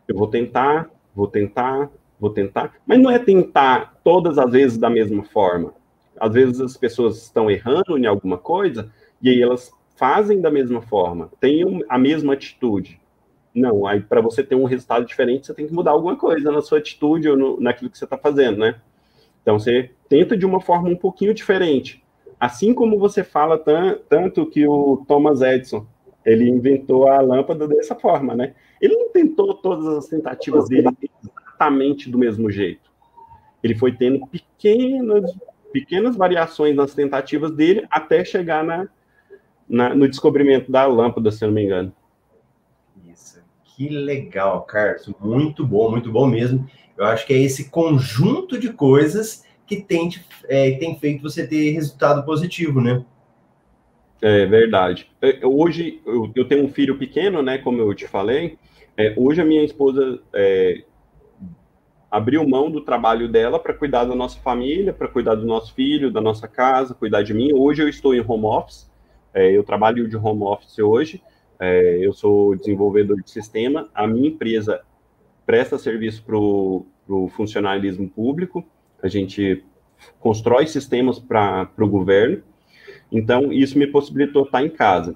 Eu 0.08 0.16
vou 0.16 0.26
tentar, 0.26 0.90
vou 1.14 1.26
tentar, 1.26 1.90
vou 2.18 2.30
tentar, 2.30 2.74
mas 2.86 2.98
não 2.98 3.10
é 3.10 3.18
tentar 3.18 3.98
todas 4.04 4.38
as 4.38 4.50
vezes 4.50 4.78
da 4.78 4.90
mesma 4.90 5.24
forma. 5.24 5.74
Às 6.18 6.32
vezes 6.32 6.60
as 6.60 6.76
pessoas 6.76 7.22
estão 7.22 7.50
errando 7.50 7.98
em 7.98 8.06
alguma 8.06 8.38
coisa 8.38 8.90
e 9.20 9.30
aí 9.30 9.42
elas 9.42 9.72
fazem 9.96 10.40
da 10.40 10.50
mesma 10.50 10.82
forma, 10.82 11.30
têm 11.40 11.82
a 11.88 11.98
mesma 11.98 12.34
atitude. 12.34 13.00
Não, 13.54 13.86
aí 13.86 14.00
para 14.00 14.20
você 14.20 14.42
ter 14.42 14.54
um 14.54 14.64
resultado 14.64 15.06
diferente, 15.06 15.46
você 15.46 15.54
tem 15.54 15.66
que 15.66 15.72
mudar 15.72 15.92
alguma 15.92 16.16
coisa 16.16 16.50
na 16.50 16.60
sua 16.60 16.78
atitude 16.78 17.28
ou 17.28 17.36
no, 17.36 17.60
naquilo 17.60 17.90
que 17.90 17.96
você 17.96 18.04
está 18.04 18.18
fazendo, 18.18 18.58
né? 18.58 18.80
Então 19.42 19.58
você 19.58 19.90
tenta 20.08 20.36
de 20.36 20.44
uma 20.44 20.60
forma 20.60 20.88
um 20.88 20.96
pouquinho 20.96 21.32
diferente. 21.32 22.03
Assim 22.44 22.74
como 22.74 22.98
você 22.98 23.24
fala 23.24 23.58
tanto 23.58 24.44
que 24.44 24.68
o 24.68 25.02
Thomas 25.08 25.40
Edison, 25.40 25.86
ele 26.26 26.46
inventou 26.46 27.08
a 27.08 27.18
lâmpada 27.18 27.66
dessa 27.66 27.94
forma, 27.94 28.34
né? 28.34 28.54
Ele 28.78 28.94
não 28.94 29.10
tentou 29.10 29.54
todas 29.54 29.86
as 29.86 30.08
tentativas 30.08 30.68
dele 30.68 30.88
exatamente 31.00 32.10
do 32.10 32.18
mesmo 32.18 32.50
jeito. 32.50 32.92
Ele 33.62 33.74
foi 33.74 33.92
tendo 33.92 34.26
pequenas, 34.26 35.34
pequenas 35.72 36.16
variações 36.16 36.76
nas 36.76 36.92
tentativas 36.92 37.50
dele 37.50 37.86
até 37.90 38.22
chegar 38.22 38.62
na, 38.62 38.90
na, 39.66 39.94
no 39.94 40.06
descobrimento 40.06 40.70
da 40.70 40.84
lâmpada, 40.84 41.30
se 41.30 41.46
não 41.46 41.52
me 41.54 41.64
engano. 41.64 41.94
Isso. 43.10 43.42
Que 43.64 43.88
legal, 43.88 44.64
Carlos. 44.64 45.10
Muito 45.18 45.66
bom, 45.66 45.90
muito 45.90 46.12
bom 46.12 46.26
mesmo. 46.26 46.68
Eu 46.94 47.06
acho 47.06 47.26
que 47.26 47.32
é 47.32 47.38
esse 47.38 47.70
conjunto 47.70 48.58
de 48.58 48.70
coisas 48.70 49.46
que 49.66 49.76
tem, 49.76 50.08
é, 50.48 50.72
tem 50.72 50.98
feito 50.98 51.22
você 51.22 51.46
ter 51.46 51.70
resultado 51.72 52.24
positivo, 52.24 52.80
né? 52.80 53.04
É 54.22 54.46
verdade. 54.46 55.10
É, 55.20 55.46
hoje 55.46 56.00
eu, 56.06 56.30
eu 56.34 56.46
tenho 56.46 56.64
um 56.64 56.68
filho 56.68 56.96
pequeno, 56.98 57.42
né? 57.42 57.58
Como 57.58 57.78
eu 57.78 57.94
te 57.94 58.06
falei. 58.06 58.58
É, 58.96 59.14
hoje 59.16 59.40
a 59.40 59.44
minha 59.44 59.62
esposa 59.62 60.20
é, 60.32 60.84
abriu 62.10 62.48
mão 62.48 62.70
do 62.70 62.80
trabalho 62.80 63.28
dela 63.28 63.58
para 63.58 63.74
cuidar 63.74 64.04
da 64.04 64.14
nossa 64.14 64.38
família, 64.40 64.92
para 64.92 65.08
cuidar 65.08 65.34
do 65.34 65.44
nosso 65.44 65.74
filho, 65.74 66.12
da 66.12 66.20
nossa 66.20 66.46
casa, 66.46 66.94
cuidar 66.94 67.22
de 67.22 67.34
mim. 67.34 67.52
Hoje 67.52 67.82
eu 67.82 67.88
estou 67.88 68.14
em 68.14 68.24
home 68.26 68.44
office. 68.44 68.90
É, 69.34 69.50
eu 69.50 69.64
trabalho 69.64 70.08
de 70.08 70.16
home 70.16 70.44
office 70.44 70.78
hoje. 70.78 71.22
É, 71.58 71.98
eu 72.00 72.12
sou 72.12 72.54
desenvolvedor 72.56 73.20
de 73.20 73.30
sistema. 73.30 73.88
A 73.94 74.06
minha 74.06 74.28
empresa 74.28 74.82
presta 75.44 75.76
serviço 75.76 76.24
para 76.24 76.36
o 76.36 77.28
funcionalismo 77.30 78.08
público. 78.08 78.64
A 79.04 79.08
gente 79.08 79.62
constrói 80.18 80.66
sistemas 80.66 81.18
para 81.18 81.70
o 81.78 81.86
governo. 81.86 82.42
Então, 83.12 83.52
isso 83.52 83.78
me 83.78 83.86
possibilitou 83.86 84.44
estar 84.44 84.64
em 84.64 84.70
casa. 84.70 85.14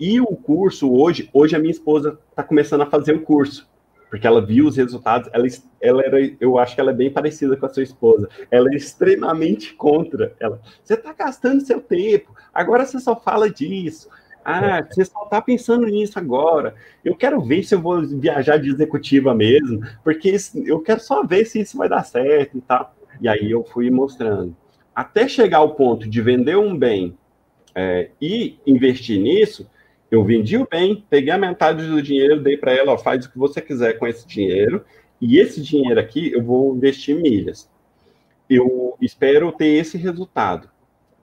E 0.00 0.20
o 0.20 0.26
curso 0.26 0.92
hoje, 0.92 1.30
hoje 1.32 1.54
a 1.54 1.58
minha 1.60 1.70
esposa 1.70 2.18
está 2.28 2.42
começando 2.42 2.80
a 2.80 2.86
fazer 2.86 3.14
o 3.14 3.20
curso, 3.20 3.70
porque 4.08 4.26
ela 4.26 4.44
viu 4.44 4.66
os 4.66 4.76
resultados, 4.76 5.30
ela, 5.32 5.46
ela 5.80 6.02
era, 6.02 6.36
eu 6.40 6.58
acho 6.58 6.74
que 6.74 6.80
ela 6.80 6.90
é 6.90 6.94
bem 6.94 7.12
parecida 7.12 7.56
com 7.56 7.66
a 7.66 7.68
sua 7.68 7.82
esposa, 7.82 8.28
ela 8.50 8.72
é 8.72 8.76
extremamente 8.76 9.74
contra, 9.74 10.34
ela, 10.40 10.58
você 10.82 10.94
está 10.94 11.12
gastando 11.12 11.60
seu 11.60 11.82
tempo, 11.82 12.34
agora 12.52 12.86
você 12.86 12.98
só 12.98 13.14
fala 13.14 13.50
disso, 13.50 14.08
ah, 14.42 14.82
você 14.90 15.04
só 15.04 15.24
está 15.24 15.40
pensando 15.40 15.86
nisso 15.86 16.18
agora. 16.18 16.74
Eu 17.04 17.14
quero 17.14 17.40
ver 17.42 17.62
se 17.62 17.74
eu 17.74 17.80
vou 17.80 18.00
viajar 18.06 18.56
de 18.56 18.70
executiva 18.70 19.34
mesmo, 19.34 19.82
porque 20.02 20.34
eu 20.64 20.80
quero 20.80 21.00
só 21.00 21.22
ver 21.22 21.44
se 21.44 21.60
isso 21.60 21.76
vai 21.76 21.88
dar 21.88 22.04
certo 22.04 22.56
e 22.56 22.60
tal. 22.62 22.94
E 23.20 23.28
aí 23.28 23.50
eu 23.50 23.64
fui 23.64 23.90
mostrando. 23.90 24.56
Até 24.94 25.28
chegar 25.28 25.58
ao 25.58 25.74
ponto 25.74 26.08
de 26.08 26.20
vender 26.20 26.56
um 26.56 26.76
bem 26.76 27.16
é, 27.74 28.10
e 28.20 28.58
investir 28.66 29.20
nisso, 29.20 29.68
eu 30.10 30.24
vendi 30.24 30.56
o 30.56 30.66
bem, 30.68 31.04
peguei 31.08 31.32
a 31.32 31.38
metade 31.38 31.86
do 31.86 32.02
dinheiro, 32.02 32.42
dei 32.42 32.56
para 32.56 32.72
ela, 32.72 32.92
ó, 32.92 32.98
faz 32.98 33.24
o 33.24 33.30
que 33.30 33.38
você 33.38 33.60
quiser 33.60 33.98
com 33.98 34.06
esse 34.06 34.26
dinheiro, 34.26 34.84
e 35.20 35.38
esse 35.38 35.62
dinheiro 35.62 36.00
aqui 36.00 36.32
eu 36.32 36.42
vou 36.42 36.74
investir 36.74 37.16
em 37.16 37.22
milhas. 37.22 37.70
Eu 38.48 38.96
espero 39.00 39.52
ter 39.52 39.66
esse 39.66 39.96
resultado. 39.96 40.68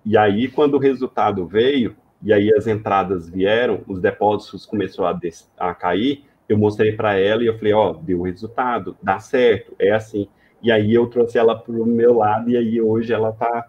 E 0.05 0.17
aí, 0.17 0.47
quando 0.47 0.75
o 0.75 0.79
resultado 0.79 1.45
veio, 1.45 1.97
e 2.21 2.31
aí 2.31 2.53
as 2.53 2.65
entradas 2.65 3.29
vieram, 3.29 3.81
os 3.87 3.99
depósitos 3.99 4.65
começaram 4.65 5.19
a, 5.57 5.69
a 5.69 5.75
cair, 5.75 6.23
eu 6.47 6.57
mostrei 6.57 6.93
para 6.93 7.19
ela 7.19 7.43
e 7.43 7.47
eu 7.47 7.57
falei, 7.57 7.73
ó, 7.73 7.91
deu 7.93 8.21
resultado, 8.21 8.95
dá 9.03 9.19
certo, 9.19 9.75
é 9.77 9.91
assim. 9.91 10.29
E 10.61 10.71
aí 10.71 10.93
eu 10.93 11.07
trouxe 11.07 11.37
ela 11.37 11.55
para 11.57 11.71
o 11.71 11.85
meu 11.85 12.17
lado, 12.17 12.49
e 12.49 12.57
aí 12.57 12.81
hoje 12.81 13.13
ela 13.13 13.29
está 13.29 13.67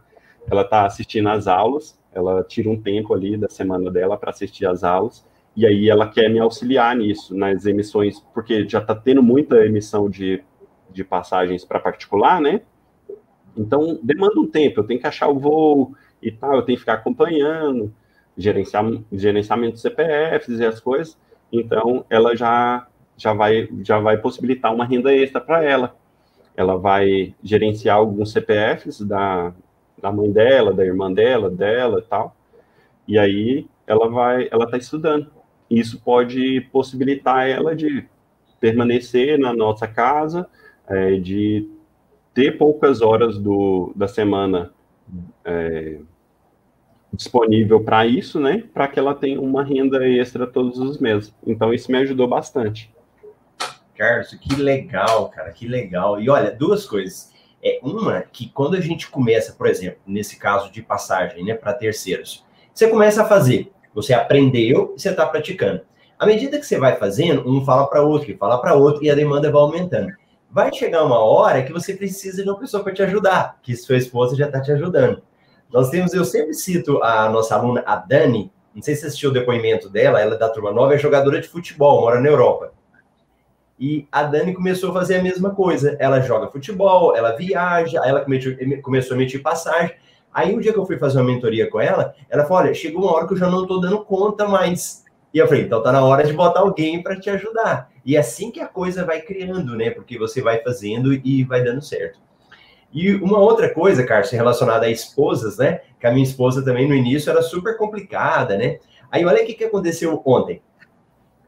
ela 0.51 0.65
tá 0.65 0.87
assistindo 0.87 1.29
as 1.29 1.47
aulas, 1.47 1.99
ela 2.13 2.43
tira 2.43 2.71
um 2.71 2.81
tempo 2.81 3.13
ali 3.13 3.37
da 3.37 3.49
semana 3.49 3.91
dela 3.91 4.17
para 4.17 4.31
assistir 4.31 4.67
as 4.67 4.83
aulas, 4.83 5.27
e 5.55 5.67
aí 5.67 5.89
ela 5.89 6.09
quer 6.09 6.31
me 6.31 6.39
auxiliar 6.39 6.97
nisso, 6.97 7.37
nas 7.37 7.67
emissões, 7.67 8.21
porque 8.33 8.67
já 8.69 8.79
está 8.79 8.95
tendo 8.95 9.23
muita 9.23 9.65
emissão 9.67 10.09
de, 10.09 10.43
de 10.91 11.05
passagens 11.05 11.65
para 11.65 11.81
particular, 11.81 12.41
né? 12.41 12.63
Então, 13.57 13.99
demanda 14.03 14.39
um 14.41 14.47
tempo, 14.47 14.81
eu 14.81 14.85
tenho 14.85 15.01
que 15.01 15.07
achar 15.07 15.29
o 15.29 15.39
voo 15.39 15.95
e 16.23 16.31
tal, 16.31 16.57
eu 16.57 16.63
tenho 16.63 16.77
que 16.77 16.81
ficar 16.81 16.95
acompanhando, 16.95 17.93
gerenciar, 18.37 18.85
gerenciamento 19.13 19.75
de 19.75 19.81
CPFs 19.81 20.61
e 20.61 20.65
as 20.65 20.81
coisas, 20.81 21.19
então 21.53 22.05
ela 22.09 22.37
já, 22.37 22.87
já, 23.17 23.33
vai, 23.33 23.69
já 23.83 23.99
vai 23.99 24.17
possibilitar 24.17 24.73
uma 24.73 24.85
renda 24.85 25.13
extra 25.13 25.41
para 25.41 25.65
ela. 25.65 25.97
Ela 26.59 26.77
vai 26.77 27.37
gerenciar 27.41 27.99
alguns 27.99 28.33
CPFs 28.33 29.03
da, 29.03 29.55
da 30.03 30.11
mãe 30.11 30.29
dela, 30.33 30.75
da 30.75 30.85
irmã 30.85 31.13
dela, 31.13 31.49
dela 31.49 32.01
e 32.01 32.03
tal. 32.03 32.35
E 33.07 33.17
aí 33.17 33.69
ela 33.87 34.09
vai, 34.09 34.49
ela 34.51 34.65
está 34.65 34.77
estudando. 34.77 35.31
Isso 35.71 36.01
pode 36.01 36.63
possibilitar 36.73 37.49
ela 37.49 37.77
de 37.77 38.05
permanecer 38.59 39.39
na 39.39 39.55
nossa 39.55 39.87
casa, 39.87 40.49
é, 40.89 41.13
de 41.13 41.71
ter 42.35 42.59
poucas 42.59 43.03
horas 43.03 43.39
do, 43.39 43.93
da 43.95 44.09
semana 44.09 44.73
é, 45.45 46.01
disponível 47.13 47.85
para 47.85 48.05
isso, 48.05 48.41
né? 48.41 48.65
Para 48.75 48.89
que 48.89 48.99
ela 48.99 49.15
tenha 49.15 49.41
uma 49.41 49.63
renda 49.63 50.05
extra 50.09 50.45
todos 50.45 50.77
os 50.81 50.99
meses. 50.99 51.33
Então 51.47 51.73
isso 51.73 51.93
me 51.93 51.99
ajudou 51.99 52.27
bastante. 52.27 52.91
Carlos, 53.99 54.31
que 54.41 54.55
legal, 54.55 55.29
cara, 55.29 55.51
que 55.51 55.67
legal. 55.67 56.21
E 56.21 56.31
olha, 56.31 56.53
duas 56.53 56.87
coisas. 56.87 57.33
É 57.61 57.81
uma 57.83 58.23
que 58.23 58.49
quando 58.49 58.77
a 58.77 58.81
gente 58.81 59.11
começa, 59.11 59.53
por 59.53 59.67
exemplo, 59.67 59.99
nesse 60.07 60.39
caso 60.39 60.71
de 60.71 60.81
passagem, 60.81 61.45
né, 61.45 61.55
para 61.55 61.73
terceiros, 61.73 62.47
você 62.73 62.87
começa 62.87 63.23
a 63.23 63.25
fazer, 63.25 63.73
você 63.93 64.15
aprendeu 64.15 64.95
e 64.97 65.01
você 65.01 65.11
está 65.11 65.27
praticando. 65.27 65.81
À 66.17 66.25
medida 66.25 66.61
que 66.61 66.65
você 66.65 66.79
vai 66.79 66.95
fazendo, 66.95 67.49
um 67.51 67.65
fala 67.65 67.89
para 67.89 68.01
outro, 68.01 68.27
que 68.27 68.37
fala 68.37 68.61
para 68.61 68.75
outro 68.75 69.03
e 69.03 69.11
a 69.11 69.15
demanda 69.17 69.51
vai 69.51 69.61
aumentando. 69.61 70.13
Vai 70.49 70.73
chegar 70.73 71.03
uma 71.03 71.19
hora 71.19 71.65
que 71.65 71.73
você 71.73 71.95
precisa 71.95 72.45
de 72.45 72.49
uma 72.49 72.59
pessoa 72.59 72.85
para 72.85 72.95
te 72.95 73.03
ajudar, 73.03 73.59
que 73.61 73.75
sua 73.75 73.97
esposa 73.97 74.37
já 74.37 74.47
está 74.47 74.61
te 74.61 74.71
ajudando. 74.71 75.21
Nós 75.73 75.91
temos, 75.91 76.15
eu 76.15 76.25
sempre 76.25 76.55
cito 76.55 77.03
a 77.03 77.29
nossa 77.29 77.57
aluna, 77.57 77.83
a 77.85 77.97
Dani, 77.97 78.53
não 78.73 78.81
sei 78.81 78.95
se 78.95 79.01
você 79.01 79.07
assistiu 79.09 79.31
o 79.31 79.33
depoimento 79.33 79.89
dela, 79.89 80.21
ela 80.21 80.37
é 80.37 80.39
da 80.39 80.49
turma 80.49 80.71
nova, 80.71 80.95
é 80.95 80.99
jogadora 80.99 81.41
de 81.41 81.49
futebol, 81.49 82.01
mora 82.01 82.21
na 82.21 82.29
Europa. 82.29 82.78
E 83.79 84.09
a 84.11 84.25
Dani 84.25 84.53
começou 84.53 84.91
a 84.91 84.95
fazer 84.95 85.17
a 85.17 85.23
mesma 85.23 85.55
coisa. 85.55 85.97
Ela 86.01 86.21
joga 86.21 86.51
futebol, 86.51 87.15
ela 87.15 87.37
viaja, 87.37 88.01
ela 88.05 88.27
começou 88.83 89.15
a 89.15 89.17
emitir 89.17 89.41
passagem. 89.41 89.95
Aí, 90.35 90.55
o 90.55 90.61
dia 90.61 90.73
que 90.73 90.79
eu 90.79 90.87
fui 90.87 90.99
fazer 90.99 91.19
uma 91.19 91.25
mentoria 91.33 91.71
com 91.71 91.81
ela, 91.81 92.15
ela 92.29 92.45
falou: 92.45 92.65
Olha, 92.65 92.75
chegou 92.75 93.03
uma 93.03 93.13
hora 93.13 93.27
que 93.27 93.35
eu 93.35 93.39
já 93.39 93.49
não 93.49 93.63
estou 93.63 93.81
dando 93.81 94.05
conta 94.05 94.47
mais. 94.47 95.05
E 95.33 95.39
eu 95.39 95.47
falei: 95.47 95.63
Então 95.63 95.83
tá 95.83 95.93
na 95.93 96.05
hora 96.05 96.25
de 96.25 96.33
botar 96.33 96.61
alguém 96.61 97.03
para 97.03 97.19
te 97.19 97.31
ajudar. 97.31 97.91
E 98.05 98.17
é 98.17 98.21
assim 98.21 98.51
que 98.51 98.61
a 98.61 98.67
coisa 98.67 99.05
vai 99.05 99.21
criando, 99.21 99.77
né? 99.77 99.91
Porque 99.91 100.19
você 100.19 100.43
vai 100.43 100.63
fazendo 100.63 101.13
e 101.13 101.45
vai 101.45 101.63
dando 101.63 101.83
certo. 101.83 102.19
E 102.93 103.15
uma 103.17 103.39
outra 103.39 103.73
coisa, 103.73 104.05
Carlos, 104.05 104.31
relacionada 104.31 104.87
a 104.87 104.91
esposas, 104.91 105.59
né? 105.59 105.81
Que 106.01 106.07
a 106.07 106.11
minha 106.11 106.25
esposa 106.25 106.65
também 106.65 106.89
no 106.89 106.95
início 106.95 107.31
era 107.31 107.43
super 107.43 107.77
complicada, 107.77 108.57
né? 108.57 108.79
Aí 109.11 109.25
olha 109.25 109.43
o 109.43 109.47
que, 109.47 109.55
que 109.55 109.65
aconteceu 109.65 110.21
ontem. 110.25 110.63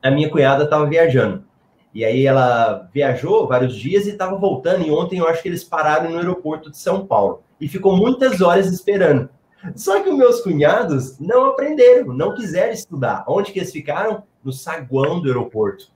A 0.03 0.11
minha 0.11 0.31
cunhada 0.31 0.65
estava 0.65 0.87
viajando. 0.87 1.45
E 1.93 2.05
aí 2.05 2.27
ela 2.27 2.89
viajou 2.93 3.47
vários 3.49 3.75
dias 3.75 4.07
e 4.07 4.11
estava 4.11 4.37
voltando. 4.37 4.87
E 4.87 4.91
ontem 4.91 5.19
eu 5.19 5.27
acho 5.27 5.43
que 5.43 5.49
eles 5.49 5.65
pararam 5.65 6.11
no 6.11 6.19
aeroporto 6.19 6.71
de 6.71 6.79
São 6.79 7.07
Paulo. 7.07 7.43
E 7.61 7.69
ficou 7.69 7.97
muitas 7.97 8.41
horas 8.41 8.67
esperando. 8.67 9.29
Só 9.75 10.01
que 10.01 10.09
os 10.09 10.17
meus 10.17 10.41
cunhados 10.41 11.19
não 11.19 11.47
aprenderam, 11.47 12.15
não 12.15 12.35
quiseram 12.35 12.73
estudar. 12.73 13.25
Onde 13.29 13.53
que 13.53 13.59
eles 13.59 13.73
ficaram? 13.73 14.23
No 14.43 14.53
saguão 14.53 15.21
do 15.21 15.29
aeroporto. 15.29 15.89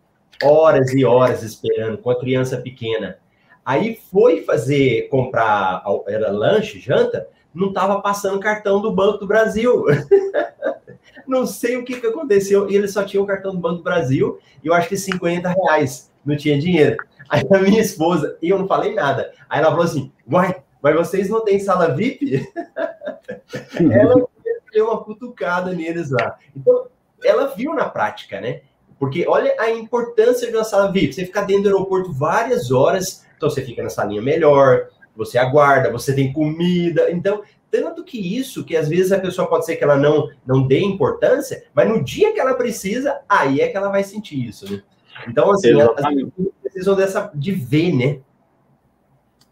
Horas 0.42 0.92
e 0.92 1.05
horas 1.05 1.42
esperando, 1.42 1.99
com 1.99 2.11
a 2.11 2.18
criança 2.18 2.59
pequena. 2.59 3.18
Aí 3.64 3.99
foi 4.11 4.42
fazer, 4.42 5.09
comprar, 5.09 5.82
era 6.07 6.30
lanche, 6.30 6.78
janta, 6.78 7.26
não 7.55 7.68
estava 7.68 8.03
passando 8.03 8.40
cartão 8.40 8.82
do 8.82 8.92
Banco 8.92 9.18
do 9.18 9.26
Brasil. 9.26 9.84
não 11.27 11.47
sei 11.47 11.77
o 11.77 11.85
que, 11.85 12.01
que 12.01 12.07
aconteceu. 12.07 12.70
E 12.70 12.77
ele 12.77 12.89
só 12.89 13.05
tinha 13.05 13.22
o 13.22 13.27
cartão 13.27 13.53
do 13.53 13.61
Banco 13.61 13.79
do 13.79 13.83
Brasil 13.83 14.39
e 14.62 14.66
eu 14.66 14.75
acho 14.75 14.89
que 14.89 14.97
50 14.97 15.49
reais. 15.49 16.12
Não 16.25 16.37
tinha 16.37 16.59
dinheiro. 16.59 16.97
Aí 17.29 17.43
a 17.51 17.59
minha 17.59 17.81
esposa, 17.81 18.37
e 18.41 18.49
eu 18.49 18.59
não 18.59 18.66
falei 18.66 18.95
nada. 18.95 19.33
Aí 19.49 19.61
ela 19.61 19.70
falou 19.70 19.85
assim: 19.85 20.12
Uai, 20.31 20.62
mas 20.83 20.95
vocês 20.95 21.29
não 21.29 21.45
têm 21.45 21.59
sala 21.59 21.95
VIP? 21.95 22.47
ela 23.93 24.27
deu 24.72 24.87
uma 24.87 25.03
cutucada 25.03 25.72
neles 25.72 26.11
lá. 26.11 26.39
Então, 26.55 26.89
ela 27.22 27.55
viu 27.55 27.72
na 27.75 27.89
prática, 27.89 28.41
né? 28.41 28.62
Porque 28.99 29.27
olha 29.27 29.55
a 29.59 29.70
importância 29.70 30.51
de 30.51 30.57
uma 30.57 30.64
sala 30.64 30.93
VIP. 30.93 31.14
Você 31.14 31.25
ficar 31.25 31.43
dentro 31.43 31.64
do 31.64 31.68
aeroporto 31.68 32.12
várias 32.12 32.70
horas, 32.70 33.27
então 33.37 33.49
você 33.49 33.62
fica 33.62 33.83
na 33.83 33.91
salinha 33.91 34.22
melhor, 34.22 34.89
você 35.16 35.39
aguarda, 35.39 35.91
você 35.91 36.14
tem 36.14 36.33
comida. 36.33 37.11
Então, 37.11 37.43
tanto 37.83 38.05
que 38.05 38.18
isso, 38.39 38.64
que 38.64 38.77
às 38.77 38.89
vezes 38.89 39.12
a 39.12 39.18
pessoa 39.18 39.49
pode 39.49 39.66
ser 39.66 39.77
que 39.77 39.85
ela 39.85 39.97
não, 39.97 40.31
não 40.47 40.66
dê 40.66 40.81
importância, 40.81 41.64
mas 41.75 41.89
no 41.89 42.03
dia 42.03 42.33
que 42.33 42.41
ela 42.41 42.55
precisa, 42.55 43.20
aí 43.29 43.61
é 43.61 43.68
que 43.68 43.77
ela 43.77 43.89
vai 43.89 44.05
sentir 44.05 44.49
isso, 44.49 44.70
né? 44.70 44.83
Então, 45.29 45.51
assim, 45.51 45.68
Exatamente. 45.70 46.25
as 46.25 46.33
pessoas 46.35 46.55
precisam 46.62 46.97
dessa, 46.97 47.33
de 47.35 47.53
ver, 47.53 47.93
né? 47.95 48.20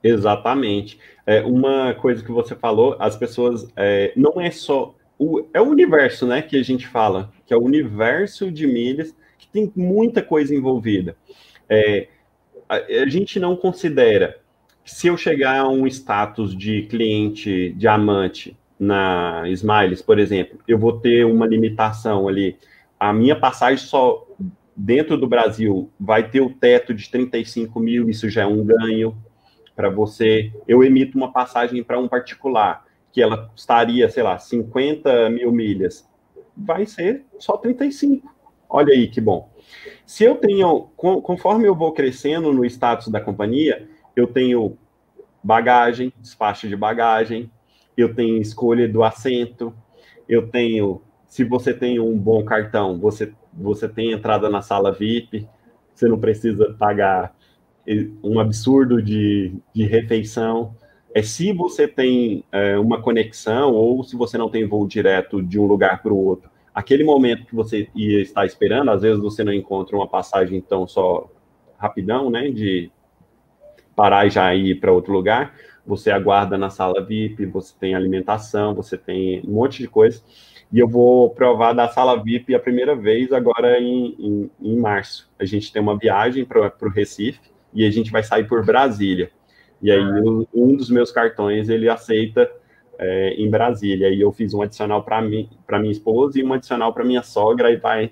Exatamente. 0.03 0.99
É, 1.25 1.41
uma 1.43 1.95
coisa 1.95 2.25
que 2.25 2.33
você 2.33 2.55
falou, 2.55 2.97
as 2.99 3.17
pessoas, 3.17 3.69
é, 3.77 4.13
não 4.17 4.41
é 4.41 4.51
só, 4.51 4.95
o, 5.19 5.47
é 5.55 5.61
o 5.61 5.69
universo, 5.69 6.27
né, 6.27 6.43
que 6.43 6.57
a 6.57 6.63
gente 6.65 6.87
fala, 6.89 7.33
que 7.47 7.55
é 7.55 7.57
o 7.57 7.63
universo 7.63 8.51
de 8.51 8.67
milhas, 8.67 9.15
que 9.39 9.47
tem 9.47 9.73
muita 9.77 10.21
coisa 10.21 10.55
envolvida. 10.55 11.17
É, 11.69 12.09
a, 12.69 12.77
a 12.77 13.09
gente 13.09 13.39
não 13.39 13.55
considera 13.55 14.42
se 14.85 15.07
eu 15.07 15.17
chegar 15.17 15.61
a 15.61 15.69
um 15.69 15.87
status 15.87 16.57
de 16.57 16.83
cliente 16.83 17.73
diamante 17.77 18.57
na 18.79 19.45
Smiles, 19.49 20.03
por 20.03 20.19
exemplo, 20.19 20.59
eu 20.67 20.79
vou 20.79 20.99
ter 20.99 21.25
uma 21.25 21.47
limitação 21.47 22.27
ali. 22.27 22.57
A 22.99 23.13
minha 23.13 23.39
passagem 23.39 23.85
só 23.85 24.27
dentro 24.77 25.17
do 25.17 25.27
Brasil 25.27 25.91
vai 25.99 26.29
ter 26.29 26.41
o 26.41 26.51
teto 26.51 26.93
de 26.93 27.09
35 27.09 27.79
mil, 27.79 28.09
isso 28.09 28.29
já 28.29 28.43
é 28.43 28.47
um 28.47 28.65
ganho 28.65 29.17
para 29.77 29.89
você. 29.89 30.53
Eu 30.67 30.83
emito 30.83 31.17
uma 31.17 31.33
passagem 31.33 31.83
para 31.83 31.99
um 31.99 32.09
particular, 32.09 32.85
que 33.13 33.21
ela 33.23 33.51
estaria, 33.55 34.09
sei 34.09 34.23
lá, 34.23 34.39
50 34.39 35.31
mil 35.31 35.53
milhas, 35.53 36.09
vai 36.57 36.87
ser 36.87 37.25
só 37.39 37.57
35. 37.57 38.33
Olha 38.69 38.95
aí 38.95 39.07
que 39.07 39.21
bom. 39.21 39.51
Se 40.07 40.25
eu 40.25 40.35
tenho, 40.35 40.89
conforme 40.97 41.67
eu 41.67 41.75
vou 41.75 41.93
crescendo 41.93 42.53
no 42.53 42.65
status 42.65 43.09
da 43.09 43.21
companhia, 43.21 43.89
eu 44.15 44.27
tenho 44.27 44.77
bagagem, 45.43 46.13
despacho 46.21 46.69
de 46.69 46.77
bagagem, 46.77 47.51
eu 47.97 48.15
tenho 48.15 48.41
escolha 48.41 48.89
do 48.89 49.03
assento, 49.03 49.75
eu 50.29 50.49
tenho, 50.49 51.03
se 51.27 51.45
você 51.45 51.75
tem 51.75 51.99
um 51.99 52.17
bom 52.17 52.45
cartão, 52.45 52.99
você, 52.99 53.33
você 53.53 53.89
tem 53.89 54.13
entrada 54.13 54.49
na 54.49 54.63
sala 54.63 54.93
VIP, 54.93 55.49
você 55.95 56.09
não 56.09 56.19
precisa 56.19 56.75
pagar 56.79 57.35
um 58.23 58.39
absurdo 58.39 59.03
de, 59.03 59.55
de 59.75 59.85
refeição. 59.85 60.75
É 61.15 61.23
se 61.23 61.53
você 61.53 61.87
tem 61.87 62.45
é, 62.51 62.79
uma 62.79 63.03
conexão 63.03 63.73
ou 63.73 64.03
se 64.03 64.17
você 64.17 64.39
não 64.39 64.49
tem 64.49 64.67
voo 64.67 64.87
direto 64.87 65.43
de 65.43 65.59
um 65.59 65.67
lugar 65.67 66.03
para 66.03 66.13
o 66.13 66.25
outro. 66.25 66.51
Aquele 66.75 67.05
momento 67.05 67.45
que 67.45 67.55
você 67.55 67.89
ia 67.95 68.23
estar 68.23 68.47
esperando, 68.47 68.91
às 68.91 69.03
vezes 69.03 69.21
você 69.21 69.45
não 69.45 69.53
encontra 69.53 69.95
uma 69.95 70.09
passagem 70.09 70.61
tão 70.61 70.87
só 70.87 71.31
rapidão, 71.77 72.31
né, 72.31 72.49
de 72.51 72.91
parar 73.95 74.27
e 74.27 74.31
já 74.31 74.55
ir 74.55 74.81
para 74.81 74.93
outro 74.93 75.13
lugar, 75.13 75.55
você 75.87 76.11
aguarda 76.11 76.57
na 76.57 76.71
sala 76.71 77.05
VIP, 77.05 77.47
você 77.47 77.75
tem 77.79 77.95
alimentação, 77.95 78.75
você 78.75 78.97
tem 78.97 79.43
um 79.47 79.53
monte 79.53 79.79
de 79.79 79.89
coisa. 79.89 80.23
E 80.73 80.79
eu 80.79 80.89
vou 80.89 81.31
provar 81.31 81.73
da 81.75 81.89
sala 81.89 82.23
VIP 82.23 82.55
a 82.55 82.61
primeira 82.61 82.97
vez 82.97 83.33
agora 83.33 83.79
em, 83.79 84.17
em, 84.19 84.51
em 84.61 84.77
março. 84.79 85.31
A 85.39 85.45
gente 85.45 85.73
tem 85.73 85.83
uma 85.83 85.99
viagem 85.99 86.45
para 86.45 86.73
o 86.81 86.89
Recife 86.89 87.41
e 87.75 87.85
a 87.85 87.91
gente 87.91 88.11
vai 88.11 88.23
sair 88.23 88.49
por 88.49 88.65
Brasília. 88.65 89.31
E 89.83 89.91
aí 89.91 90.01
ah. 90.01 90.47
um 90.55 90.75
dos 90.77 90.89
meus 90.89 91.11
cartões 91.11 91.69
ele 91.69 91.89
aceita 91.89 92.51
é, 92.99 93.35
em 93.35 93.51
Brasília. 93.51 94.09
E 94.09 94.21
eu 94.21 94.33
fiz 94.33 94.55
um 94.55 94.63
adicional 94.63 95.03
para 95.03 95.21
mim, 95.21 95.51
para 95.67 95.79
minha 95.79 95.93
esposa 95.93 96.39
e 96.39 96.45
um 96.45 96.53
adicional 96.53 96.95
para 96.95 97.05
minha 97.05 97.23
sogra 97.23 97.71
e 97.71 97.77
vai 97.77 98.11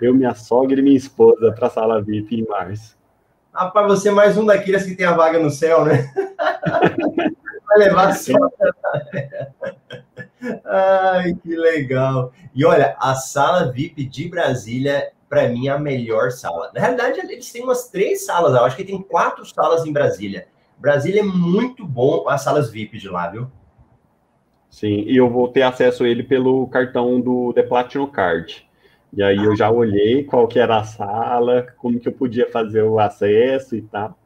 eu, 0.00 0.14
minha 0.14 0.34
sogra 0.34 0.78
e 0.78 0.82
minha 0.82 0.96
esposa 0.96 1.52
para 1.52 1.66
a 1.66 1.70
sala 1.70 2.02
VIP 2.02 2.36
em 2.36 2.46
março. 2.46 2.96
Rapaz, 3.58 3.88
você 3.88 4.08
é 4.08 4.12
mais 4.12 4.38
um 4.38 4.46
daqueles 4.46 4.84
que 4.84 4.94
tem 4.94 5.04
a 5.04 5.16
vaga 5.16 5.36
no 5.36 5.50
céu, 5.50 5.84
né? 5.84 6.08
Vai 7.66 7.78
levar 7.78 8.12
só. 8.12 8.32
Ai, 10.64 11.34
que 11.42 11.56
legal. 11.56 12.32
E 12.54 12.64
olha, 12.64 12.96
a 13.00 13.16
sala 13.16 13.72
VIP 13.72 14.04
de 14.04 14.28
Brasília, 14.28 15.10
para 15.28 15.48
mim, 15.48 15.66
é 15.66 15.72
a 15.72 15.78
melhor 15.78 16.30
sala. 16.30 16.70
Na 16.72 16.80
realidade, 16.80 17.18
eles 17.18 17.50
têm 17.50 17.64
umas 17.64 17.88
três 17.88 18.24
salas, 18.24 18.54
eu 18.54 18.64
acho 18.64 18.76
que 18.76 18.84
tem 18.84 19.02
quatro 19.02 19.44
salas 19.44 19.84
em 19.84 19.92
Brasília. 19.92 20.46
Brasília 20.78 21.22
é 21.22 21.24
muito 21.24 21.84
bom 21.84 22.28
as 22.28 22.42
salas 22.42 22.70
VIP 22.70 22.96
de 22.96 23.08
lá, 23.08 23.26
viu? 23.26 23.50
Sim, 24.70 25.00
e 25.00 25.16
eu 25.16 25.28
vou 25.28 25.48
ter 25.48 25.62
acesso 25.62 26.04
a 26.04 26.08
ele 26.08 26.22
pelo 26.22 26.68
cartão 26.68 27.20
do 27.20 27.52
The 27.54 27.64
Platinum 27.64 28.06
Card. 28.06 28.67
E 29.12 29.22
aí 29.22 29.38
eu 29.38 29.56
já 29.56 29.70
olhei 29.70 30.24
qual 30.24 30.46
que 30.46 30.58
era 30.58 30.78
a 30.78 30.84
sala, 30.84 31.66
como 31.78 31.98
que 31.98 32.08
eu 32.08 32.12
podia 32.12 32.48
fazer 32.50 32.82
o 32.82 32.98
acesso 32.98 33.74
e 33.74 33.82
tal. 33.82 34.18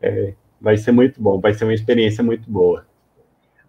É, 0.00 0.34
vai 0.60 0.76
ser 0.76 0.92
muito 0.92 1.20
bom, 1.20 1.40
vai 1.40 1.52
ser 1.52 1.64
uma 1.64 1.74
experiência 1.74 2.22
muito 2.22 2.50
boa. 2.50 2.86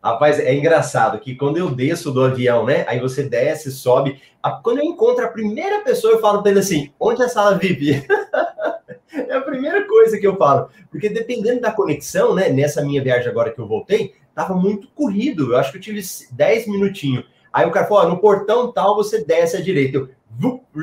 Rapaz, 0.06 0.40
é 0.40 0.54
engraçado 0.54 1.20
que 1.20 1.34
quando 1.34 1.58
eu 1.58 1.72
desço 1.72 2.12
do 2.12 2.24
avião, 2.24 2.64
né? 2.64 2.86
Aí 2.88 3.00
você 3.00 3.24
desce, 3.24 3.72
sobe. 3.72 4.22
Quando 4.62 4.78
eu 4.78 4.84
encontro 4.84 5.26
a 5.26 5.30
primeira 5.30 5.82
pessoa, 5.82 6.14
eu 6.14 6.20
falo 6.20 6.44
para 6.44 6.52
ele 6.52 6.60
assim: 6.60 6.92
onde 7.00 7.24
é 7.24 7.26
a 7.26 7.30
sala 7.30 7.58
VIP? 7.58 8.06
é 9.12 9.34
a 9.34 9.42
primeira 9.42 9.88
coisa 9.88 10.20
que 10.20 10.28
eu 10.28 10.38
falo. 10.38 10.70
Porque 10.92 11.10
dependendo 11.10 11.60
da 11.60 11.72
conexão, 11.72 12.36
né? 12.36 12.50
Nessa 12.50 12.84
minha 12.84 13.02
viagem 13.02 13.28
agora 13.28 13.50
que 13.50 13.60
eu 13.60 13.68
voltei, 13.68 14.14
tava 14.36 14.54
muito 14.54 14.88
corrido. 14.90 15.54
Eu 15.54 15.58
acho 15.58 15.72
que 15.72 15.80
eu 15.80 15.82
tive 15.82 16.02
10 16.32 16.68
minutinhos. 16.68 17.26
Aí 17.52 17.66
o 17.66 17.72
cara 17.72 17.88
falou: 17.88 18.08
no 18.08 18.20
portão 18.20 18.72
tal, 18.72 18.96
você 18.96 19.26
desce 19.26 19.58
à 19.58 19.62
direita. 19.62 19.98
Eu, 19.98 20.10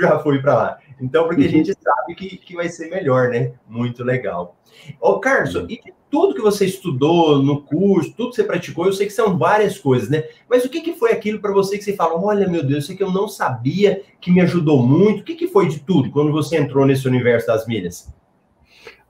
já 0.00 0.18
fui 0.18 0.40
para 0.40 0.54
lá. 0.54 0.78
Então, 1.00 1.26
porque 1.26 1.42
a 1.42 1.44
uhum. 1.46 1.50
gente 1.50 1.74
sabe 1.74 2.14
que, 2.14 2.36
que 2.36 2.54
vai 2.54 2.68
ser 2.68 2.88
melhor, 2.88 3.28
né? 3.28 3.52
Muito 3.68 4.04
legal. 4.04 4.56
Ô, 5.00 5.18
Carlos, 5.18 5.54
e 5.68 5.82
de 5.82 5.92
tudo 6.10 6.34
que 6.34 6.40
você 6.40 6.64
estudou 6.64 7.42
no 7.42 7.62
curso, 7.62 8.14
tudo 8.16 8.30
que 8.30 8.36
você 8.36 8.44
praticou, 8.44 8.86
eu 8.86 8.92
sei 8.92 9.06
que 9.06 9.12
são 9.12 9.36
várias 9.36 9.78
coisas, 9.78 10.08
né? 10.08 10.24
Mas 10.48 10.64
o 10.64 10.68
que, 10.68 10.80
que 10.80 10.94
foi 10.94 11.12
aquilo 11.12 11.40
para 11.40 11.52
você 11.52 11.76
que 11.76 11.84
você 11.84 11.94
fala, 11.94 12.14
olha, 12.22 12.48
meu 12.48 12.62
Deus, 12.62 12.84
isso 12.84 12.92
aqui 12.92 13.02
eu 13.02 13.10
não 13.10 13.26
sabia, 13.26 14.02
que 14.20 14.30
me 14.30 14.40
ajudou 14.40 14.82
muito. 14.82 15.20
O 15.20 15.24
que, 15.24 15.34
que 15.34 15.48
foi 15.48 15.68
de 15.68 15.80
tudo 15.80 16.10
quando 16.10 16.30
você 16.30 16.56
entrou 16.56 16.86
nesse 16.86 17.06
universo 17.08 17.46
das 17.46 17.66
milhas? 17.66 18.12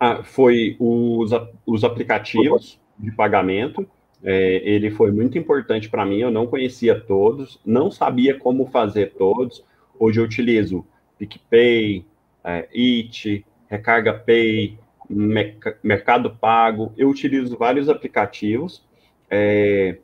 Ah, 0.01 0.22
foi 0.24 0.76
os, 0.80 1.30
os 1.66 1.84
aplicativos 1.84 2.80
de 2.99 3.12
pagamento. 3.12 3.86
É, 4.24 4.62
ele 4.64 4.90
foi 4.90 5.11
muito 5.11 5.36
importante 5.36 5.90
para 5.90 6.07
mim. 6.07 6.18
Eu 6.18 6.30
não 6.30 6.47
conhecia 6.47 6.99
todos, 6.99 7.61
não 7.66 7.90
sabia 7.90 8.38
como 8.38 8.66
fazer 8.66 9.14
todos 9.18 9.64
Hoje 10.05 10.18
eu 10.18 10.24
utilizo 10.24 10.84
PicPay, 11.16 12.05
é, 12.42 12.68
It, 12.74 13.46
Recarga 13.68 14.12
Pay, 14.12 14.76
Mercado 15.80 16.28
Pago. 16.28 16.92
Eu 16.98 17.09
utilizo 17.09 17.57
vários 17.57 17.88
aplicativos. 17.88 18.84
É, 19.30 19.98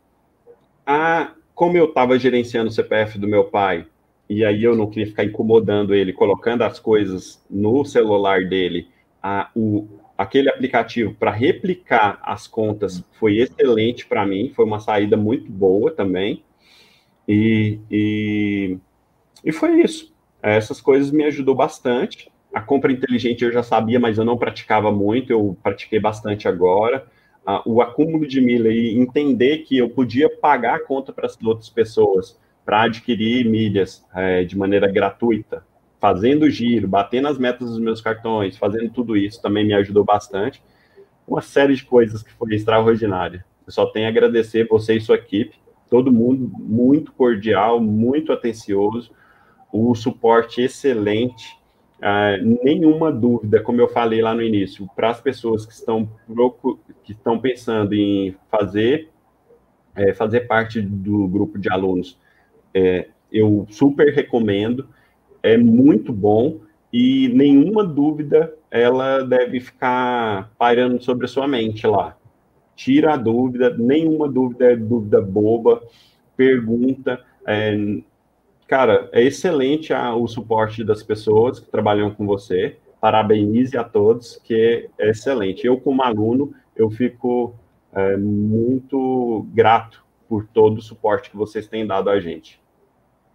a, 0.86 1.32
como 1.52 1.76
eu 1.76 1.86
estava 1.86 2.16
gerenciando 2.16 2.68
o 2.68 2.72
CPF 2.72 3.18
do 3.18 3.26
meu 3.26 3.46
pai, 3.46 3.88
e 4.30 4.44
aí 4.44 4.62
eu 4.62 4.76
não 4.76 4.88
queria 4.88 5.08
ficar 5.08 5.24
incomodando 5.24 5.92
ele, 5.92 6.12
colocando 6.12 6.62
as 6.62 6.78
coisas 6.78 7.44
no 7.50 7.84
celular 7.84 8.44
dele, 8.44 8.86
a, 9.20 9.50
o, 9.52 9.88
aquele 10.16 10.48
aplicativo 10.48 11.12
para 11.12 11.32
replicar 11.32 12.20
as 12.22 12.46
contas 12.46 13.04
foi 13.18 13.38
excelente 13.38 14.06
para 14.06 14.24
mim, 14.24 14.52
foi 14.54 14.64
uma 14.64 14.78
saída 14.78 15.16
muito 15.16 15.50
boa 15.50 15.90
também. 15.90 16.44
E, 17.26 17.80
e 17.90 18.78
e 19.44 19.52
foi 19.52 19.80
isso. 19.82 20.12
Essas 20.42 20.80
coisas 20.80 21.10
me 21.10 21.24
ajudou 21.24 21.54
bastante. 21.54 22.30
A 22.52 22.60
compra 22.60 22.92
inteligente 22.92 23.44
eu 23.44 23.52
já 23.52 23.62
sabia, 23.62 24.00
mas 24.00 24.18
eu 24.18 24.24
não 24.24 24.38
praticava 24.38 24.90
muito, 24.90 25.30
eu 25.32 25.56
pratiquei 25.62 26.00
bastante 26.00 26.48
agora. 26.48 27.06
o 27.64 27.80
acúmulo 27.80 28.26
de 28.26 28.40
milha 28.40 28.68
e 28.68 28.98
entender 28.98 29.58
que 29.58 29.78
eu 29.78 29.88
podia 29.88 30.28
pagar 30.28 30.76
a 30.76 30.84
conta 30.84 31.12
para 31.12 31.26
as 31.26 31.38
outras 31.42 31.70
pessoas 31.70 32.38
para 32.64 32.82
adquirir 32.82 33.46
milhas 33.46 34.04
é, 34.14 34.44
de 34.44 34.56
maneira 34.56 34.86
gratuita, 34.86 35.64
fazendo 35.98 36.50
giro, 36.50 36.86
batendo 36.86 37.28
as 37.28 37.38
metas 37.38 37.70
dos 37.70 37.78
meus 37.78 38.02
cartões, 38.02 38.58
fazendo 38.58 38.90
tudo 38.90 39.16
isso 39.16 39.40
também 39.40 39.66
me 39.66 39.72
ajudou 39.72 40.04
bastante. 40.04 40.62
Uma 41.26 41.40
série 41.40 41.74
de 41.74 41.84
coisas 41.84 42.22
que 42.22 42.30
foi 42.32 42.54
extraordinária. 42.54 43.42
Eu 43.66 43.72
só 43.72 43.86
tenho 43.86 44.06
a 44.06 44.10
agradecer 44.10 44.68
você 44.68 44.96
e 44.96 45.00
sua 45.00 45.16
equipe, 45.16 45.56
todo 45.88 46.12
mundo 46.12 46.50
muito 46.58 47.10
cordial, 47.12 47.80
muito 47.80 48.32
atencioso 48.32 49.10
o 49.72 49.94
suporte 49.94 50.60
excelente. 50.62 51.58
Uh, 51.98 52.58
nenhuma 52.64 53.10
dúvida, 53.10 53.60
como 53.60 53.80
eu 53.80 53.88
falei 53.88 54.22
lá 54.22 54.34
no 54.34 54.42
início, 54.42 54.88
para 54.94 55.10
as 55.10 55.20
pessoas 55.20 55.66
que 55.66 55.72
estão, 55.72 56.08
que 57.02 57.12
estão 57.12 57.38
pensando 57.38 57.92
em 57.92 58.36
fazer, 58.50 59.10
é, 59.96 60.14
fazer 60.14 60.42
parte 60.42 60.80
do 60.80 61.26
grupo 61.26 61.58
de 61.58 61.70
alunos, 61.70 62.16
é, 62.72 63.08
eu 63.32 63.66
super 63.68 64.14
recomendo, 64.14 64.88
é 65.42 65.56
muito 65.56 66.12
bom 66.12 66.60
e 66.92 67.28
nenhuma 67.28 67.84
dúvida 67.84 68.54
ela 68.70 69.22
deve 69.22 69.60
ficar 69.60 70.52
pairando 70.58 71.02
sobre 71.02 71.26
a 71.26 71.28
sua 71.28 71.48
mente 71.48 71.86
lá. 71.86 72.16
Tira 72.76 73.14
a 73.14 73.16
dúvida, 73.16 73.74
nenhuma 73.76 74.28
dúvida 74.28 74.72
é 74.72 74.76
dúvida 74.76 75.20
boba, 75.20 75.82
pergunta, 76.36 77.20
é, 77.46 77.76
cara, 78.68 79.08
é 79.12 79.22
excelente 79.22 79.92
a, 79.92 80.14
o 80.14 80.28
suporte 80.28 80.84
das 80.84 81.02
pessoas 81.02 81.58
que 81.58 81.70
trabalham 81.70 82.14
com 82.14 82.26
você. 82.26 82.76
Parabenize 83.00 83.76
a 83.76 83.82
todos, 83.82 84.38
que 84.44 84.88
é 84.98 85.08
excelente. 85.08 85.66
Eu, 85.66 85.80
como 85.80 86.02
aluno, 86.02 86.52
eu 86.76 86.90
fico 86.90 87.54
é, 87.92 88.16
muito 88.16 89.46
grato 89.52 90.04
por 90.28 90.46
todo 90.46 90.78
o 90.78 90.82
suporte 90.82 91.30
que 91.30 91.36
vocês 91.36 91.66
têm 91.66 91.86
dado 91.86 92.10
a 92.10 92.20
gente. 92.20 92.60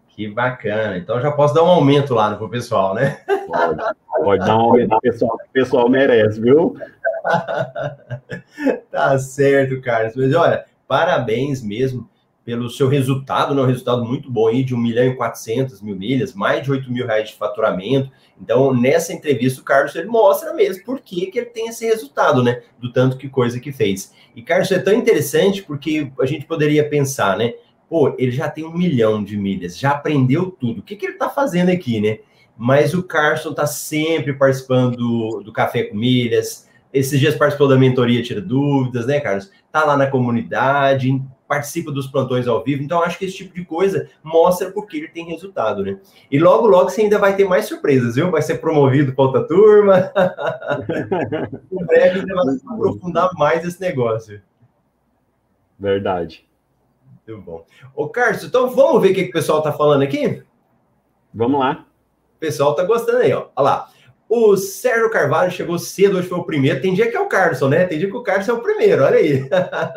Que 0.09 0.27
bacana. 0.27 0.97
Então 0.97 1.19
já 1.19 1.31
posso 1.31 1.55
dar 1.55 1.63
um 1.63 1.69
aumento 1.69 2.13
lá 2.13 2.35
pro 2.35 2.47
pessoal, 2.49 2.93
né? 2.93 3.17
Pode, 3.47 3.77
pode 4.23 4.45
dar 4.45 4.57
um 4.57 4.61
aumento, 4.61 4.95
o 4.95 5.01
pessoal, 5.01 5.35
o 5.35 5.51
pessoal 5.51 5.89
merece, 5.89 6.39
viu? 6.39 6.75
tá 8.91 9.17
certo, 9.17 9.81
Carlos. 9.81 10.15
Mas 10.15 10.35
olha, 10.35 10.65
parabéns 10.87 11.63
mesmo 11.63 12.07
pelo 12.45 12.69
seu 12.69 12.89
resultado, 12.89 13.55
né? 13.55 13.61
um 13.61 13.65
resultado 13.65 14.03
muito 14.03 14.29
bom 14.29 14.47
aí 14.47 14.63
de 14.63 14.75
1 14.75 14.77
milhão 14.77 15.05
e 15.05 15.15
400 15.15 15.81
mil 15.81 15.95
milhas, 15.95 16.33
mais 16.33 16.63
de 16.63 16.71
8 16.71 16.91
mil 16.91 17.07
reais 17.07 17.29
de 17.29 17.35
faturamento. 17.35 18.11
Então, 18.41 18.73
nessa 18.73 19.13
entrevista, 19.13 19.61
o 19.61 19.63
Carlos 19.63 19.95
ele 19.95 20.07
mostra 20.07 20.53
mesmo 20.53 20.83
por 20.83 20.99
que, 20.99 21.27
que 21.27 21.39
ele 21.39 21.47
tem 21.47 21.69
esse 21.69 21.85
resultado, 21.85 22.43
né? 22.43 22.61
Do 22.79 22.91
tanto 22.91 23.17
que 23.17 23.29
coisa 23.29 23.59
que 23.59 23.71
fez. 23.71 24.13
E, 24.35 24.41
Carlos, 24.41 24.71
é 24.71 24.79
tão 24.79 24.93
interessante 24.93 25.63
porque 25.63 26.11
a 26.19 26.25
gente 26.25 26.45
poderia 26.45 26.87
pensar, 26.87 27.37
né? 27.37 27.53
Pô, 27.89 28.13
ele 28.17 28.31
já 28.31 28.49
tem 28.49 28.65
um 28.65 28.75
milhão 28.77 29.23
de 29.23 29.37
milhas, 29.37 29.77
já 29.77 29.91
aprendeu 29.91 30.51
tudo. 30.51 30.79
O 30.79 30.83
que, 30.83 30.95
que 30.95 31.05
ele 31.05 31.13
está 31.13 31.29
fazendo 31.29 31.69
aqui, 31.69 32.01
né? 32.01 32.19
Mas 32.57 32.93
o 32.93 33.03
Carson 33.03 33.51
está 33.51 33.65
sempre 33.65 34.33
participando 34.33 34.97
do, 34.97 35.41
do 35.41 35.53
Café 35.53 35.83
com 35.83 35.95
Milhas. 35.95 36.67
Esses 36.93 37.19
dias 37.19 37.35
participou 37.35 37.67
da 37.67 37.77
mentoria 37.77 38.21
Tira 38.21 38.41
Dúvidas, 38.41 39.07
né, 39.07 39.19
Carlos? 39.19 39.49
Tá 39.71 39.85
lá 39.85 39.97
na 39.97 40.07
comunidade, 40.07 41.19
participa 41.47 41.91
dos 41.91 42.07
plantões 42.07 42.47
ao 42.47 42.63
vivo. 42.63 42.81
Então, 42.83 43.01
acho 43.01 43.17
que 43.17 43.25
esse 43.25 43.37
tipo 43.37 43.53
de 43.53 43.65
coisa 43.65 44.09
mostra 44.23 44.71
porque 44.71 44.97
ele 44.97 45.07
tem 45.07 45.25
resultado, 45.25 45.83
né? 45.83 45.99
E 46.31 46.39
logo, 46.39 46.67
logo 46.67 46.89
você 46.89 47.01
ainda 47.01 47.19
vai 47.19 47.35
ter 47.35 47.45
mais 47.45 47.65
surpresas, 47.65 48.15
viu? 48.15 48.31
Vai 48.31 48.41
ser 48.41 48.59
promovido 48.59 49.13
para 49.13 49.25
outra 49.25 49.47
turma. 49.47 50.11
em 51.71 51.85
breve 51.85 52.19
ainda 52.21 52.35
vai 52.35 52.55
aprofundar 52.67 53.29
mais 53.35 53.65
esse 53.65 53.79
negócio. 53.79 54.41
Verdade. 55.77 56.47
Muito 57.27 57.41
bom. 57.41 57.65
Ô, 57.95 58.07
Carlos, 58.07 58.43
então 58.43 58.69
vamos 58.69 59.01
ver 59.01 59.11
o 59.11 59.15
que, 59.15 59.23
que 59.23 59.29
o 59.29 59.33
pessoal 59.33 59.61
tá 59.61 59.71
falando 59.71 60.01
aqui? 60.01 60.43
Vamos 61.33 61.59
lá. 61.59 61.85
O 62.35 62.39
pessoal 62.39 62.75
tá 62.75 62.83
gostando 62.83 63.19
aí, 63.19 63.33
ó. 63.33 63.47
Olha 63.55 63.63
lá. 63.63 63.89
O 64.35 64.57
Sérgio 64.57 65.11
Carvalho 65.11 65.51
chegou 65.51 65.77
cedo, 65.77 66.17
hoje 66.17 66.27
foi 66.27 66.39
o 66.39 66.43
primeiro. 66.43 66.81
Tem 66.81 66.91
dia 66.91 67.07
que 67.07 67.15
é 67.15 67.19
o 67.19 67.27
Carlson, 67.27 67.69
né? 67.69 67.85
Tem 67.85 67.99
dia 67.99 68.09
que 68.09 68.17
o 68.17 68.23
Carlson 68.23 68.53
é 68.53 68.55
o 68.55 68.63
primeiro, 68.63 69.03
olha 69.03 69.17
aí. 69.17 69.47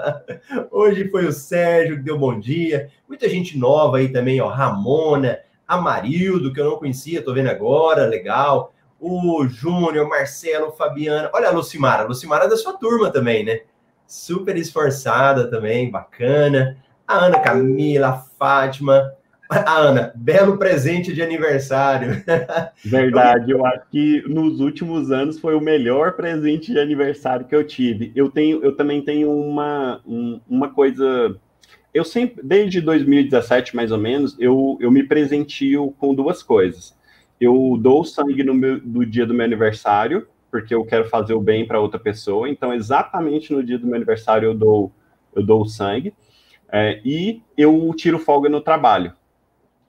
hoje 0.70 1.08
foi 1.08 1.24
o 1.24 1.32
Sérgio 1.32 1.96
que 1.96 2.02
deu 2.02 2.18
bom 2.18 2.38
dia. 2.38 2.90
Muita 3.08 3.30
gente 3.30 3.56
nova 3.56 3.96
aí 3.96 4.10
também, 4.10 4.38
ó. 4.38 4.48
Ramona, 4.48 5.38
Amarildo, 5.66 6.52
que 6.52 6.60
eu 6.60 6.66
não 6.66 6.76
conhecia, 6.76 7.24
tô 7.24 7.32
vendo 7.32 7.48
agora, 7.48 8.04
legal. 8.04 8.74
O 9.00 9.46
Júnior, 9.48 10.06
Marcelo, 10.06 10.70
Fabiana. 10.70 11.30
Olha 11.32 11.48
a 11.48 11.52
Lucimara. 11.52 12.02
A 12.02 12.06
Lucimara 12.06 12.44
é 12.44 12.48
da 12.48 12.58
sua 12.58 12.74
turma 12.74 13.10
também, 13.10 13.42
né? 13.42 13.60
Super 14.06 14.58
esforçada 14.58 15.48
também, 15.48 15.90
bacana. 15.90 16.76
A 17.08 17.24
Ana 17.24 17.40
Camila, 17.40 18.08
a 18.08 18.18
Fátima. 18.18 19.14
A 19.50 19.78
Ana, 19.78 20.12
belo 20.16 20.58
presente 20.58 21.12
de 21.12 21.22
aniversário. 21.22 22.22
Verdade, 22.84 23.52
eu 23.52 23.64
acho 23.64 23.88
que 23.90 24.22
nos 24.26 24.60
últimos 24.60 25.10
anos 25.10 25.38
foi 25.38 25.54
o 25.54 25.60
melhor 25.60 26.12
presente 26.12 26.72
de 26.72 26.78
aniversário 26.78 27.46
que 27.46 27.54
eu 27.54 27.64
tive. 27.64 28.12
Eu 28.14 28.28
tenho, 28.28 28.62
eu 28.62 28.74
também 28.74 29.02
tenho 29.02 29.30
uma, 29.30 30.00
um, 30.06 30.40
uma 30.48 30.68
coisa. 30.70 31.36
Eu 31.94 32.04
sempre, 32.04 32.42
desde 32.42 32.80
2017 32.80 33.76
mais 33.76 33.92
ou 33.92 33.98
menos, 33.98 34.36
eu, 34.38 34.76
eu 34.80 34.90
me 34.90 35.04
presentio 35.04 35.94
com 35.98 36.14
duas 36.14 36.42
coisas. 36.42 36.96
Eu 37.40 37.78
dou 37.80 38.04
sangue 38.04 38.42
no 38.42 38.54
meu, 38.54 38.80
do 38.80 39.06
dia 39.06 39.26
do 39.26 39.34
meu 39.34 39.44
aniversário, 39.44 40.26
porque 40.50 40.74
eu 40.74 40.84
quero 40.84 41.08
fazer 41.08 41.34
o 41.34 41.40
bem 41.40 41.66
para 41.66 41.80
outra 41.80 42.00
pessoa. 42.00 42.48
Então, 42.48 42.74
exatamente 42.74 43.52
no 43.52 43.62
dia 43.62 43.78
do 43.78 43.86
meu 43.86 43.94
aniversário 43.94 44.46
eu 44.46 44.54
dou 44.54 44.92
eu 45.34 45.42
dou 45.44 45.66
sangue. 45.66 46.14
É, 46.72 47.00
e 47.04 47.42
eu 47.56 47.94
tiro 47.96 48.18
folga 48.18 48.48
no 48.48 48.60
trabalho 48.60 49.12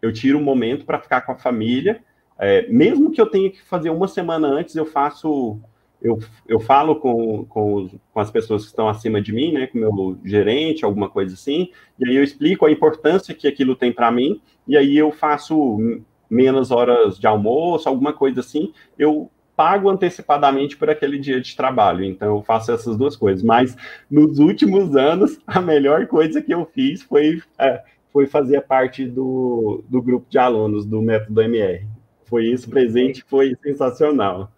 eu 0.02 0.12
tiro 0.12 0.38
um 0.38 0.44
momento 0.44 0.86
para 0.86 1.00
ficar 1.00 1.22
com 1.22 1.32
a 1.32 1.38
família, 1.38 2.02
é, 2.40 2.68
mesmo 2.68 3.12
que 3.12 3.20
eu 3.20 3.26
tenha 3.26 3.50
que 3.50 3.62
fazer 3.62 3.90
uma 3.90 4.08
semana 4.08 4.48
antes, 4.48 4.76
eu 4.76 4.86
faço, 4.86 5.60
eu, 6.02 6.20
eu 6.48 6.60
falo 6.60 6.98
com, 6.98 7.46
com, 7.46 7.90
com, 8.14 8.20
as 8.20 8.30
pessoas 8.30 8.64
que 8.64 8.70
estão 8.70 8.88
acima 8.88 9.22
de 9.22 9.34
mim, 9.34 9.54
né, 9.54 9.68
com 9.68 9.80
o 9.80 9.82
meu 9.82 10.18
gerente, 10.24 10.86
alguma 10.86 11.10
coisa 11.10 11.34
assim, 11.34 11.72
e 12.00 12.08
aí 12.08 12.16
eu 12.16 12.24
explico 12.24 12.66
a 12.66 12.72
importância 12.72 13.34
que 13.34 13.48
aquilo 13.48 13.76
tem 13.76 13.92
para 13.92 14.12
mim, 14.12 14.40
e 14.68 14.78
aí 14.78 14.96
eu 14.98 15.12
faço 15.12 15.80
menos 16.30 16.72
horas 16.72 17.18
de 17.18 17.26
almoço, 17.26 17.90
alguma 17.90 18.14
coisa 18.14 18.42
assim, 18.42 18.72
eu 19.00 19.32
pago 19.58 19.90
antecipadamente 19.90 20.78
por 20.78 20.88
aquele 20.88 21.18
dia 21.18 21.42
de 21.42 21.56
trabalho. 21.56 22.06
Então, 22.06 22.36
eu 22.36 22.44
faço 22.44 22.72
essas 22.72 22.96
duas 22.96 23.16
coisas. 23.16 23.44
Mas, 23.44 23.76
nos 24.10 24.38
últimos 24.38 24.96
anos, 24.96 25.40
a 25.48 25.60
melhor 25.60 26.06
coisa 26.06 26.44
que 26.44 26.54
eu 26.54 26.64
fiz 26.76 27.02
foi 27.02 27.42
é, 27.58 27.82
foi 28.12 28.28
fazer 28.28 28.62
parte 28.62 29.06
do, 29.06 29.84
do 29.88 30.02
grupo 30.02 30.28
de 30.30 30.38
alunos 30.38 30.86
do 30.86 31.02
método 31.02 31.42
MR. 31.42 31.86
Foi 32.26 32.46
isso, 32.46 32.70
presente 32.70 33.24
foi 33.28 33.56
sensacional. 33.64 34.52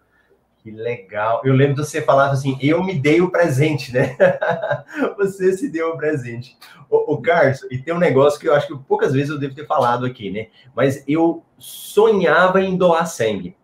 Que 0.62 0.70
legal. 0.70 1.40
Eu 1.42 1.54
lembro 1.54 1.76
de 1.76 1.88
você 1.88 2.02
falar 2.02 2.30
assim, 2.30 2.58
eu 2.60 2.82
me 2.82 2.94
dei 2.94 3.22
o 3.22 3.30
presente, 3.30 3.92
né? 3.94 4.14
você 5.16 5.56
se 5.56 5.70
deu 5.70 5.90
o 5.90 5.96
presente. 5.96 6.56
O, 6.90 7.14
o 7.14 7.22
Carlos, 7.22 7.66
e 7.70 7.78
tem 7.78 7.94
um 7.94 7.98
negócio 7.98 8.38
que 8.38 8.46
eu 8.46 8.54
acho 8.54 8.66
que 8.66 8.76
poucas 8.84 9.14
vezes 9.14 9.30
eu 9.30 9.38
devo 9.38 9.54
ter 9.54 9.66
falado 9.66 10.04
aqui, 10.04 10.30
né? 10.30 10.48
Mas 10.74 11.02
eu 11.08 11.42
sonhava 11.56 12.60
em 12.60 12.76
doar 12.76 13.06
sangue. 13.06 13.56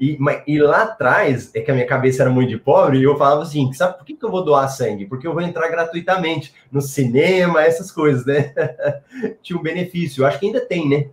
E, 0.00 0.18
e, 0.46 0.58
lá 0.58 0.84
atrás, 0.84 1.50
é 1.54 1.60
que 1.60 1.70
a 1.70 1.74
minha 1.74 1.86
cabeça 1.86 2.22
era 2.22 2.30
muito 2.30 2.48
de 2.48 2.56
pobre, 2.56 2.98
e 2.98 3.04
eu 3.04 3.18
falava 3.18 3.42
assim: 3.42 3.70
sabe 3.74 3.98
por 3.98 4.06
que, 4.06 4.14
que 4.14 4.24
eu 4.24 4.30
vou 4.30 4.42
doar 4.42 4.66
sangue? 4.70 5.04
Porque 5.04 5.26
eu 5.26 5.34
vou 5.34 5.42
entrar 5.42 5.68
gratuitamente 5.68 6.54
no 6.72 6.80
cinema, 6.80 7.62
essas 7.62 7.92
coisas, 7.92 8.24
né? 8.24 8.54
Tinha 9.42 9.58
um 9.58 9.62
benefício. 9.62 10.22
Eu 10.22 10.26
acho 10.26 10.40
que 10.40 10.46
ainda 10.46 10.60
tem, 10.60 10.88
né? 10.88 11.08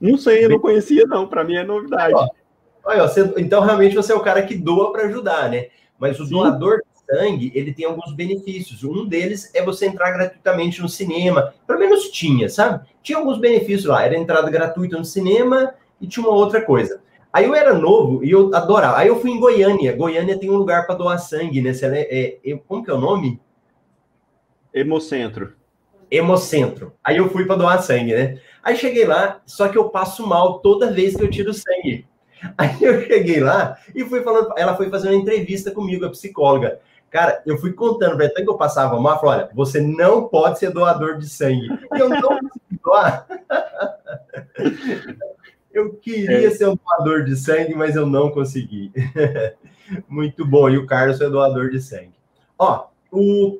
Não 0.00 0.16
sei, 0.16 0.46
eu 0.46 0.48
não 0.48 0.58
conhecia, 0.58 1.04
não. 1.06 1.28
Para 1.28 1.44
mim 1.44 1.56
é 1.56 1.62
novidade. 1.62 2.14
Olha, 2.82 3.06
você, 3.06 3.30
então, 3.36 3.62
realmente, 3.62 3.94
você 3.94 4.12
é 4.12 4.16
o 4.16 4.20
cara 4.20 4.42
que 4.42 4.54
doa 4.54 4.90
para 4.92 5.04
ajudar, 5.04 5.50
né? 5.50 5.66
Mas 5.98 6.18
o 6.18 6.24
Sim. 6.24 6.30
doador 6.30 6.78
de 6.78 7.14
sangue, 7.14 7.52
ele 7.54 7.74
tem 7.74 7.84
alguns 7.84 8.14
benefícios. 8.14 8.82
Um 8.82 9.06
deles 9.06 9.54
é 9.54 9.62
você 9.62 9.86
entrar 9.86 10.10
gratuitamente 10.10 10.80
no 10.80 10.88
cinema. 10.88 11.52
Pelo 11.66 11.78
menos 11.78 12.08
tinha, 12.08 12.48
sabe? 12.48 12.82
Tinha 13.02 13.18
alguns 13.18 13.36
benefícios 13.36 13.84
lá. 13.84 14.02
Era 14.02 14.16
entrada 14.16 14.50
gratuita 14.50 14.96
no 14.96 15.04
cinema 15.04 15.74
e 16.00 16.06
tinha 16.06 16.26
uma 16.26 16.34
outra 16.34 16.62
coisa. 16.62 17.02
Aí 17.32 17.46
eu 17.46 17.54
era 17.54 17.72
novo 17.72 18.22
e 18.22 18.30
eu 18.30 18.54
adorava. 18.54 18.98
Aí 18.98 19.08
eu 19.08 19.18
fui 19.18 19.30
em 19.30 19.40
Goiânia. 19.40 19.96
Goiânia 19.96 20.38
tem 20.38 20.50
um 20.50 20.56
lugar 20.56 20.86
para 20.86 20.96
doar 20.96 21.18
sangue, 21.18 21.62
né? 21.62 21.72
É, 21.82 22.38
é, 22.44 22.56
como 22.68 22.84
que 22.84 22.90
é 22.90 22.94
o 22.94 23.00
nome? 23.00 23.40
Hemocentro. 24.74 25.54
Hemocentro. 26.10 26.92
Aí 27.02 27.16
eu 27.16 27.30
fui 27.30 27.46
para 27.46 27.56
doar 27.56 27.82
sangue, 27.82 28.14
né? 28.14 28.38
Aí 28.62 28.76
cheguei 28.76 29.06
lá, 29.06 29.40
só 29.46 29.68
que 29.68 29.78
eu 29.78 29.88
passo 29.88 30.26
mal 30.26 30.58
toda 30.58 30.92
vez 30.92 31.16
que 31.16 31.22
eu 31.22 31.30
tiro 31.30 31.54
sangue. 31.54 32.06
Aí 32.58 32.76
eu 32.82 33.06
cheguei 33.06 33.40
lá 33.40 33.78
e 33.94 34.04
fui 34.04 34.20
falando, 34.20 34.52
ela 34.56 34.76
foi 34.76 34.90
fazer 34.90 35.08
uma 35.08 35.16
entrevista 35.16 35.70
comigo, 35.70 36.04
a 36.04 36.10
psicóloga. 36.10 36.80
Cara, 37.08 37.40
eu 37.46 37.56
fui 37.56 37.72
contando 37.72 38.16
para 38.16 38.26
ela 38.26 38.34
que 38.34 38.48
eu 38.48 38.56
passava 38.56 38.98
mal, 38.98 39.20
falou, 39.20 39.36
olha, 39.36 39.48
você 39.54 39.80
não 39.80 40.28
pode 40.28 40.58
ser 40.58 40.70
doador 40.70 41.18
de 41.18 41.28
sangue. 41.28 41.68
E 41.94 41.98
eu 41.98 42.08
não 42.08 42.20
consegui 42.20 42.80
doar. 42.82 43.26
Eu 45.72 45.94
queria 45.94 46.48
é. 46.48 46.50
ser 46.50 46.68
um 46.68 46.76
doador 46.76 47.24
de 47.24 47.36
sangue, 47.36 47.74
mas 47.74 47.96
eu 47.96 48.06
não 48.06 48.30
consegui. 48.30 48.92
Muito 50.08 50.46
bom. 50.46 50.68
E 50.68 50.76
o 50.76 50.86
Carlos 50.86 51.20
é 51.20 51.28
doador 51.28 51.70
de 51.70 51.80
sangue. 51.80 52.14
Ó, 52.58 52.86
o 53.10 53.58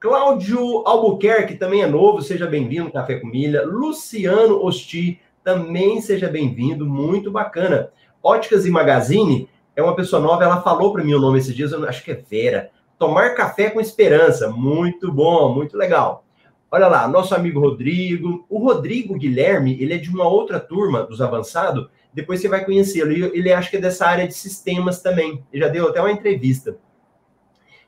Cláudio 0.00 0.86
Albuquerque 0.86 1.56
também 1.56 1.82
é 1.82 1.86
novo, 1.86 2.22
seja 2.22 2.46
bem-vindo, 2.46 2.92
Café 2.92 3.18
com 3.18 3.26
Milha. 3.26 3.64
Luciano 3.66 4.64
Osti, 4.64 5.20
também 5.42 6.00
seja 6.00 6.28
bem-vindo, 6.28 6.86
muito 6.86 7.30
bacana. 7.30 7.90
Óticas 8.22 8.66
e 8.66 8.70
Magazine 8.70 9.48
é 9.74 9.82
uma 9.82 9.96
pessoa 9.96 10.20
nova, 10.20 10.44
ela 10.44 10.60
falou 10.60 10.92
para 10.92 11.02
mim 11.02 11.14
o 11.14 11.20
nome 11.20 11.38
esses 11.38 11.54
dias, 11.54 11.72
eu 11.72 11.88
acho 11.88 12.04
que 12.04 12.10
é 12.10 12.14
Vera. 12.14 12.70
Tomar 12.98 13.34
café 13.34 13.70
com 13.70 13.80
esperança, 13.80 14.50
muito 14.50 15.10
bom, 15.10 15.54
muito 15.54 15.76
legal. 15.76 16.24
Olha 16.70 16.86
lá, 16.86 17.08
nosso 17.08 17.34
amigo 17.34 17.60
Rodrigo. 17.60 18.44
O 18.48 18.58
Rodrigo 18.58 19.14
Guilherme, 19.14 19.76
ele 19.80 19.94
é 19.94 19.98
de 19.98 20.10
uma 20.10 20.28
outra 20.28 20.60
turma 20.60 21.02
dos 21.02 21.20
avançados. 21.20 21.88
depois 22.12 22.40
você 22.40 22.48
vai 22.48 22.64
conhecê-lo. 22.64 23.10
Ele 23.10 23.52
acha 23.52 23.70
que 23.70 23.76
é 23.76 23.80
dessa 23.80 24.06
área 24.06 24.26
de 24.26 24.34
sistemas 24.34 25.00
também. 25.00 25.42
Ele 25.52 25.64
já 25.64 25.68
deu 25.68 25.88
até 25.88 26.00
uma 26.00 26.12
entrevista. 26.12 26.76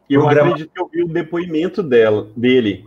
Eu 0.08 0.22
Programa... 0.22 0.50
acredito 0.50 0.72
que 0.72 0.80
eu 0.80 0.88
vi 0.88 1.02
o 1.04 1.08
depoimento 1.08 1.82
dela, 1.82 2.28
dele. 2.34 2.84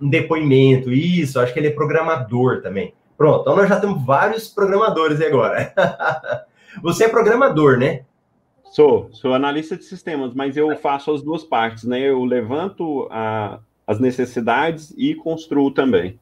Um 0.00 0.08
depoimento, 0.08 0.90
isso. 0.92 1.38
Acho 1.38 1.52
que 1.52 1.58
ele 1.58 1.68
é 1.68 1.72
programador 1.72 2.62
também. 2.62 2.94
Pronto, 3.16 3.42
então 3.42 3.56
nós 3.56 3.68
já 3.68 3.78
temos 3.78 4.04
vários 4.04 4.48
programadores 4.48 5.20
agora. 5.20 5.72
Você 6.82 7.04
é 7.04 7.08
programador, 7.08 7.78
né? 7.78 8.04
Sou, 8.72 9.08
sou 9.12 9.32
analista 9.34 9.76
de 9.76 9.84
sistemas, 9.84 10.34
mas 10.34 10.56
eu 10.56 10.74
faço 10.76 11.12
as 11.12 11.22
duas 11.22 11.44
partes, 11.44 11.84
né? 11.84 12.00
Eu 12.00 12.24
levanto 12.24 13.06
a, 13.08 13.60
as 13.86 13.98
necessidades 13.98 14.94
e 14.96 15.14
construo 15.14 15.70
também. 15.70 16.18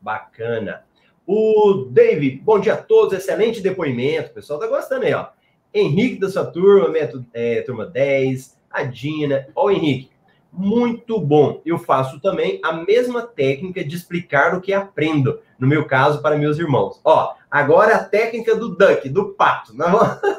Bacana. 0.00 0.84
O 1.26 1.86
David, 1.90 2.40
bom 2.42 2.58
dia 2.58 2.74
a 2.74 2.76
todos, 2.76 3.16
excelente 3.16 3.60
depoimento. 3.60 4.30
O 4.30 4.34
pessoal 4.34 4.58
tá 4.58 4.66
gostando 4.66 5.04
aí, 5.04 5.14
ó. 5.14 5.28
Henrique 5.72 6.20
da 6.20 6.28
sua 6.28 6.44
turma, 6.44 6.88
método, 6.88 7.24
é, 7.32 7.62
turma 7.62 7.86
10, 7.86 8.58
a 8.70 8.82
Dina. 8.82 9.46
Ó, 9.54 9.70
Henrique, 9.70 10.10
muito 10.52 11.18
bom. 11.20 11.62
Eu 11.64 11.78
faço 11.78 12.20
também 12.20 12.60
a 12.62 12.72
mesma 12.72 13.22
técnica 13.22 13.82
de 13.84 13.96
explicar 13.96 14.54
o 14.54 14.60
que 14.60 14.72
aprendo, 14.72 15.40
no 15.58 15.66
meu 15.66 15.86
caso, 15.86 16.20
para 16.20 16.36
meus 16.36 16.58
irmãos. 16.58 17.00
Ó, 17.04 17.34
agora 17.50 17.96
a 17.96 18.04
técnica 18.04 18.54
do 18.54 18.76
duck, 18.76 19.08
do 19.08 19.30
pato. 19.30 19.74
Não? 19.74 19.98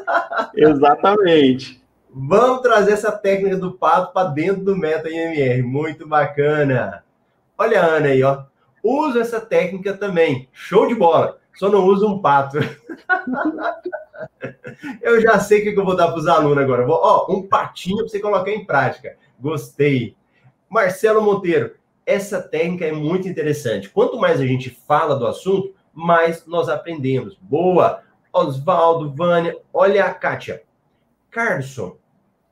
Exatamente. 0.56 1.83
Vamos 2.16 2.62
trazer 2.62 2.92
essa 2.92 3.12
técnica 3.12 3.58
do 3.58 3.74
pato 3.74 4.14
para 4.14 4.30
dentro 4.30 4.64
do 4.64 4.78
Meta 4.78 5.10
IMR. 5.10 5.64
Muito 5.64 6.08
bacana. 6.08 7.04
Olha 7.58 7.82
a 7.82 7.86
Ana 7.86 8.10
aí, 8.10 8.22
ó. 8.22 8.44
Uso 8.84 9.20
essa 9.20 9.42
técnica 9.42 9.98
também. 9.98 10.48
Show 10.54 10.88
de 10.88 10.94
bola. 10.94 11.40
Só 11.56 11.70
não 11.70 11.88
uso 11.88 12.08
um 12.08 12.22
pato. 12.22 12.60
eu 15.02 15.20
já 15.22 15.40
sei 15.40 15.62
o 15.62 15.74
que 15.74 15.80
eu 15.80 15.86
vou 15.86 15.96
dar 15.96 16.10
para 16.10 16.20
os 16.20 16.28
alunos 16.28 16.64
agora. 16.64 16.86
Vou, 16.86 17.00
ó, 17.02 17.34
um 17.34 17.48
patinho 17.48 17.98
para 17.98 18.08
você 18.08 18.20
colocar 18.20 18.52
em 18.52 18.64
prática. 18.64 19.18
Gostei. 19.40 20.16
Marcelo 20.70 21.22
Monteiro, 21.22 21.76
essa 22.06 22.42
técnica 22.42 22.86
é 22.86 22.92
muito 22.92 23.28
interessante. 23.28 23.90
Quanto 23.90 24.20
mais 24.20 24.40
a 24.40 24.46
gente 24.46 24.70
fala 24.70 25.16
do 25.16 25.26
assunto, 25.26 25.74
mais 25.92 26.46
nós 26.46 26.70
aprendemos. 26.70 27.36
Boa! 27.42 28.04
Oswaldo, 28.32 29.12
Vânia, 29.12 29.58
olha 29.74 30.06
a 30.06 30.14
Kátia. 30.14 30.64
Carlson, 31.30 31.98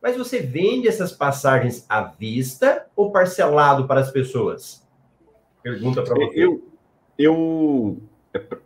mas 0.02 0.18
você 0.18 0.40
vende 0.40 0.88
essas 0.88 1.12
passagens 1.12 1.86
à 1.88 2.02
vista 2.02 2.88
ou 2.96 3.12
parcelado 3.12 3.88
para 3.88 4.00
as 4.00 4.12
pessoas? 4.12 4.86
Pergunta 5.62 6.02
para 6.02 6.16
você. 6.16 6.40
Eu, 6.44 6.64
eu, 7.18 7.98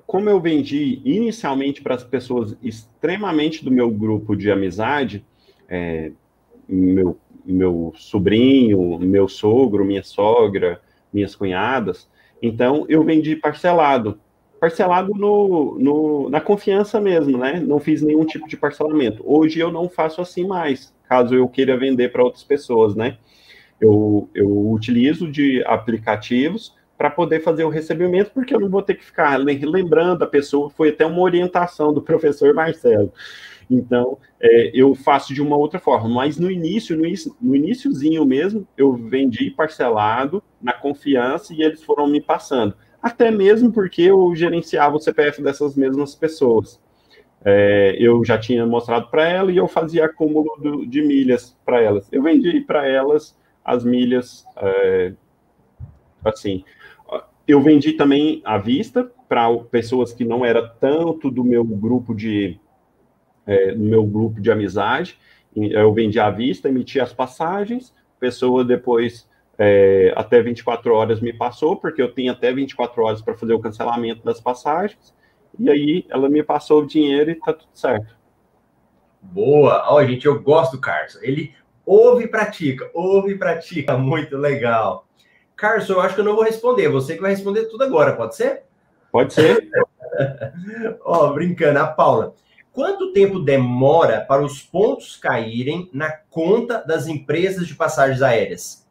como 0.08 0.30
eu 0.30 0.40
vendi 0.40 1.02
inicialmente 1.04 1.82
para 1.82 1.96
as 1.96 2.04
pessoas 2.04 2.56
extremamente 2.64 3.66
do 3.66 3.72
meu 3.72 3.92
grupo 3.92 4.36
de 4.36 4.50
amizade, 4.50 5.26
é, 5.68 6.12
meu 6.68 7.18
meu 7.46 7.94
sobrinho, 7.96 8.98
meu 9.00 9.28
sogro, 9.28 9.86
minha 9.86 10.04
sogra, 10.04 10.82
minhas 11.14 11.36
cunhadas. 11.36 12.10
Então, 12.42 12.86
eu 12.90 13.04
vendi 13.04 13.36
parcelado. 13.36 14.20
Parcelado 14.60 15.14
no, 15.14 15.78
no, 15.78 16.30
na 16.30 16.42
confiança 16.42 17.00
mesmo, 17.00 17.38
né? 17.38 17.60
Não 17.60 17.80
fiz 17.80 18.02
nenhum 18.02 18.26
tipo 18.26 18.48
de 18.48 18.58
parcelamento. 18.58 19.22
Hoje 19.26 19.60
eu 19.60 19.72
não 19.72 19.88
faço 19.88 20.22
assim 20.22 20.48
mais, 20.48 20.94
caso 21.08 21.36
eu 21.36 21.48
queira 21.48 21.78
vender 21.78 22.12
para 22.12 22.24
outras 22.24 22.44
pessoas, 22.44 22.96
né? 22.96 23.18
Eu, 23.80 24.30
eu 24.34 24.72
utilizo 24.72 25.30
de 25.30 25.64
aplicativos 25.66 26.74
para 26.98 27.10
poder 27.10 27.42
fazer 27.42 27.64
o 27.64 27.70
recebimento, 27.70 28.32
porque 28.32 28.56
eu 28.56 28.60
não 28.60 28.70
vou 28.70 28.82
ter 28.82 28.96
que 28.96 29.04
ficar 29.04 29.38
lembrando 29.38 30.24
a 30.24 30.28
pessoa. 30.28 30.70
Foi 30.70 30.90
até 30.90 31.06
uma 31.06 31.22
orientação 31.22 31.94
do 31.94 32.02
professor 32.04 32.54
Marcelo. 32.54 33.12
Então, 33.70 34.18
é, 34.40 34.72
eu 34.74 34.94
faço 34.94 35.34
de 35.34 35.42
uma 35.42 35.58
outra 35.58 35.80
forma. 35.80 36.08
Mas 36.08 36.38
no 36.38 36.50
início, 36.50 36.96
no, 36.96 37.04
no 37.42 37.56
iníciozinho 37.56 38.26
mesmo, 38.26 38.68
eu 38.78 38.94
vendi 38.94 39.50
parcelado, 39.52 40.42
na 40.62 40.74
confiança, 40.74 41.54
e 41.54 41.62
eles 41.62 41.84
foram 41.84 42.08
me 42.08 42.22
passando. 42.22 42.76
Até 43.02 43.30
mesmo 43.30 43.72
porque 43.72 44.04
eu 44.04 44.34
gerenciava 44.36 44.96
o 44.96 45.00
CPF 45.00 45.42
dessas 45.42 45.76
mesmas 45.76 46.16
pessoas. 46.16 46.80
É, 47.48 47.96
eu 48.00 48.26
já 48.26 48.40
tinha 48.40 48.66
mostrado 48.66 49.08
para 49.10 49.30
ela 49.30 49.52
e 49.52 49.58
eu 49.58 49.68
fazia 49.68 50.06
acúmulo 50.06 50.58
do, 50.60 50.86
de 50.86 51.02
milhas 51.04 51.56
para 51.64 51.80
elas. 51.80 52.12
Eu 52.12 52.24
vendi 52.24 52.60
para 52.62 52.88
elas 52.88 53.38
as 53.64 53.84
milhas, 53.84 54.44
é, 54.58 55.14
assim. 56.24 56.64
Eu 57.48 57.62
vendi 57.62 57.94
também 57.94 58.42
à 58.44 58.58
vista 58.58 59.12
para 59.30 59.56
pessoas 59.70 60.12
que 60.12 60.26
não 60.26 60.44
era 60.44 60.68
tanto 60.68 61.30
do 61.30 61.44
meu 61.44 61.64
grupo 61.64 62.16
de 62.16 62.60
é, 63.46 63.74
no 63.74 63.86
meu 63.86 64.04
grupo 64.06 64.42
de 64.42 64.52
amizade. 64.52 65.18
Eu 65.56 65.94
vendi 65.94 66.20
à 66.20 66.30
vista, 66.30 66.68
emiti 66.68 67.00
as 67.00 67.14
passagens, 67.14 67.94
a 68.18 68.20
pessoa 68.20 68.66
depois, 68.66 69.30
é, 69.58 70.14
até 70.16 70.42
24 70.42 70.94
horas, 70.94 71.22
me 71.22 71.32
passou, 71.32 71.78
porque 71.78 72.02
eu 72.02 72.12
tenho 72.12 72.32
até 72.32 72.52
24 72.52 73.02
horas 73.04 73.22
para 73.22 73.36
fazer 73.36 73.54
o 73.54 73.60
cancelamento 73.60 74.24
das 74.24 74.42
passagens, 74.42 75.14
e 75.60 75.70
aí 75.70 76.06
ela 76.10 76.30
me 76.30 76.44
passou 76.44 76.84
o 76.84 76.88
dinheiro 76.88 77.32
e 77.32 77.36
tá 77.36 77.54
tudo 77.54 77.70
certo. 77.74 78.16
Boa! 79.22 79.86
Ó, 79.90 80.04
gente, 80.04 80.26
eu 80.26 80.42
gosto 80.42 80.74
do 80.74 80.82
Carson. 80.82 81.20
Ele 81.22 81.54
ouve 81.86 82.26
e 82.26 82.28
pratica, 82.28 82.90
ouve 82.94 83.32
e 83.32 83.38
pratica. 83.38 83.98
Muito 83.98 84.38
legal. 84.38 85.08
Carson, 85.56 85.94
eu 85.94 86.02
acho 86.02 86.16
que 86.16 86.22
eu 86.22 86.26
não 86.26 86.36
vou 86.36 86.44
responder. 86.44 86.90
Você 86.90 87.16
que 87.16 87.22
vai 87.22 87.32
responder 87.32 87.66
tudo 87.66 87.84
agora, 87.84 88.16
pode 88.16 88.36
ser? 88.36 88.64
Pode 89.12 89.34
ser. 89.34 89.70
Ó, 91.04 91.34
brincando, 91.34 91.80
a 91.80 91.88
Paula. 91.88 92.36
Quanto 92.72 93.14
tempo 93.14 93.40
demora 93.40 94.20
para 94.20 94.44
os 94.44 94.62
pontos 94.62 95.16
caírem 95.16 95.90
na 95.94 96.12
conta 96.12 96.84
das 96.86 97.08
empresas 97.08 97.66
de 97.68 97.74
passagens 97.74 98.22
aéreas? 98.22 98.86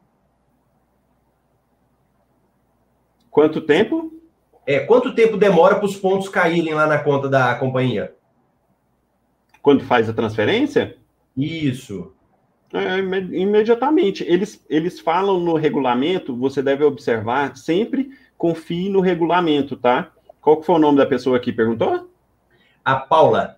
Quanto 3.30 3.60
tempo? 3.60 4.10
É, 4.66 4.80
quanto 4.80 5.14
tempo 5.14 5.36
demora 5.36 5.76
para 5.76 5.84
os 5.84 5.96
pontos 5.96 6.28
caírem 6.28 6.74
lá 6.74 6.86
na 6.86 6.98
conta 6.98 7.28
da 7.28 7.54
companhia? 7.54 8.14
Quando 9.60 9.84
faz 9.84 10.08
a 10.08 10.12
transferência? 10.12 10.96
Isso. 11.36 12.12
É, 12.72 12.98
imediatamente. 12.98 14.24
Eles, 14.24 14.64
eles 14.68 14.98
falam 14.98 15.38
no 15.38 15.54
regulamento, 15.54 16.34
você 16.34 16.62
deve 16.62 16.82
observar, 16.82 17.56
sempre 17.56 18.10
confie 18.36 18.88
no 18.88 19.00
regulamento, 19.00 19.76
tá? 19.76 20.10
Qual 20.40 20.58
que 20.58 20.66
foi 20.66 20.74
o 20.74 20.80
nome 20.80 20.98
da 20.98 21.06
pessoa 21.06 21.38
que 21.38 21.52
perguntou? 21.52 22.10
A 22.84 22.96
Paula. 22.96 23.56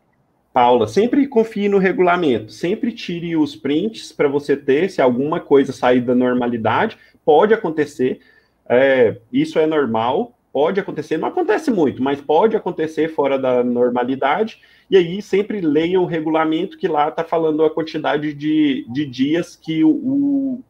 Paula, 0.52 0.86
sempre 0.86 1.26
confie 1.26 1.68
no 1.68 1.78
regulamento, 1.78 2.50
sempre 2.50 2.92
tire 2.92 3.36
os 3.36 3.54
prints 3.54 4.12
para 4.12 4.28
você 4.28 4.57
ter, 4.57 4.88
se 4.90 5.02
alguma 5.02 5.38
coisa 5.38 5.72
sair 5.72 6.00
da 6.00 6.14
normalidade, 6.14 6.96
pode 7.24 7.52
acontecer, 7.52 8.20
é, 8.68 9.18
isso 9.30 9.59
é 9.59 9.66
normal, 9.66 10.36
pode 10.57 10.80
acontecer, 10.80 11.18
não 11.18 11.28
acontece 11.28 11.70
muito, 11.70 12.02
mas 12.02 12.18
pode 12.18 12.57
acontecer 12.57 13.09
fora 13.09 13.38
da 13.38 13.62
normalidade, 13.62 14.59
e 14.90 14.96
aí 14.96 15.20
sempre 15.20 15.61
leia 15.61 16.00
o 16.00 16.07
regulamento 16.07 16.78
que 16.78 16.88
lá 16.88 17.11
está 17.11 17.22
falando 17.22 17.62
a 17.62 17.68
quantidade 17.68 18.32
de, 18.32 18.86
de 18.90 19.04
dias 19.04 19.54
que 19.54 19.84
o, 19.84 20.64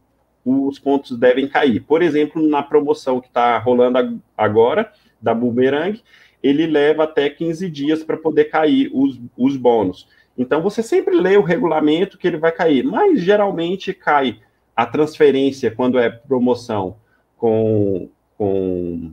o, 0.45 0.66
os 0.66 0.80
pontos 0.80 1.16
devem 1.16 1.47
cair. 1.47 1.78
Por 1.78 2.03
exemplo, 2.03 2.43
na 2.49 2.64
promoção 2.64 3.20
que 3.20 3.28
está 3.28 3.57
rolando 3.59 4.20
agora, 4.37 4.93
da 5.22 5.32
Boomerang, 5.32 6.03
ele 6.43 6.66
leva 6.66 7.05
até 7.05 7.30
15 7.30 7.70
dias 7.70 8.03
para 8.03 8.16
poder 8.16 8.47
cair 8.47 8.91
os, 8.93 9.20
os 9.39 9.57
bônus. 9.57 10.09
Então, 10.37 10.61
você 10.61 10.82
sempre 10.82 11.14
lê 11.14 11.37
o 11.37 11.45
regulamento 11.45 12.18
que 12.18 12.26
ele 12.26 12.39
vai 12.39 12.51
cair, 12.51 12.82
mas 12.82 13.20
geralmente 13.20 13.95
cai 13.95 14.41
a 14.74 14.84
transferência, 14.84 15.70
quando 15.70 15.97
é 15.97 16.11
promoção 16.11 16.97
com, 17.37 18.09
com 18.37 19.12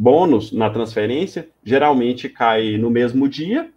bônus 0.00 0.50
na 0.50 0.70
transferência, 0.70 1.50
geralmente 1.62 2.26
cai 2.26 2.78
no 2.78 2.88
mesmo 2.88 3.28
dia, 3.28 3.70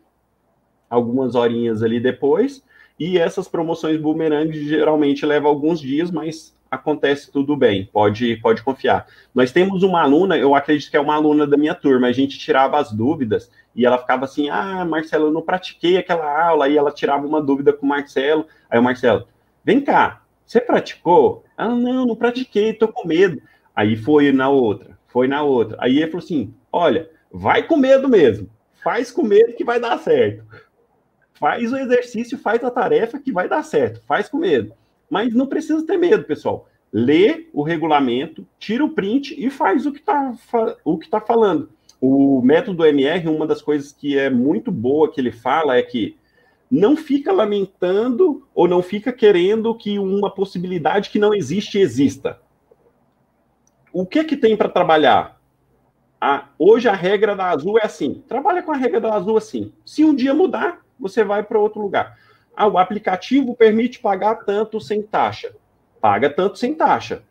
algumas 0.89 1.35
horinhas 1.35 1.83
ali 1.83 1.99
depois, 1.99 2.63
e 2.97 3.17
essas 3.17 3.49
promoções 3.49 3.99
boomerang 3.99 4.49
geralmente 4.65 5.25
levam 5.25 5.49
alguns 5.49 5.81
dias, 5.81 6.09
mas 6.09 6.55
acontece 6.71 7.29
tudo 7.29 7.57
bem, 7.57 7.89
pode, 7.91 8.37
pode 8.37 8.63
confiar. 8.63 9.05
Nós 9.35 9.51
temos 9.51 9.83
uma 9.83 10.01
aluna, 10.01 10.37
eu 10.37 10.55
acredito 10.55 10.89
que 10.89 10.95
é 10.95 10.99
uma 10.99 11.13
aluna 11.13 11.45
da 11.45 11.57
minha 11.57 11.75
turma, 11.75 12.07
a 12.07 12.13
gente 12.13 12.39
tirava 12.39 12.77
as 12.77 12.93
dúvidas 12.93 13.51
e 13.75 13.85
ela 13.85 13.97
ficava 13.97 14.23
assim: 14.23 14.49
ah, 14.49 14.85
Marcelo, 14.85 15.25
eu 15.25 15.31
não 15.31 15.41
pratiquei 15.41 15.97
aquela 15.97 16.47
aula, 16.47 16.67
aí 16.67 16.77
ela 16.77 16.91
tirava 16.91 17.27
uma 17.27 17.41
dúvida 17.41 17.73
com 17.73 17.85
o 17.85 17.89
Marcelo, 17.89 18.47
aí 18.69 18.79
o 18.79 18.83
Marcelo, 18.83 19.27
vem 19.61 19.81
cá, 19.81 20.21
você 20.45 20.61
praticou? 20.61 21.43
Ah, 21.57 21.67
não, 21.67 22.05
não 22.05 22.15
pratiquei, 22.15 22.71
tô 22.71 22.87
com 22.87 23.05
medo. 23.05 23.41
Aí 23.75 23.97
foi 23.97 24.31
na 24.31 24.47
outra, 24.47 24.92
foi 25.13 25.27
na 25.27 25.43
outra. 25.43 25.77
Aí 25.79 25.99
ele 25.99 26.11
falou 26.11 26.25
assim: 26.25 26.53
olha, 26.71 27.07
vai 27.31 27.63
com 27.67 27.77
medo 27.77 28.09
mesmo, 28.09 28.49
faz 28.83 29.11
com 29.11 29.21
medo 29.21 29.53
que 29.53 29.63
vai 29.63 29.79
dar 29.79 29.97
certo. 29.99 30.43
Faz 31.33 31.71
o 31.71 31.77
exercício, 31.77 32.37
faz 32.37 32.63
a 32.63 32.71
tarefa 32.71 33.19
que 33.19 33.31
vai 33.31 33.47
dar 33.47 33.63
certo, 33.63 34.01
faz 34.07 34.27
com 34.27 34.37
medo. 34.37 34.73
Mas 35.09 35.33
não 35.33 35.45
precisa 35.45 35.85
ter 35.85 35.97
medo, 35.97 36.23
pessoal. 36.23 36.67
Lê 36.91 37.47
o 37.53 37.63
regulamento, 37.63 38.45
tira 38.57 38.83
o 38.83 38.89
print 38.89 39.35
e 39.37 39.49
faz 39.49 39.85
o 39.85 39.91
que 39.91 39.99
está 39.99 40.33
o 40.83 40.97
que 40.97 41.09
tá 41.09 41.21
falando. 41.21 41.69
o 42.01 42.41
método 42.41 42.85
MR, 42.85 43.29
uma 43.29 43.47
das 43.47 43.61
coisas 43.61 43.91
que 43.91 44.17
é 44.17 44.29
muito 44.29 44.71
boa 44.71 45.11
que 45.11 45.21
ele 45.21 45.31
fala 45.31 45.77
é 45.77 45.81
que 45.81 46.17
não 46.69 46.97
fica 46.97 47.31
lamentando 47.31 48.47
ou 48.53 48.67
não 48.67 48.81
fica 48.81 49.13
querendo 49.13 49.75
que 49.75 49.99
uma 49.99 50.29
possibilidade 50.33 51.09
que 51.09 51.19
não 51.19 51.33
existe 51.33 51.77
exista. 51.77 52.39
O 53.93 54.07
que 54.07 54.23
que 54.23 54.35
tem 54.35 54.57
para 54.57 54.67
trabalhar? 54.67 55.39
Hoje 56.57 56.89
a 56.89 56.93
regra 56.93 57.35
da 57.35 57.51
Azul 57.51 57.77
é 57.77 57.85
assim. 57.85 58.23
Trabalha 58.27 58.63
com 58.63 58.71
a 58.71 58.75
regra 58.75 58.99
da 58.99 59.13
Azul 59.13 59.37
assim. 59.37 59.71
Se 59.85 60.03
um 60.03 60.15
dia 60.15 60.33
mudar, 60.33 60.83
você 60.99 61.23
vai 61.23 61.43
para 61.43 61.59
outro 61.59 61.79
lugar. 61.79 62.17
Ah, 62.55 62.67
o 62.67 62.79
aplicativo 62.79 63.55
permite 63.55 63.99
pagar 63.99 64.37
tanto 64.45 64.81
sem 64.81 65.03
taxa. 65.03 65.53
Paga 66.01 66.27
tanto 66.27 66.57
sem 66.57 66.73
taxa. 66.73 67.21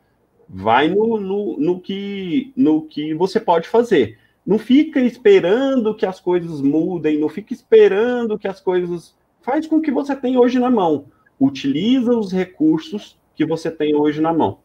Vai 0.47 0.87
no, 0.87 1.19
no, 1.19 1.59
no, 1.59 1.81
que, 1.81 2.53
no 2.55 2.83
que 2.83 3.13
você 3.13 3.41
pode 3.41 3.67
fazer. 3.67 4.17
Não 4.45 4.57
fica 4.57 5.01
esperando 5.01 5.95
que 5.95 6.05
as 6.05 6.21
coisas 6.21 6.61
mudem, 6.61 7.19
não 7.19 7.27
fica 7.27 7.53
esperando 7.53 8.39
que 8.39 8.47
as 8.47 8.61
coisas. 8.61 9.13
Faz 9.41 9.67
com 9.67 9.77
o 9.77 9.81
que 9.81 9.91
você 9.91 10.15
tem 10.15 10.37
hoje 10.37 10.59
na 10.59 10.71
mão. 10.71 11.07
Utiliza 11.37 12.15
os 12.15 12.31
recursos 12.31 13.19
que 13.35 13.45
você 13.45 13.69
tem 13.69 13.93
hoje 13.95 14.21
na 14.21 14.31
mão. 14.31 14.59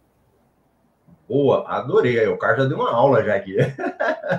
Boa, 1.28 1.64
adorei. 1.68 2.26
O 2.26 2.38
Carlos 2.38 2.62
já 2.62 2.68
deu 2.68 2.78
uma 2.78 2.90
aula 2.90 3.22
já 3.22 3.34
aqui. 3.34 3.56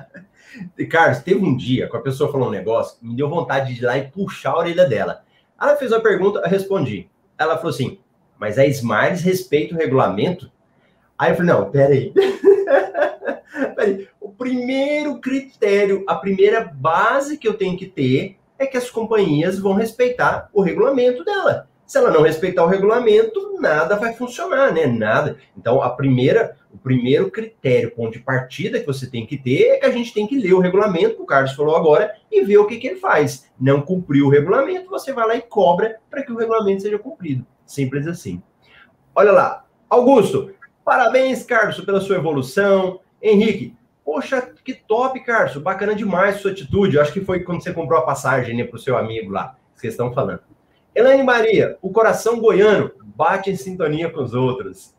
Carlos, 0.89 1.19
teve 1.19 1.39
um 1.39 1.55
dia 1.55 1.87
que 1.87 1.95
a 1.95 2.01
pessoa 2.01 2.31
falou 2.31 2.47
um 2.47 2.51
negócio, 2.51 2.97
me 3.01 3.15
deu 3.15 3.29
vontade 3.29 3.73
de 3.73 3.81
ir 3.81 3.85
lá 3.85 3.97
e 3.97 4.09
puxar 4.09 4.51
a 4.51 4.57
orelha 4.57 4.85
dela. 4.85 5.23
Ela 5.61 5.75
fez 5.75 5.91
uma 5.91 6.01
pergunta, 6.01 6.39
eu 6.39 6.49
respondi. 6.49 7.07
Ela 7.37 7.57
falou 7.57 7.69
assim: 7.69 7.99
mas 8.39 8.57
a 8.57 8.65
Smiles 8.65 9.21
respeita 9.21 9.75
o 9.75 9.77
regulamento? 9.77 10.49
Aí 11.17 11.31
eu 11.31 11.35
falei: 11.35 11.53
não, 11.53 11.69
peraí. 11.69 12.13
peraí. 13.75 14.07
O 14.19 14.31
primeiro 14.31 15.19
critério, 15.19 16.05
a 16.07 16.15
primeira 16.15 16.63
base 16.63 17.37
que 17.37 17.47
eu 17.47 17.55
tenho 17.55 17.77
que 17.77 17.85
ter 17.85 18.37
é 18.57 18.65
que 18.65 18.77
as 18.77 18.89
companhias 18.89 19.59
vão 19.59 19.73
respeitar 19.73 20.49
o 20.53 20.61
regulamento 20.61 21.23
dela. 21.23 21.67
Se 21.85 21.97
ela 21.97 22.11
não 22.11 22.21
respeitar 22.21 22.63
o 22.63 22.67
regulamento, 22.67 23.57
nada 23.59 23.95
vai 23.95 24.13
funcionar, 24.13 24.71
né? 24.71 24.85
Nada. 24.85 25.37
Então, 25.57 25.81
a 25.81 25.89
primeira, 25.89 26.55
o 26.72 26.78
primeiro 26.78 27.32
critério, 27.32 27.91
ponto 27.91 28.13
de 28.13 28.20
partida 28.20 28.80
que 28.80 28.86
você 28.86 29.09
tem 29.09 29.26
que 29.26 29.38
ter 29.38 29.70
é 29.70 29.80
que 29.80 29.86
a 29.86 29.91
gente 29.91 30.13
tem 30.13 30.28
que 30.28 30.38
ler 30.38 30.53
o 30.53 30.59
regulamento, 30.59 31.15
que 31.15 31.22
o 31.22 31.26
Carlos 31.26 31.53
falou 31.53 31.76
agora, 31.76 32.13
e 32.32 32.43
ver 32.43 32.57
o 32.57 32.67
que, 32.67 32.78
que 32.78 32.88
ele 32.88 32.99
faz. 32.99 33.49
Não 33.59 33.82
cumpriu 33.82 34.28
o 34.28 34.30
regulamento, 34.30 34.89
você 34.89 35.11
vai 35.11 35.28
lá 35.28 35.36
e 35.36 35.41
cobra 35.41 35.97
para 36.09 36.24
que 36.24 36.32
o 36.32 36.38
regulamento 36.38 36.84
seja 36.84 36.99
cumprido. 36.99 37.45
Simples 37.65 38.07
assim. 38.07 38.41
Olha 39.15 39.32
lá. 39.32 39.65
Augusto, 39.89 40.51
parabéns, 40.86 41.43
Carlos, 41.43 41.82
pela 41.82 41.99
sua 41.99 42.17
evolução. 42.17 42.99
Henrique, 43.22 43.76
poxa, 44.05 44.53
que 44.63 44.74
top, 44.74 45.20
Carlos. 45.22 45.57
Bacana 45.57 45.95
demais 45.95 46.38
sua 46.38 46.51
atitude. 46.51 46.95
Eu 46.95 47.01
acho 47.01 47.11
que 47.13 47.22
foi 47.22 47.39
quando 47.41 47.63
você 47.63 47.74
comprou 47.74 47.99
a 47.99 48.05
passagem 48.05 48.55
né, 48.55 48.63
para 48.63 48.76
o 48.76 48.80
seu 48.80 48.95
amigo 48.95 49.32
lá. 49.32 49.55
Vocês 49.74 49.93
estão 49.93 50.13
falando. 50.13 50.41
Elaine 50.93 51.24
Maria, 51.24 51.78
o 51.82 51.91
coração 51.91 52.39
goiano 52.39 52.91
bate 53.15 53.49
em 53.49 53.55
sintonia 53.55 54.09
com 54.09 54.22
os 54.22 54.34
outros. 54.34 54.93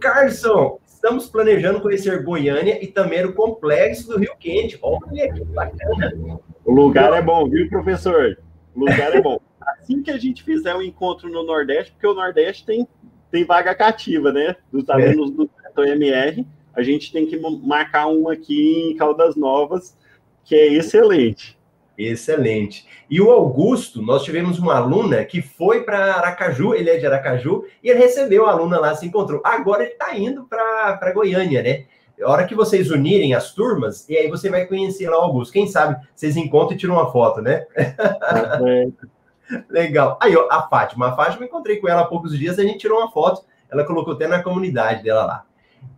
Carlson, 0.00 0.78
estamos 0.98 1.28
planejando 1.28 1.80
conhecer 1.80 2.24
Goiânia 2.24 2.82
e 2.82 2.88
também 2.88 3.24
o 3.24 3.32
complexo 3.32 4.08
do 4.08 4.18
Rio 4.18 4.34
Quente. 4.38 4.78
Olha 4.82 5.32
que 5.32 5.44
bacana. 5.44 6.40
O 6.64 6.72
lugar 6.72 7.12
é 7.12 7.22
bom, 7.22 7.48
viu, 7.48 7.68
professor? 7.68 8.36
O 8.74 8.80
lugar 8.80 9.14
é 9.14 9.20
bom. 9.20 9.40
Assim 9.62 10.02
que 10.02 10.10
a 10.10 10.18
gente 10.18 10.42
fizer 10.42 10.74
um 10.74 10.82
encontro 10.82 11.28
no 11.28 11.44
Nordeste, 11.44 11.92
porque 11.92 12.06
o 12.06 12.14
Nordeste 12.14 12.66
tem, 12.66 12.88
tem 13.30 13.44
vaga 13.44 13.74
cativa, 13.74 14.32
né? 14.32 14.56
Dos 14.72 14.88
alunos 14.90 15.48
é. 15.64 15.72
do 15.72 15.84
MR, 15.84 16.44
a 16.74 16.82
gente 16.82 17.12
tem 17.12 17.26
que 17.26 17.36
marcar 17.36 18.08
um 18.08 18.28
aqui 18.28 18.90
em 18.90 18.96
Caldas 18.96 19.36
Novas, 19.36 19.96
que 20.44 20.54
é 20.54 20.72
excelente. 20.72 21.57
Excelente. 21.98 22.86
E 23.10 23.20
o 23.20 23.28
Augusto, 23.28 24.00
nós 24.00 24.22
tivemos 24.22 24.60
uma 24.60 24.76
aluna 24.76 25.24
que 25.24 25.42
foi 25.42 25.82
para 25.82 26.14
Aracaju, 26.14 26.72
ele 26.72 26.88
é 26.88 26.96
de 26.96 27.04
Aracaju, 27.04 27.64
e 27.82 27.90
ele 27.90 27.98
recebeu 27.98 28.46
a 28.46 28.52
aluna 28.52 28.78
lá, 28.78 28.94
se 28.94 29.04
encontrou. 29.04 29.42
Agora 29.44 29.82
ele 29.82 29.92
está 29.92 30.16
indo 30.16 30.44
para 30.44 31.12
Goiânia, 31.12 31.60
né? 31.60 31.86
A 32.22 32.30
hora 32.30 32.46
que 32.46 32.54
vocês 32.54 32.90
unirem 32.90 33.34
as 33.34 33.52
turmas, 33.52 34.08
e 34.08 34.16
aí 34.16 34.28
você 34.28 34.48
vai 34.48 34.66
conhecer 34.66 35.10
lá 35.10 35.18
o 35.18 35.22
Augusto. 35.22 35.52
Quem 35.52 35.66
sabe 35.66 36.00
vocês 36.14 36.36
encontram 36.36 36.76
e 36.76 36.78
tiram 36.78 36.94
uma 36.94 37.10
foto, 37.10 37.42
né? 37.42 37.66
Legal. 39.68 40.18
Aí, 40.20 40.36
ó, 40.36 40.46
a 40.50 40.68
Fátima. 40.68 41.08
A 41.08 41.16
Fátima, 41.16 41.46
encontrei 41.46 41.78
com 41.78 41.88
ela 41.88 42.02
há 42.02 42.06
poucos 42.06 42.38
dias, 42.38 42.58
a 42.58 42.62
gente 42.62 42.78
tirou 42.78 42.98
uma 42.98 43.10
foto, 43.10 43.44
ela 43.68 43.84
colocou 43.84 44.14
até 44.14 44.28
na 44.28 44.42
comunidade 44.42 45.02
dela 45.02 45.24
lá. 45.24 45.44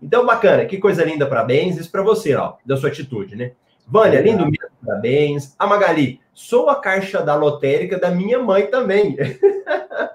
Então, 0.03 0.25
bacana, 0.25 0.65
que 0.65 0.79
coisa 0.79 1.05
linda, 1.05 1.27
parabéns. 1.27 1.77
Isso 1.77 1.91
para 1.91 2.03
você, 2.03 2.35
ó, 2.35 2.55
da 2.65 2.77
sua 2.77 2.89
atitude, 2.89 3.37
né? 3.37 3.53
Vânia, 3.87 4.21
lindo 4.21 4.45
mesmo, 4.45 4.70
parabéns. 4.91 5.55
A 5.57 5.67
Magali, 5.67 6.21
sou 6.35 6.69
a 6.69 6.75
caixa 6.81 7.23
da 7.23 7.37
lotérica 7.37 7.97
da 7.99 8.11
minha 8.11 8.41
mãe 8.41 8.67
também. 8.67 9.17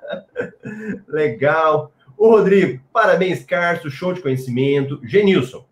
Legal. 1.07 1.93
O 2.17 2.29
Rodrigo, 2.29 2.81
parabéns, 2.91 3.43
Carlos, 3.43 3.93
show 3.93 4.11
de 4.13 4.21
conhecimento. 4.21 4.99
Genilson, 5.03 5.65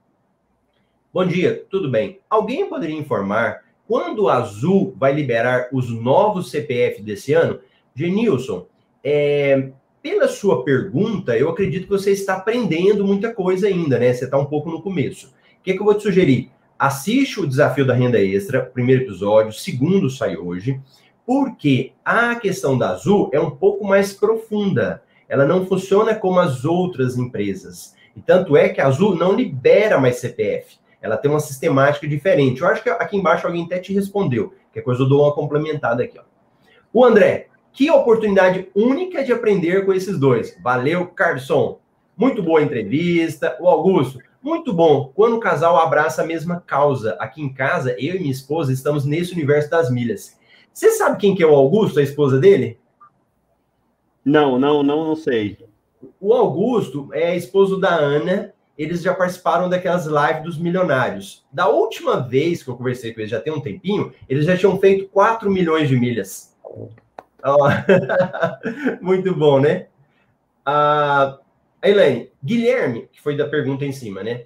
bom 1.13 1.25
dia, 1.25 1.65
tudo 1.69 1.89
bem? 1.89 2.19
Alguém 2.29 2.67
poderia 2.67 2.95
informar 2.95 3.63
quando 3.87 4.23
o 4.23 4.29
Azul 4.29 4.93
vai 4.97 5.13
liberar 5.13 5.67
os 5.71 5.89
novos 5.89 6.49
CPF 6.49 7.01
desse 7.01 7.33
ano? 7.33 7.59
Genilson, 7.95 8.65
é, 9.03 9.69
pela 10.01 10.27
sua 10.27 10.63
pergunta, 10.63 11.37
eu 11.37 11.49
acredito 11.49 11.83
que 11.83 11.89
você 11.89 12.11
está 12.11 12.35
aprendendo 12.35 13.05
muita 13.05 13.33
coisa 13.33 13.67
ainda, 13.67 13.99
né? 13.99 14.13
Você 14.13 14.25
está 14.25 14.37
um 14.37 14.45
pouco 14.45 14.69
no 14.69 14.81
começo. 14.81 15.27
O 15.27 15.63
que, 15.63 15.71
é 15.71 15.73
que 15.73 15.79
eu 15.79 15.85
vou 15.85 15.95
te 15.95 16.03
sugerir? 16.03 16.51
Assiste 16.83 17.39
o 17.39 17.47
Desafio 17.47 17.87
da 17.87 17.93
Renda 17.93 18.19
Extra, 18.19 18.61
primeiro 18.61 19.03
episódio, 19.03 19.53
segundo 19.53 20.09
sai 20.09 20.35
hoje, 20.35 20.81
porque 21.25 21.93
a 22.03 22.35
questão 22.35 22.77
da 22.77 22.89
Azul 22.89 23.29
é 23.31 23.39
um 23.39 23.51
pouco 23.51 23.87
mais 23.87 24.11
profunda. 24.11 25.01
Ela 25.29 25.45
não 25.45 25.65
funciona 25.65 26.13
como 26.13 26.41
as 26.41 26.65
outras 26.65 27.17
empresas. 27.17 27.95
E 28.13 28.21
tanto 28.21 28.57
é 28.57 28.67
que 28.67 28.81
a 28.81 28.87
Azul 28.87 29.15
não 29.15 29.31
libera 29.31 29.97
mais 29.97 30.17
CPF. 30.17 30.75
Ela 31.01 31.15
tem 31.15 31.31
uma 31.31 31.39
sistemática 31.39 32.05
diferente. 32.05 32.59
Eu 32.59 32.67
acho 32.67 32.83
que 32.83 32.89
aqui 32.89 33.15
embaixo 33.15 33.47
alguém 33.47 33.63
até 33.63 33.79
te 33.79 33.93
respondeu. 33.93 34.53
Que 34.73 34.81
coisa 34.81 35.03
eu 35.03 35.07
dou 35.07 35.23
uma 35.23 35.33
complementada 35.33 36.03
aqui. 36.03 36.19
Ó. 36.19 36.23
O 36.91 37.05
André, 37.05 37.47
que 37.71 37.89
oportunidade 37.89 38.67
única 38.75 39.23
de 39.23 39.31
aprender 39.31 39.85
com 39.85 39.93
esses 39.93 40.19
dois. 40.19 40.53
Valeu, 40.61 41.07
Carson. 41.07 41.79
Muito 42.17 42.43
boa 42.43 42.61
entrevista. 42.61 43.55
O 43.61 43.69
Augusto, 43.69 44.19
muito 44.43 44.73
bom. 44.73 45.11
Quando 45.15 45.37
o 45.37 45.39
casal 45.39 45.77
abraça 45.77 46.21
a 46.21 46.25
mesma 46.25 46.59
causa. 46.59 47.13
Aqui 47.13 47.41
em 47.41 47.53
casa, 47.53 47.95
eu 47.97 48.15
e 48.15 48.19
minha 48.19 48.31
esposa 48.31 48.73
estamos 48.73 49.05
nesse 49.05 49.33
universo 49.33 49.69
das 49.69 49.89
milhas. 49.89 50.37
Você 50.73 50.91
sabe 50.91 51.17
quem 51.17 51.33
que 51.33 51.41
é 51.41 51.47
o 51.47 51.55
Augusto, 51.55 51.99
a 51.99 52.03
esposa 52.03 52.39
dele? 52.39 52.77
Não, 54.25 54.59
não, 54.59 54.83
não, 54.83 55.05
não 55.05 55.15
sei. 55.15 55.57
O 56.19 56.33
Augusto 56.33 57.09
é 57.13 57.35
esposo 57.35 57.79
da 57.79 57.95
Ana. 57.95 58.53
Eles 58.77 59.01
já 59.01 59.13
participaram 59.13 59.69
daquelas 59.69 60.07
lives 60.07 60.43
dos 60.43 60.57
milionários. 60.57 61.45
Da 61.51 61.67
última 61.69 62.19
vez 62.19 62.63
que 62.63 62.69
eu 62.69 62.75
conversei 62.75 63.13
com 63.13 63.21
eles, 63.21 63.29
já 63.29 63.39
tem 63.39 63.53
um 63.53 63.61
tempinho, 63.61 64.11
eles 64.27 64.45
já 64.45 64.57
tinham 64.57 64.79
feito 64.79 65.07
4 65.09 65.49
milhões 65.49 65.87
de 65.87 65.95
milhas. 65.95 66.55
Oh. 67.45 67.67
Muito 68.99 69.35
bom, 69.35 69.59
né? 69.59 69.87
Ah, 70.65 71.37
Elaine, 71.83 72.29
Guilherme, 72.41 73.09
que 73.11 73.21
foi 73.21 73.35
da 73.35 73.45
pergunta 73.45 73.83
em 73.83 73.91
cima, 73.91 74.23
né? 74.23 74.45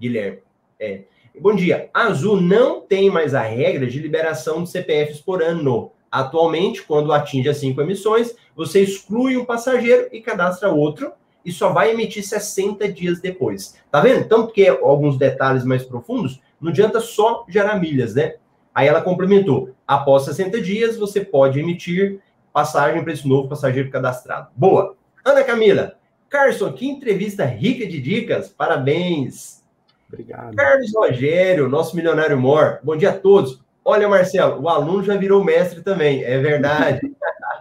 Guilherme. 0.00 0.38
É. 0.78 1.02
Bom 1.40 1.54
dia. 1.54 1.90
A 1.92 2.04
Azul 2.04 2.40
não 2.40 2.80
tem 2.80 3.10
mais 3.10 3.34
a 3.34 3.42
regra 3.42 3.86
de 3.86 3.98
liberação 3.98 4.62
de 4.62 4.70
CPFs 4.70 5.20
por 5.20 5.42
ano. 5.42 5.90
Atualmente, 6.10 6.82
quando 6.82 7.12
atinge 7.12 7.48
as 7.48 7.58
cinco 7.58 7.80
emissões, 7.80 8.34
você 8.54 8.80
exclui 8.80 9.36
um 9.36 9.44
passageiro 9.44 10.08
e 10.12 10.20
cadastra 10.20 10.70
outro 10.70 11.12
e 11.44 11.50
só 11.50 11.72
vai 11.72 11.90
emitir 11.90 12.24
60 12.24 12.92
dias 12.92 13.20
depois. 13.20 13.76
Tá 13.90 14.00
vendo? 14.00 14.28
Tanto 14.28 14.52
que 14.52 14.68
alguns 14.68 15.18
detalhes 15.18 15.64
mais 15.64 15.84
profundos, 15.84 16.40
não 16.60 16.70
adianta 16.70 17.00
só 17.00 17.44
gerar 17.48 17.80
milhas, 17.80 18.14
né? 18.14 18.36
Aí 18.72 18.86
ela 18.86 19.00
complementou: 19.00 19.74
após 19.86 20.24
60 20.24 20.60
dias, 20.60 20.96
você 20.96 21.24
pode 21.24 21.58
emitir 21.58 22.20
passagem 22.52 23.02
para 23.02 23.12
esse 23.12 23.26
novo 23.26 23.48
passageiro 23.48 23.90
cadastrado. 23.90 24.48
Boa. 24.56 24.96
Ana 25.24 25.44
Camila, 25.44 25.97
Carson, 26.28 26.72
que 26.72 26.86
entrevista 26.86 27.44
rica 27.44 27.86
de 27.86 28.00
dicas. 28.00 28.48
Parabéns. 28.48 29.64
Obrigado. 30.08 30.54
Carlos 30.54 30.92
Rogério, 30.94 31.68
nosso 31.68 31.96
milionário 31.96 32.38
mor. 32.38 32.80
Bom 32.82 32.96
dia 32.96 33.10
a 33.10 33.18
todos. 33.18 33.62
Olha, 33.84 34.08
Marcelo, 34.08 34.60
o 34.60 34.68
aluno 34.68 35.02
já 35.02 35.16
virou 35.16 35.42
mestre 35.42 35.82
também. 35.82 36.22
É 36.22 36.38
verdade. 36.38 37.00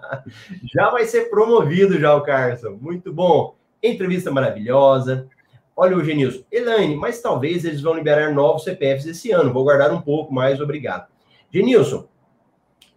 já 0.74 0.90
vai 0.90 1.06
ser 1.06 1.30
promovido 1.30 1.98
já 2.00 2.16
o 2.16 2.22
Carson. 2.22 2.78
Muito 2.82 3.14
bom. 3.14 3.56
Entrevista 3.82 4.32
maravilhosa. 4.32 5.28
Olha 5.76 5.96
o 5.96 6.04
Genilson. 6.04 6.44
Elaine, 6.52 6.96
mas 6.96 7.22
talvez 7.22 7.64
eles 7.64 7.82
vão 7.82 7.94
liberar 7.94 8.34
novos 8.34 8.64
CPFs 8.64 9.06
esse 9.06 9.32
ano. 9.32 9.54
Vou 9.54 9.64
guardar 9.64 9.94
um 9.94 10.02
pouco 10.02 10.34
mais, 10.34 10.60
obrigado. 10.60 11.08
Genilson, 11.54 12.08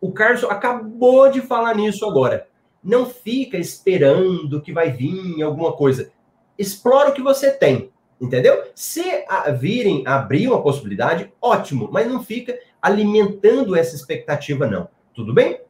o 0.00 0.10
Carson 0.12 0.48
acabou 0.48 1.30
de 1.30 1.40
falar 1.40 1.76
nisso 1.76 2.08
agora. 2.08 2.48
Não 2.82 3.06
fica 3.06 3.58
esperando 3.58 4.60
que 4.60 4.72
vai 4.72 4.90
vir 4.90 5.42
alguma 5.42 5.72
coisa. 5.72 6.10
Explora 6.58 7.10
o 7.10 7.14
que 7.14 7.22
você 7.22 7.50
tem. 7.50 7.90
Entendeu? 8.20 8.64
Se 8.74 9.24
a, 9.28 9.50
virem 9.50 10.06
abrir 10.06 10.46
uma 10.46 10.62
possibilidade, 10.62 11.32
ótimo, 11.40 11.88
mas 11.90 12.06
não 12.06 12.22
fica 12.22 12.58
alimentando 12.80 13.74
essa 13.74 13.96
expectativa, 13.96 14.66
não. 14.66 14.88
Tudo 15.14 15.32
bem? 15.32 15.60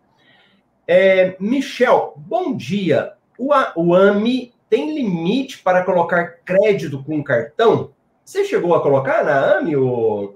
É, 0.86 1.36
Michel, 1.38 2.14
bom 2.16 2.56
dia. 2.56 3.12
O, 3.38 3.50
o 3.76 3.94
AMI 3.94 4.52
tem 4.68 4.92
limite 4.92 5.58
para 5.58 5.84
colocar 5.84 6.38
crédito 6.44 7.02
com 7.04 7.22
cartão? 7.22 7.92
Você 8.24 8.44
chegou 8.44 8.74
a 8.74 8.82
colocar 8.82 9.24
na 9.24 9.58
AMI, 9.58 9.76
o, 9.76 10.34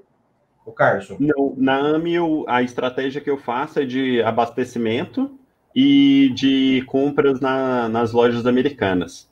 o 0.64 0.72
Carson? 0.72 1.16
Não, 1.18 1.54
na 1.56 1.76
AMI 1.76 2.14
eu, 2.14 2.44
a 2.46 2.62
estratégia 2.62 3.20
que 3.20 3.30
eu 3.30 3.38
faço 3.38 3.80
é 3.80 3.84
de 3.84 4.22
abastecimento 4.22 5.36
e 5.74 6.30
de 6.34 6.82
compras 6.86 7.40
na, 7.40 7.88
nas 7.88 8.12
lojas 8.12 8.46
americanas. 8.46 9.28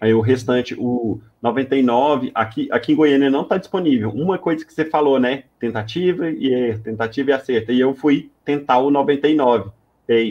Aí 0.00 0.12
o 0.12 0.20
restante, 0.20 0.74
o 0.76 1.20
99, 1.40 2.32
aqui, 2.34 2.68
aqui 2.72 2.92
em 2.92 2.96
Goiânia 2.96 3.30
não 3.30 3.42
está 3.42 3.56
disponível. 3.56 4.10
Uma 4.10 4.36
coisa 4.36 4.64
que 4.64 4.74
você 4.74 4.84
falou, 4.84 5.20
né? 5.20 5.44
Tentativa 5.60 6.28
e 6.28 6.52
é, 6.52 6.78
tentativa 6.78 7.30
e 7.30 7.32
acerta. 7.32 7.72
E 7.72 7.78
eu 7.78 7.94
fui 7.94 8.30
tentar 8.44 8.78
o 8.78 8.90
99, 8.90 9.70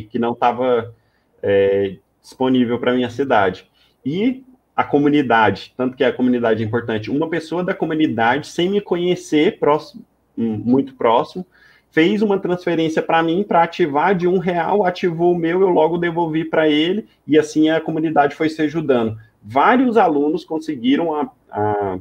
que 0.09 0.19
não 0.19 0.33
estava 0.33 0.93
é, 1.41 1.95
disponível 2.21 2.79
para 2.79 2.93
minha 2.93 3.09
cidade. 3.09 3.69
E 4.05 4.43
a 4.75 4.83
comunidade, 4.83 5.73
tanto 5.77 5.95
que 5.95 6.03
a 6.03 6.11
comunidade 6.11 6.61
é 6.61 6.65
importante, 6.65 7.09
uma 7.09 7.29
pessoa 7.29 7.63
da 7.63 7.73
comunidade, 7.73 8.47
sem 8.47 8.69
me 8.69 8.81
conhecer 8.81 9.59
próximo, 9.59 10.03
hum, 10.37 10.61
muito 10.65 10.95
próximo, 10.95 11.45
fez 11.91 12.21
uma 12.21 12.39
transferência 12.39 13.01
para 13.01 13.21
mim 13.21 13.43
para 13.43 13.63
ativar 13.63 14.15
de 14.15 14.27
um 14.27 14.37
real, 14.37 14.85
ativou 14.85 15.33
o 15.33 15.37
meu, 15.37 15.61
eu 15.61 15.69
logo 15.69 15.97
devolvi 15.97 16.45
para 16.45 16.67
ele, 16.67 17.07
e 17.27 17.37
assim 17.37 17.69
a 17.69 17.81
comunidade 17.81 18.35
foi 18.35 18.49
se 18.49 18.61
ajudando. 18.61 19.17
Vários 19.43 19.97
alunos 19.97 20.45
conseguiram 20.45 21.13
a, 21.13 21.29
a, 21.49 21.99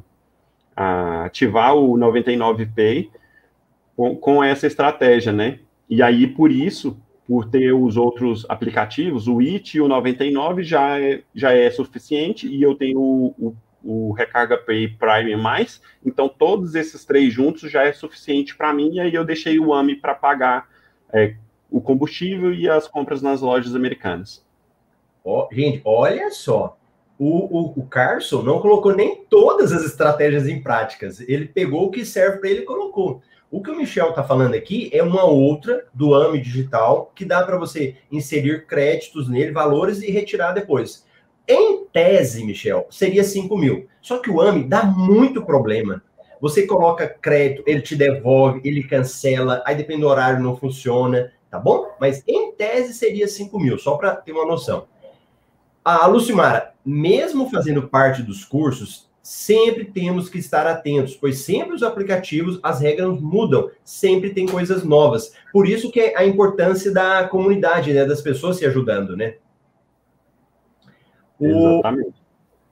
a 0.76 1.24
ativar 1.24 1.74
o 1.74 1.95
99Pay 1.95 3.11
com, 3.97 4.16
com 4.16 4.45
essa 4.45 4.66
estratégia, 4.66 5.32
né? 5.32 5.59
E 5.88 6.03
aí, 6.03 6.26
por 6.26 6.53
isso, 6.53 6.97
por 7.26 7.49
ter 7.51 7.72
os 7.72 7.97
outros 7.97 8.47
aplicativos, 8.49 9.26
o 9.26 9.41
IT 9.41 9.76
e 9.76 9.80
o 9.80 9.88
99 9.88 10.62
já 10.62 11.01
é, 11.01 11.22
já 11.34 11.53
é 11.53 11.68
suficiente, 11.70 12.47
e 12.47 12.62
eu 12.62 12.74
tenho 12.74 13.01
o, 13.01 13.34
o, 13.38 13.57
o 13.83 14.12
Recarga 14.12 14.59
Pay 14.59 14.89
Prime 14.89 15.37
mais, 15.37 15.81
então 16.05 16.28
todos 16.28 16.74
esses 16.74 17.05
três 17.05 17.33
juntos 17.33 17.70
já 17.70 17.85
é 17.85 17.93
suficiente 17.93 18.57
para 18.57 18.72
mim, 18.72 18.95
e 18.95 19.01
aí 19.01 19.14
eu 19.14 19.24
deixei 19.24 19.59
o 19.59 19.72
AMI 19.72 19.97
para 19.97 20.14
pagar 20.14 20.68
é, 21.12 21.35
o 21.70 21.81
combustível 21.81 22.53
e 22.53 22.68
as 22.68 22.87
compras 22.87 23.22
nas 23.22 23.41
lojas 23.41 23.74
americanas. 23.74 24.45
Oh, 25.24 25.49
gente, 25.53 25.81
olha 25.85 26.31
só, 26.31 26.78
o, 27.18 27.26
o, 27.28 27.81
o, 27.81 27.87
Carson 27.87 28.43
não 28.43 28.61
colocou 28.61 28.95
nem 28.95 29.24
todas 29.28 29.72
as 29.72 29.85
estratégias 29.85 30.49
em 30.49 30.62
práticas, 30.62 31.20
ele 31.20 31.47
pegou 31.47 31.87
o 31.87 31.91
que 31.91 32.05
serve 32.05 32.39
para 32.39 32.51
ele 32.51 32.61
e 32.61 32.64
colocou. 32.64 33.22
O 33.51 33.61
que 33.61 33.70
o 33.70 33.76
Michel 33.76 34.11
está 34.11 34.22
falando 34.22 34.55
aqui 34.55 34.89
é 34.93 35.03
uma 35.03 35.24
outra 35.24 35.85
do 35.93 36.14
AMI 36.14 36.41
Digital 36.41 37.11
que 37.14 37.24
dá 37.24 37.43
para 37.43 37.59
você 37.59 37.97
inserir 38.11 38.64
créditos 38.64 39.28
nele, 39.28 39.51
valores 39.51 40.01
e 40.03 40.11
retirar 40.11 40.53
depois. 40.53 41.05
Em 41.53 41.84
tese, 41.92 42.44
Michel, 42.44 42.86
seria 42.90 43.24
5 43.24 43.59
mil. 43.59 43.88
Só 44.01 44.18
que 44.18 44.30
o 44.30 44.40
AMI 44.40 44.62
dá 44.62 44.84
muito 44.84 45.44
problema. 45.44 46.01
Você 46.40 46.64
coloca 46.64 47.09
crédito, 47.09 47.64
ele 47.66 47.80
te 47.80 47.96
devolve, 47.96 48.61
ele 48.62 48.84
cancela, 48.84 49.61
aí 49.66 49.74
depende 49.74 50.03
do 50.03 50.07
horário, 50.07 50.40
não 50.40 50.57
funciona, 50.57 51.32
tá 51.51 51.59
bom? 51.59 51.88
Mas 52.01 52.22
em 52.28 52.53
tese 52.53 52.94
seria 52.94 53.26
5 53.26 53.59
mil, 53.59 53.76
só 53.78 53.96
para 53.96 54.14
ter 54.14 54.30
uma 54.30 54.46
noção. 54.46 54.86
A 55.84 56.07
Lucimara, 56.07 56.72
mesmo 56.86 57.51
fazendo 57.51 57.88
parte 57.88 58.22
dos 58.22 58.44
cursos, 58.44 59.11
sempre 59.20 59.86
temos 59.86 60.28
que 60.28 60.38
estar 60.38 60.68
atentos, 60.68 61.16
pois 61.16 61.40
sempre 61.40 61.74
os 61.74 61.82
aplicativos, 61.82 62.61
as 62.62 62.80
regras 62.80 63.20
mudam, 63.20 63.70
sempre 63.84 64.30
tem 64.30 64.46
coisas 64.46 64.84
novas. 64.84 65.32
Por 65.53 65.68
isso 65.68 65.90
que 65.90 65.98
é 65.98 66.16
a 66.16 66.24
importância 66.24 66.92
da 66.92 67.26
comunidade, 67.26 67.92
né, 67.92 68.05
das 68.05 68.22
pessoas 68.22 68.57
se 68.57 68.64
ajudando, 68.64 69.16
né? 69.16 69.34
O... 71.41 71.47
Exatamente. 71.47 72.14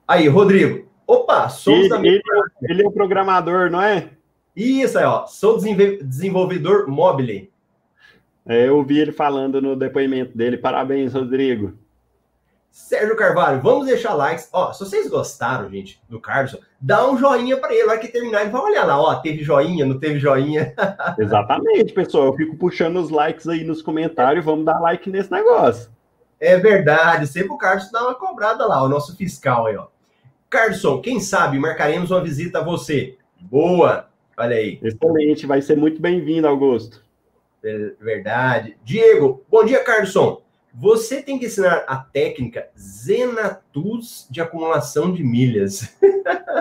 Aí, 0.07 0.29
Rodrigo. 0.29 0.87
Opa, 1.07 1.49
somos 1.49 1.91
ele, 1.91 2.09
ele, 2.09 2.19
é 2.19 2.73
ele 2.73 2.83
é 2.83 2.87
o 2.87 2.93
programador, 2.93 3.71
não 3.71 3.81
é? 3.81 4.11
Isso 4.55 4.99
aí, 4.99 5.05
ó. 5.05 5.27
Sou 5.27 5.59
desenvolvedor 5.59 6.87
mobile. 6.87 7.51
É, 8.47 8.69
eu 8.69 8.77
ouvi 8.77 8.99
ele 8.99 9.13
falando 9.13 9.61
no 9.61 9.77
depoimento 9.77 10.37
dele. 10.37 10.57
Parabéns, 10.57 11.15
Rodrigo. 11.15 11.75
Sérgio 12.71 13.17
Carvalho, 13.17 13.61
vamos 13.61 13.87
deixar 13.87 14.15
likes. 14.15 14.49
Ó, 14.53 14.73
se 14.73 14.81
vocês 14.81 15.09
gostaram, 15.09 15.69
gente, 15.71 16.01
do 16.09 16.21
Carson, 16.21 16.59
dá 16.81 17.11
um 17.11 17.19
joinha 17.19 17.57
para 17.57 17.75
ele. 17.75 17.87
Vai 17.87 17.99
que 17.99 18.09
terminar, 18.09 18.43
ele 18.43 18.51
vai 18.51 18.63
olhar 18.63 18.85
lá, 18.85 19.01
ó, 19.01 19.15
teve 19.17 19.43
joinha, 19.43 19.85
não 19.85 19.99
teve 19.99 20.19
joinha. 20.19 20.75
Exatamente, 21.19 21.93
pessoal. 21.93 22.27
Eu 22.27 22.35
fico 22.35 22.57
puxando 22.57 22.97
os 22.99 23.11
likes 23.11 23.49
aí 23.49 23.65
nos 23.65 23.83
comentários. 23.83 24.45
Vamos 24.45 24.65
dar 24.65 24.79
like 24.79 25.11
nesse 25.11 25.31
negócio. 25.31 25.91
É 26.41 26.57
verdade. 26.57 27.27
Sempre 27.27 27.53
o 27.53 27.59
Carson 27.59 27.91
dá 27.93 28.03
uma 28.03 28.15
cobrada 28.15 28.67
lá, 28.67 28.83
o 28.83 28.89
nosso 28.89 29.17
fiscal 29.17 29.67
aí, 29.67 29.77
ó. 29.77 29.87
Carson, 30.49 31.01
quem 31.01 31.21
sabe 31.21 31.59
marcaremos 31.59 32.11
uma 32.11 32.23
visita 32.23 32.61
a 32.61 32.65
você. 32.65 33.17
Boa. 33.41 34.09
Olha 34.37 34.57
aí. 34.57 34.79
Excelente, 34.83 35.47
vai 35.47 35.61
ser 35.61 35.77
muito 35.77 36.01
bem-vindo, 36.01 36.47
Augusto. 36.47 37.03
É 37.63 37.93
verdade. 38.01 38.77
Diego, 38.85 39.45
bom 39.51 39.65
dia, 39.65 39.83
Carson. 39.83 40.41
Você 40.81 41.21
tem 41.21 41.41
que 41.41 41.47
ensinar 41.47 41.85
a 41.89 41.97
técnica 41.97 42.69
Zenatus 42.79 44.29
de 44.31 44.41
acumulação 44.41 45.13
de 45.13 45.25
milhas. 45.25 45.99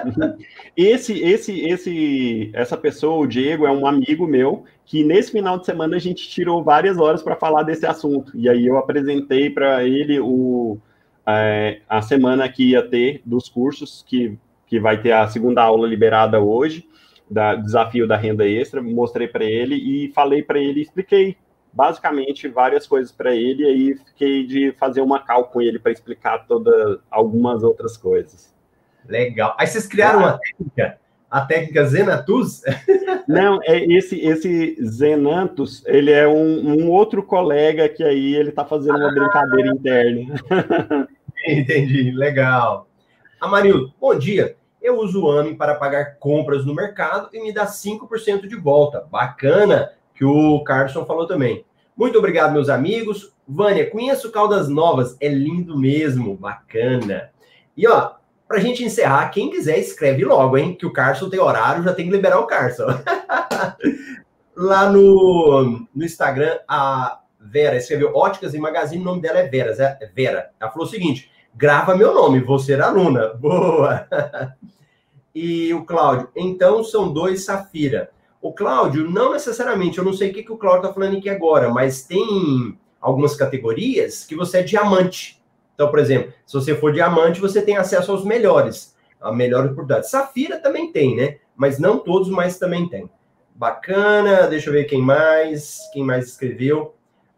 esse, 0.76 1.22
esse, 1.24 1.60
esse, 1.60 2.50
essa 2.52 2.76
pessoa, 2.76 3.24
o 3.24 3.28
Diego, 3.28 3.68
é 3.68 3.72
um 3.72 3.86
amigo 3.86 4.26
meu 4.26 4.64
que 4.84 5.04
nesse 5.04 5.34
final 5.34 5.60
de 5.60 5.68
semana 5.68 5.98
a 5.98 6.00
gente 6.00 6.28
tirou 6.28 6.64
várias 6.64 6.98
horas 6.98 7.22
para 7.22 7.36
falar 7.36 7.62
desse 7.62 7.86
assunto. 7.86 8.32
E 8.36 8.50
aí 8.50 8.66
eu 8.66 8.78
apresentei 8.78 9.52
para 9.52 9.84
ele 9.84 10.20
o, 10.20 10.80
é, 11.28 11.82
a 11.88 12.02
semana 12.02 12.50
que 12.50 12.72
ia 12.72 12.82
ter 12.82 13.22
dos 13.24 13.48
cursos, 13.48 14.04
que, 14.08 14.36
que 14.66 14.80
vai 14.80 15.00
ter 15.00 15.12
a 15.12 15.28
segunda 15.28 15.62
aula 15.62 15.88
liberada 15.88 16.42
hoje, 16.42 16.90
da 17.30 17.54
desafio 17.54 18.08
da 18.08 18.18
renda 18.18 18.48
extra. 18.48 18.82
Mostrei 18.82 19.28
para 19.28 19.46
ele 19.46 19.76
e 19.76 20.12
falei 20.12 20.42
para 20.42 20.58
ele, 20.58 20.82
expliquei 20.82 21.38
basicamente 21.78 22.48
várias 22.48 22.88
coisas 22.88 23.12
para 23.12 23.36
ele, 23.36 23.62
e 23.62 23.68
aí 23.68 23.96
fiquei 23.96 24.48
de 24.48 24.72
fazer 24.80 25.00
uma 25.00 25.20
cal 25.20 25.44
com 25.46 25.62
ele 25.62 25.78
para 25.78 25.92
explicar 25.92 26.40
toda, 26.48 27.00
algumas 27.12 27.62
outras 27.62 27.96
coisas. 27.96 28.52
Legal. 29.08 29.56
Aí 29.60 29.68
vocês 29.68 29.86
criaram 29.86 30.22
ah. 30.22 30.24
uma 30.24 30.40
técnica, 30.40 31.00
a 31.30 31.42
técnica 31.42 31.86
Zenatus? 31.86 32.64
Não, 33.30 33.60
é 33.64 33.78
esse 33.94 34.20
esse 34.20 34.76
Zenantus, 34.84 35.84
ele 35.86 36.12
é 36.12 36.28
um, 36.28 36.68
um 36.68 36.90
outro 36.90 37.22
colega 37.22 37.88
que 37.88 38.04
aí 38.04 38.36
ele 38.36 38.50
está 38.50 38.66
fazendo 38.66 38.98
uma 38.98 39.10
ah. 39.10 39.14
brincadeira 39.14 39.70
interna. 39.70 40.36
Entendi, 41.48 42.12
legal. 42.12 42.88
Amarildo, 43.40 43.94
bom 44.02 44.18
dia. 44.18 44.56
Eu 44.82 45.00
uso 45.00 45.26
o 45.26 45.32
AMI 45.32 45.54
para 45.54 45.76
pagar 45.76 46.18
compras 46.18 46.66
no 46.66 46.74
mercado 46.74 47.30
e 47.34 47.44
me 47.44 47.54
dá 47.54 47.68
5% 47.68 48.48
de 48.48 48.56
volta. 48.56 49.06
Bacana 49.12 49.92
que 50.18 50.26
o 50.26 50.64
Carson 50.64 51.06
falou 51.06 51.28
também. 51.28 51.64
Muito 51.96 52.18
obrigado, 52.18 52.54
meus 52.54 52.70
amigos. 52.70 53.32
Vânia, 53.48 53.90
conheço 53.90 54.32
Caldas 54.32 54.68
Novas, 54.68 55.16
é 55.22 55.30
lindo 55.30 55.78
mesmo, 55.78 56.36
bacana. 56.36 57.30
E 57.76 57.88
ó, 57.88 58.14
pra 58.48 58.60
gente 58.60 58.84
encerrar, 58.84 59.30
quem 59.30 59.52
quiser 59.52 59.78
escreve 59.78 60.26
logo, 60.26 60.58
hein? 60.58 60.76
Que 60.76 60.86
o 60.86 60.92
Carson 60.92 61.30
tem 61.30 61.40
horário, 61.40 61.84
já 61.84 61.94
tem 61.94 62.06
que 62.06 62.12
liberar 62.12 62.40
o 62.40 62.48
Carson. 62.48 62.88
Lá 64.56 64.90
no, 64.90 65.88
no 65.94 66.04
Instagram, 66.04 66.58
a 66.68 67.20
Vera 67.40 67.78
escreveu 67.78 68.16
Óticas 68.16 68.56
e 68.56 68.60
Magazine, 68.60 69.02
o 69.02 69.06
nome 69.06 69.22
dela 69.22 69.40
é 69.40 69.48
Vera, 69.48 69.72
é 70.02 70.10
Vera. 70.14 70.50
Ela 70.60 70.72
falou 70.72 70.88
o 70.88 70.90
seguinte: 70.90 71.32
grava 71.56 71.96
meu 71.96 72.14
nome, 72.14 72.40
vou 72.40 72.58
ser 72.58 72.82
aluna. 72.82 73.34
Boa! 73.40 74.08
e 75.34 75.72
o 75.74 75.86
Cláudio, 75.86 76.30
então 76.36 76.84
são 76.84 77.14
dois 77.14 77.46
Safira. 77.46 78.10
O 78.42 78.54
Cláudio, 78.54 79.10
não 79.10 79.34
necessariamente, 79.34 79.98
eu 79.98 80.04
não 80.04 80.14
sei 80.14 80.30
o 80.30 80.34
que, 80.34 80.44
que 80.44 80.52
o 80.52 80.58
Cláudio 80.58 80.84
está 80.84 80.94
falando 80.94 81.18
aqui 81.18 81.30
agora, 81.30 81.70
mas 81.70 82.04
tem 82.04 82.78
algumas 83.02 83.36
categorias 83.36 84.24
que 84.26 84.36
você 84.36 84.60
é 84.60 84.64
diamante. 84.64 85.42
Então, 85.74 85.90
por 85.90 86.00
exemplo, 86.00 86.34
se 86.46 86.54
você 86.54 86.76
for 86.76 86.92
diamante, 86.92 87.40
você 87.40 87.62
tem 87.62 87.78
acesso 87.78 88.12
aos 88.12 88.24
melhores, 88.24 88.96
a 89.22 89.32
melhor 89.32 89.66
oportunidade. 89.66 90.10
Safira 90.10 90.60
também 90.60 90.92
tem, 90.92 91.16
né? 91.16 91.38
Mas 91.56 91.80
não 91.80 92.00
todos, 92.00 92.30
mas 92.30 92.58
também 92.58 92.88
tem. 92.88 93.10
Bacana, 93.54 94.48
deixa 94.48 94.70
eu 94.70 94.74
ver 94.74 94.86
quem 94.86 95.02
mais, 95.02 95.80
quem 95.92 96.04
mais 96.04 96.28
escreveu. 96.28 96.94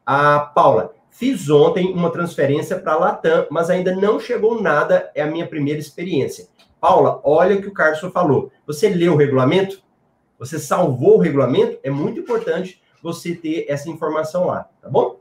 A 0.06 0.40
Paula, 0.40 0.94
fiz 1.10 1.50
ontem 1.50 1.94
uma 1.94 2.10
transferência 2.10 2.78
para 2.80 2.98
Latam, 2.98 3.48
mas 3.50 3.70
ainda 3.70 3.96
não 3.96 4.20
chegou 4.20 4.62
nada, 4.62 5.12
é 5.16 5.22
a 5.22 5.28
minha 5.28 5.48
primeira 5.48 5.80
experiência. 5.80 6.48
Paula, 6.80 7.20
olha 7.24 7.58
o 7.58 7.62
que 7.62 7.68
o 7.68 7.74
Carlos 7.74 8.00
falou. 8.14 8.52
Você 8.66 8.90
leu 8.90 9.14
o 9.14 9.18
regulamento? 9.18 9.82
Você 10.40 10.58
salvou 10.58 11.18
o 11.18 11.20
regulamento? 11.20 11.78
É 11.84 11.90
muito 11.92 12.22
importante 12.22 12.82
você 13.04 13.36
ter 13.36 13.66
essa 13.68 13.90
informação 13.90 14.48
lá, 14.48 14.70
tá 14.82 14.90
bom? 14.90 15.20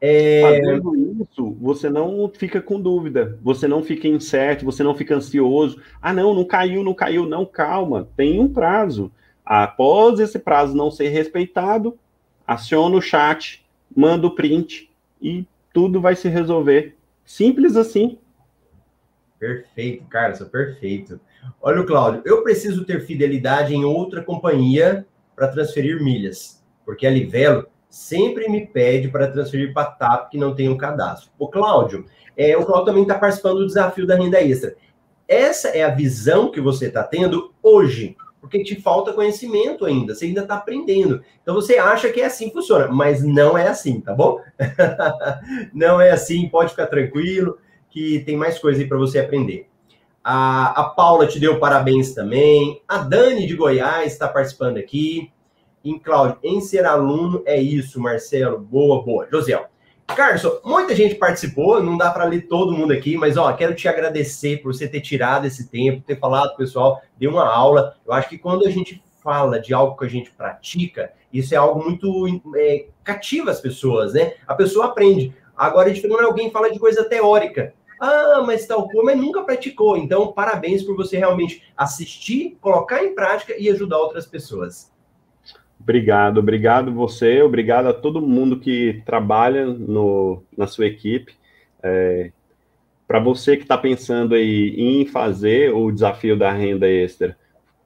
É... 0.00 0.40
Fazendo 0.40 0.96
isso, 1.20 1.56
você 1.60 1.90
não 1.90 2.30
fica 2.32 2.62
com 2.62 2.80
dúvida, 2.80 3.38
você 3.42 3.68
não 3.68 3.82
fica 3.82 4.08
incerto, 4.08 4.64
você 4.64 4.82
não 4.82 4.94
fica 4.94 5.14
ansioso. 5.14 5.82
Ah, 6.00 6.12
não, 6.12 6.32
não 6.32 6.44
caiu, 6.44 6.82
não 6.82 6.94
caiu, 6.94 7.26
não, 7.26 7.44
calma, 7.44 8.08
tem 8.16 8.40
um 8.40 8.50
prazo. 8.50 9.12
Após 9.44 10.18
esse 10.20 10.38
prazo 10.38 10.74
não 10.74 10.90
ser 10.90 11.08
respeitado, 11.08 11.98
aciona 12.46 12.96
o 12.96 13.02
chat, 13.02 13.66
manda 13.94 14.26
o 14.26 14.34
print 14.34 14.90
e 15.20 15.44
tudo 15.72 16.00
vai 16.00 16.16
se 16.16 16.28
resolver. 16.28 16.96
Simples 17.24 17.76
assim. 17.76 18.18
Perfeito, 19.38 20.04
Carlos, 20.04 20.40
perfeito. 20.48 21.20
Olha 21.60 21.80
o 21.80 21.86
Cláudio, 21.86 22.22
eu 22.24 22.42
preciso 22.42 22.84
ter 22.84 23.04
fidelidade 23.04 23.74
em 23.74 23.84
outra 23.84 24.22
companhia 24.22 25.06
para 25.36 25.48
transferir 25.48 26.02
milhas, 26.02 26.62
porque 26.84 27.06
a 27.06 27.10
Livelo 27.10 27.66
sempre 27.88 28.48
me 28.48 28.66
pede 28.66 29.08
para 29.08 29.30
transferir 29.30 29.74
para 29.74 29.90
TAP 29.90 30.30
que 30.30 30.38
não 30.38 30.54
tem 30.54 30.68
um 30.68 30.76
cadastro. 30.76 31.30
O 31.38 31.48
Cláudio, 31.48 32.06
é, 32.36 32.56
o 32.56 32.64
Cláudio 32.64 32.86
também 32.86 33.02
está 33.02 33.18
participando 33.18 33.58
do 33.58 33.66
desafio 33.66 34.06
da 34.06 34.16
renda 34.16 34.40
extra. 34.40 34.76
Essa 35.26 35.68
é 35.68 35.82
a 35.82 35.94
visão 35.94 36.50
que 36.50 36.60
você 36.60 36.86
está 36.86 37.02
tendo 37.02 37.52
hoje, 37.62 38.16
porque 38.40 38.62
te 38.62 38.80
falta 38.80 39.12
conhecimento 39.12 39.84
ainda, 39.84 40.14
você 40.14 40.26
ainda 40.26 40.42
está 40.42 40.56
aprendendo. 40.56 41.22
Então 41.42 41.54
você 41.54 41.78
acha 41.78 42.10
que 42.10 42.20
é 42.20 42.26
assim 42.26 42.48
que 42.48 42.54
funciona, 42.54 42.88
mas 42.88 43.22
não 43.22 43.56
é 43.56 43.68
assim, 43.68 44.00
tá 44.00 44.14
bom? 44.14 44.40
não 45.74 46.00
é 46.00 46.10
assim, 46.10 46.48
pode 46.48 46.70
ficar 46.70 46.86
tranquilo, 46.86 47.58
que 47.90 48.20
tem 48.20 48.36
mais 48.36 48.58
coisa 48.58 48.80
aí 48.80 48.88
para 48.88 48.98
você 48.98 49.18
aprender. 49.18 49.69
A, 50.22 50.80
a 50.80 50.84
Paula 50.90 51.26
te 51.26 51.40
deu 51.40 51.58
parabéns 51.58 52.12
também. 52.12 52.82
A 52.86 52.98
Dani 52.98 53.46
de 53.46 53.54
Goiás 53.54 54.12
está 54.12 54.28
participando 54.28 54.76
aqui. 54.76 55.32
Em 55.82 55.98
Cláudio, 55.98 56.38
em 56.42 56.60
ser 56.60 56.84
aluno 56.84 57.42
é 57.46 57.60
isso, 57.60 57.98
Marcelo. 57.98 58.58
Boa, 58.58 59.02
boa. 59.02 59.26
Josiel. 59.30 59.66
Carlos, 60.14 60.42
muita 60.64 60.94
gente 60.94 61.14
participou, 61.14 61.82
não 61.82 61.96
dá 61.96 62.10
para 62.10 62.24
ler 62.24 62.48
todo 62.48 62.76
mundo 62.76 62.92
aqui, 62.92 63.16
mas 63.16 63.36
ó, 63.36 63.52
quero 63.52 63.74
te 63.74 63.88
agradecer 63.88 64.60
por 64.60 64.74
você 64.74 64.88
ter 64.88 65.00
tirado 65.00 65.46
esse 65.46 65.68
tempo, 65.68 66.04
ter 66.04 66.18
falado, 66.18 66.56
pessoal, 66.56 67.00
deu 67.16 67.30
uma 67.30 67.48
aula. 67.48 67.96
Eu 68.06 68.12
acho 68.12 68.28
que 68.28 68.36
quando 68.36 68.66
a 68.66 68.70
gente 68.70 69.02
fala 69.22 69.60
de 69.60 69.72
algo 69.72 69.96
que 69.96 70.04
a 70.04 70.08
gente 70.08 70.30
pratica, 70.32 71.12
isso 71.32 71.54
é 71.54 71.56
algo 71.56 71.82
muito 71.82 72.26
é, 72.56 72.86
cativa 73.04 73.50
as 73.50 73.60
pessoas, 73.60 74.14
né? 74.14 74.34
A 74.46 74.54
pessoa 74.54 74.86
aprende. 74.86 75.34
Agora, 75.56 75.90
é 75.90 75.92
diferente 75.92 76.16
quando 76.16 76.26
alguém 76.26 76.50
fala 76.50 76.70
de 76.70 76.78
coisa 76.78 77.04
teórica. 77.04 77.74
Ah, 78.00 78.42
mas 78.46 78.66
tal 78.66 78.88
coisa, 78.88 79.02
mas 79.04 79.20
nunca 79.20 79.42
praticou. 79.42 79.94
Então, 79.94 80.32
parabéns 80.32 80.82
por 80.82 80.96
você 80.96 81.18
realmente 81.18 81.62
assistir, 81.76 82.56
colocar 82.58 83.04
em 83.04 83.14
prática 83.14 83.54
e 83.58 83.68
ajudar 83.68 83.98
outras 83.98 84.26
pessoas. 84.26 84.90
Obrigado, 85.78 86.38
obrigado 86.38 86.92
você, 86.92 87.42
obrigado 87.42 87.86
a 87.88 87.92
todo 87.92 88.20
mundo 88.20 88.58
que 88.58 89.02
trabalha 89.04 89.66
no, 89.66 90.42
na 90.56 90.66
sua 90.66 90.86
equipe. 90.86 91.34
É, 91.82 92.32
Para 93.06 93.18
você 93.18 93.56
que 93.56 93.64
está 93.64 93.76
pensando 93.76 94.34
aí 94.34 94.74
em 94.76 95.06
fazer 95.06 95.74
o 95.74 95.90
desafio 95.90 96.38
da 96.38 96.50
renda 96.52 96.88
extra, 96.88 97.36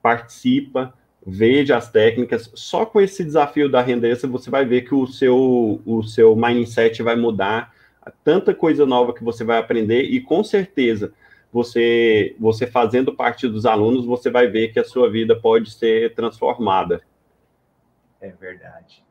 participa, 0.03 0.95
veja 1.27 1.77
as 1.77 1.91
técnicas. 1.91 2.53
Só 2.55 2.87
com 2.87 3.01
esse 3.01 3.25
desafio 3.25 3.69
da 3.69 3.81
renda 3.81 4.07
extra 4.07 4.29
você 4.29 4.51
vai 4.51 4.65
ver 4.65 4.83
que 4.83 4.95
o 4.95 5.07
seu, 5.07 5.81
o 5.85 6.03
seu 6.05 6.37
mindset 6.37 7.03
vai 7.03 7.17
mudar, 7.17 7.74
tanta 8.23 8.55
coisa 8.55 8.85
nova 8.85 9.15
que 9.15 9.25
você 9.25 9.45
vai 9.45 9.59
aprender 9.59 10.03
e 10.03 10.21
com 10.21 10.43
certeza 10.43 11.13
você, 11.53 12.35
você 12.39 12.67
fazendo 12.67 13.15
parte 13.15 13.47
dos 13.47 13.65
alunos, 13.65 14.05
você 14.05 14.29
vai 14.29 14.49
ver 14.49 14.73
que 14.73 14.81
a 14.81 14.85
sua 14.85 15.09
vida 15.09 15.39
pode 15.39 15.71
ser 15.71 16.13
transformada. 16.15 17.01
É 18.21 18.31
verdade. 18.31 19.05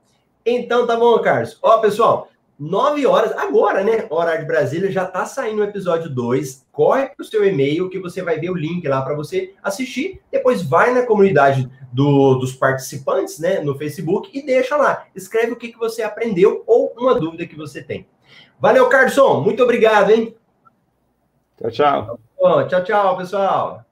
Então 0.46 0.86
tá 0.86 0.98
bom, 0.98 1.18
Carlos. 1.20 1.58
Ó, 1.62 1.78
pessoal, 1.78 2.28
9 2.60 3.06
horas, 3.06 3.32
agora, 3.38 3.84
né? 3.84 4.06
Horário 4.10 4.42
de 4.42 4.48
Brasília, 4.48 4.92
já 4.92 5.06
tá 5.06 5.26
saindo 5.26 5.62
o 5.62 5.64
episódio 5.64 6.10
2. 6.10 6.66
Corre 6.72 7.08
pro 7.08 7.26
seu 7.26 7.46
e-mail 7.46 7.90
que 7.90 8.00
você 8.00 8.22
vai 8.22 8.40
ver 8.40 8.50
o 8.50 8.56
link 8.56 8.86
lá 8.88 9.02
para 9.02 9.16
você 9.16 9.54
assistir. 9.64 10.22
Depois 10.30 10.62
vai 10.62 10.94
na 10.94 11.06
comunidade 11.06 11.70
do, 11.94 12.36
dos 12.36 12.54
participantes, 12.54 13.40
né? 13.40 13.62
No 13.62 13.78
Facebook 13.78 14.30
e 14.38 14.46
deixa 14.46 14.76
lá. 14.76 15.08
Escreve 15.16 15.54
o 15.54 15.56
que, 15.56 15.72
que 15.72 15.80
você 15.80 16.04
aprendeu 16.04 16.64
ou 16.68 16.94
uma 16.98 17.18
dúvida 17.18 17.48
que 17.48 17.56
você 17.56 17.82
tem. 17.82 18.06
Valeu, 18.64 18.88
Carlson. 18.88 19.42
Muito 19.42 19.62
obrigado, 19.62 20.12
hein? 20.12 20.34
Tchau, 21.58 21.70
tchau. 21.70 22.20
Bom, 22.40 22.66
tchau, 22.66 22.82
tchau, 22.82 23.18
pessoal. 23.18 23.84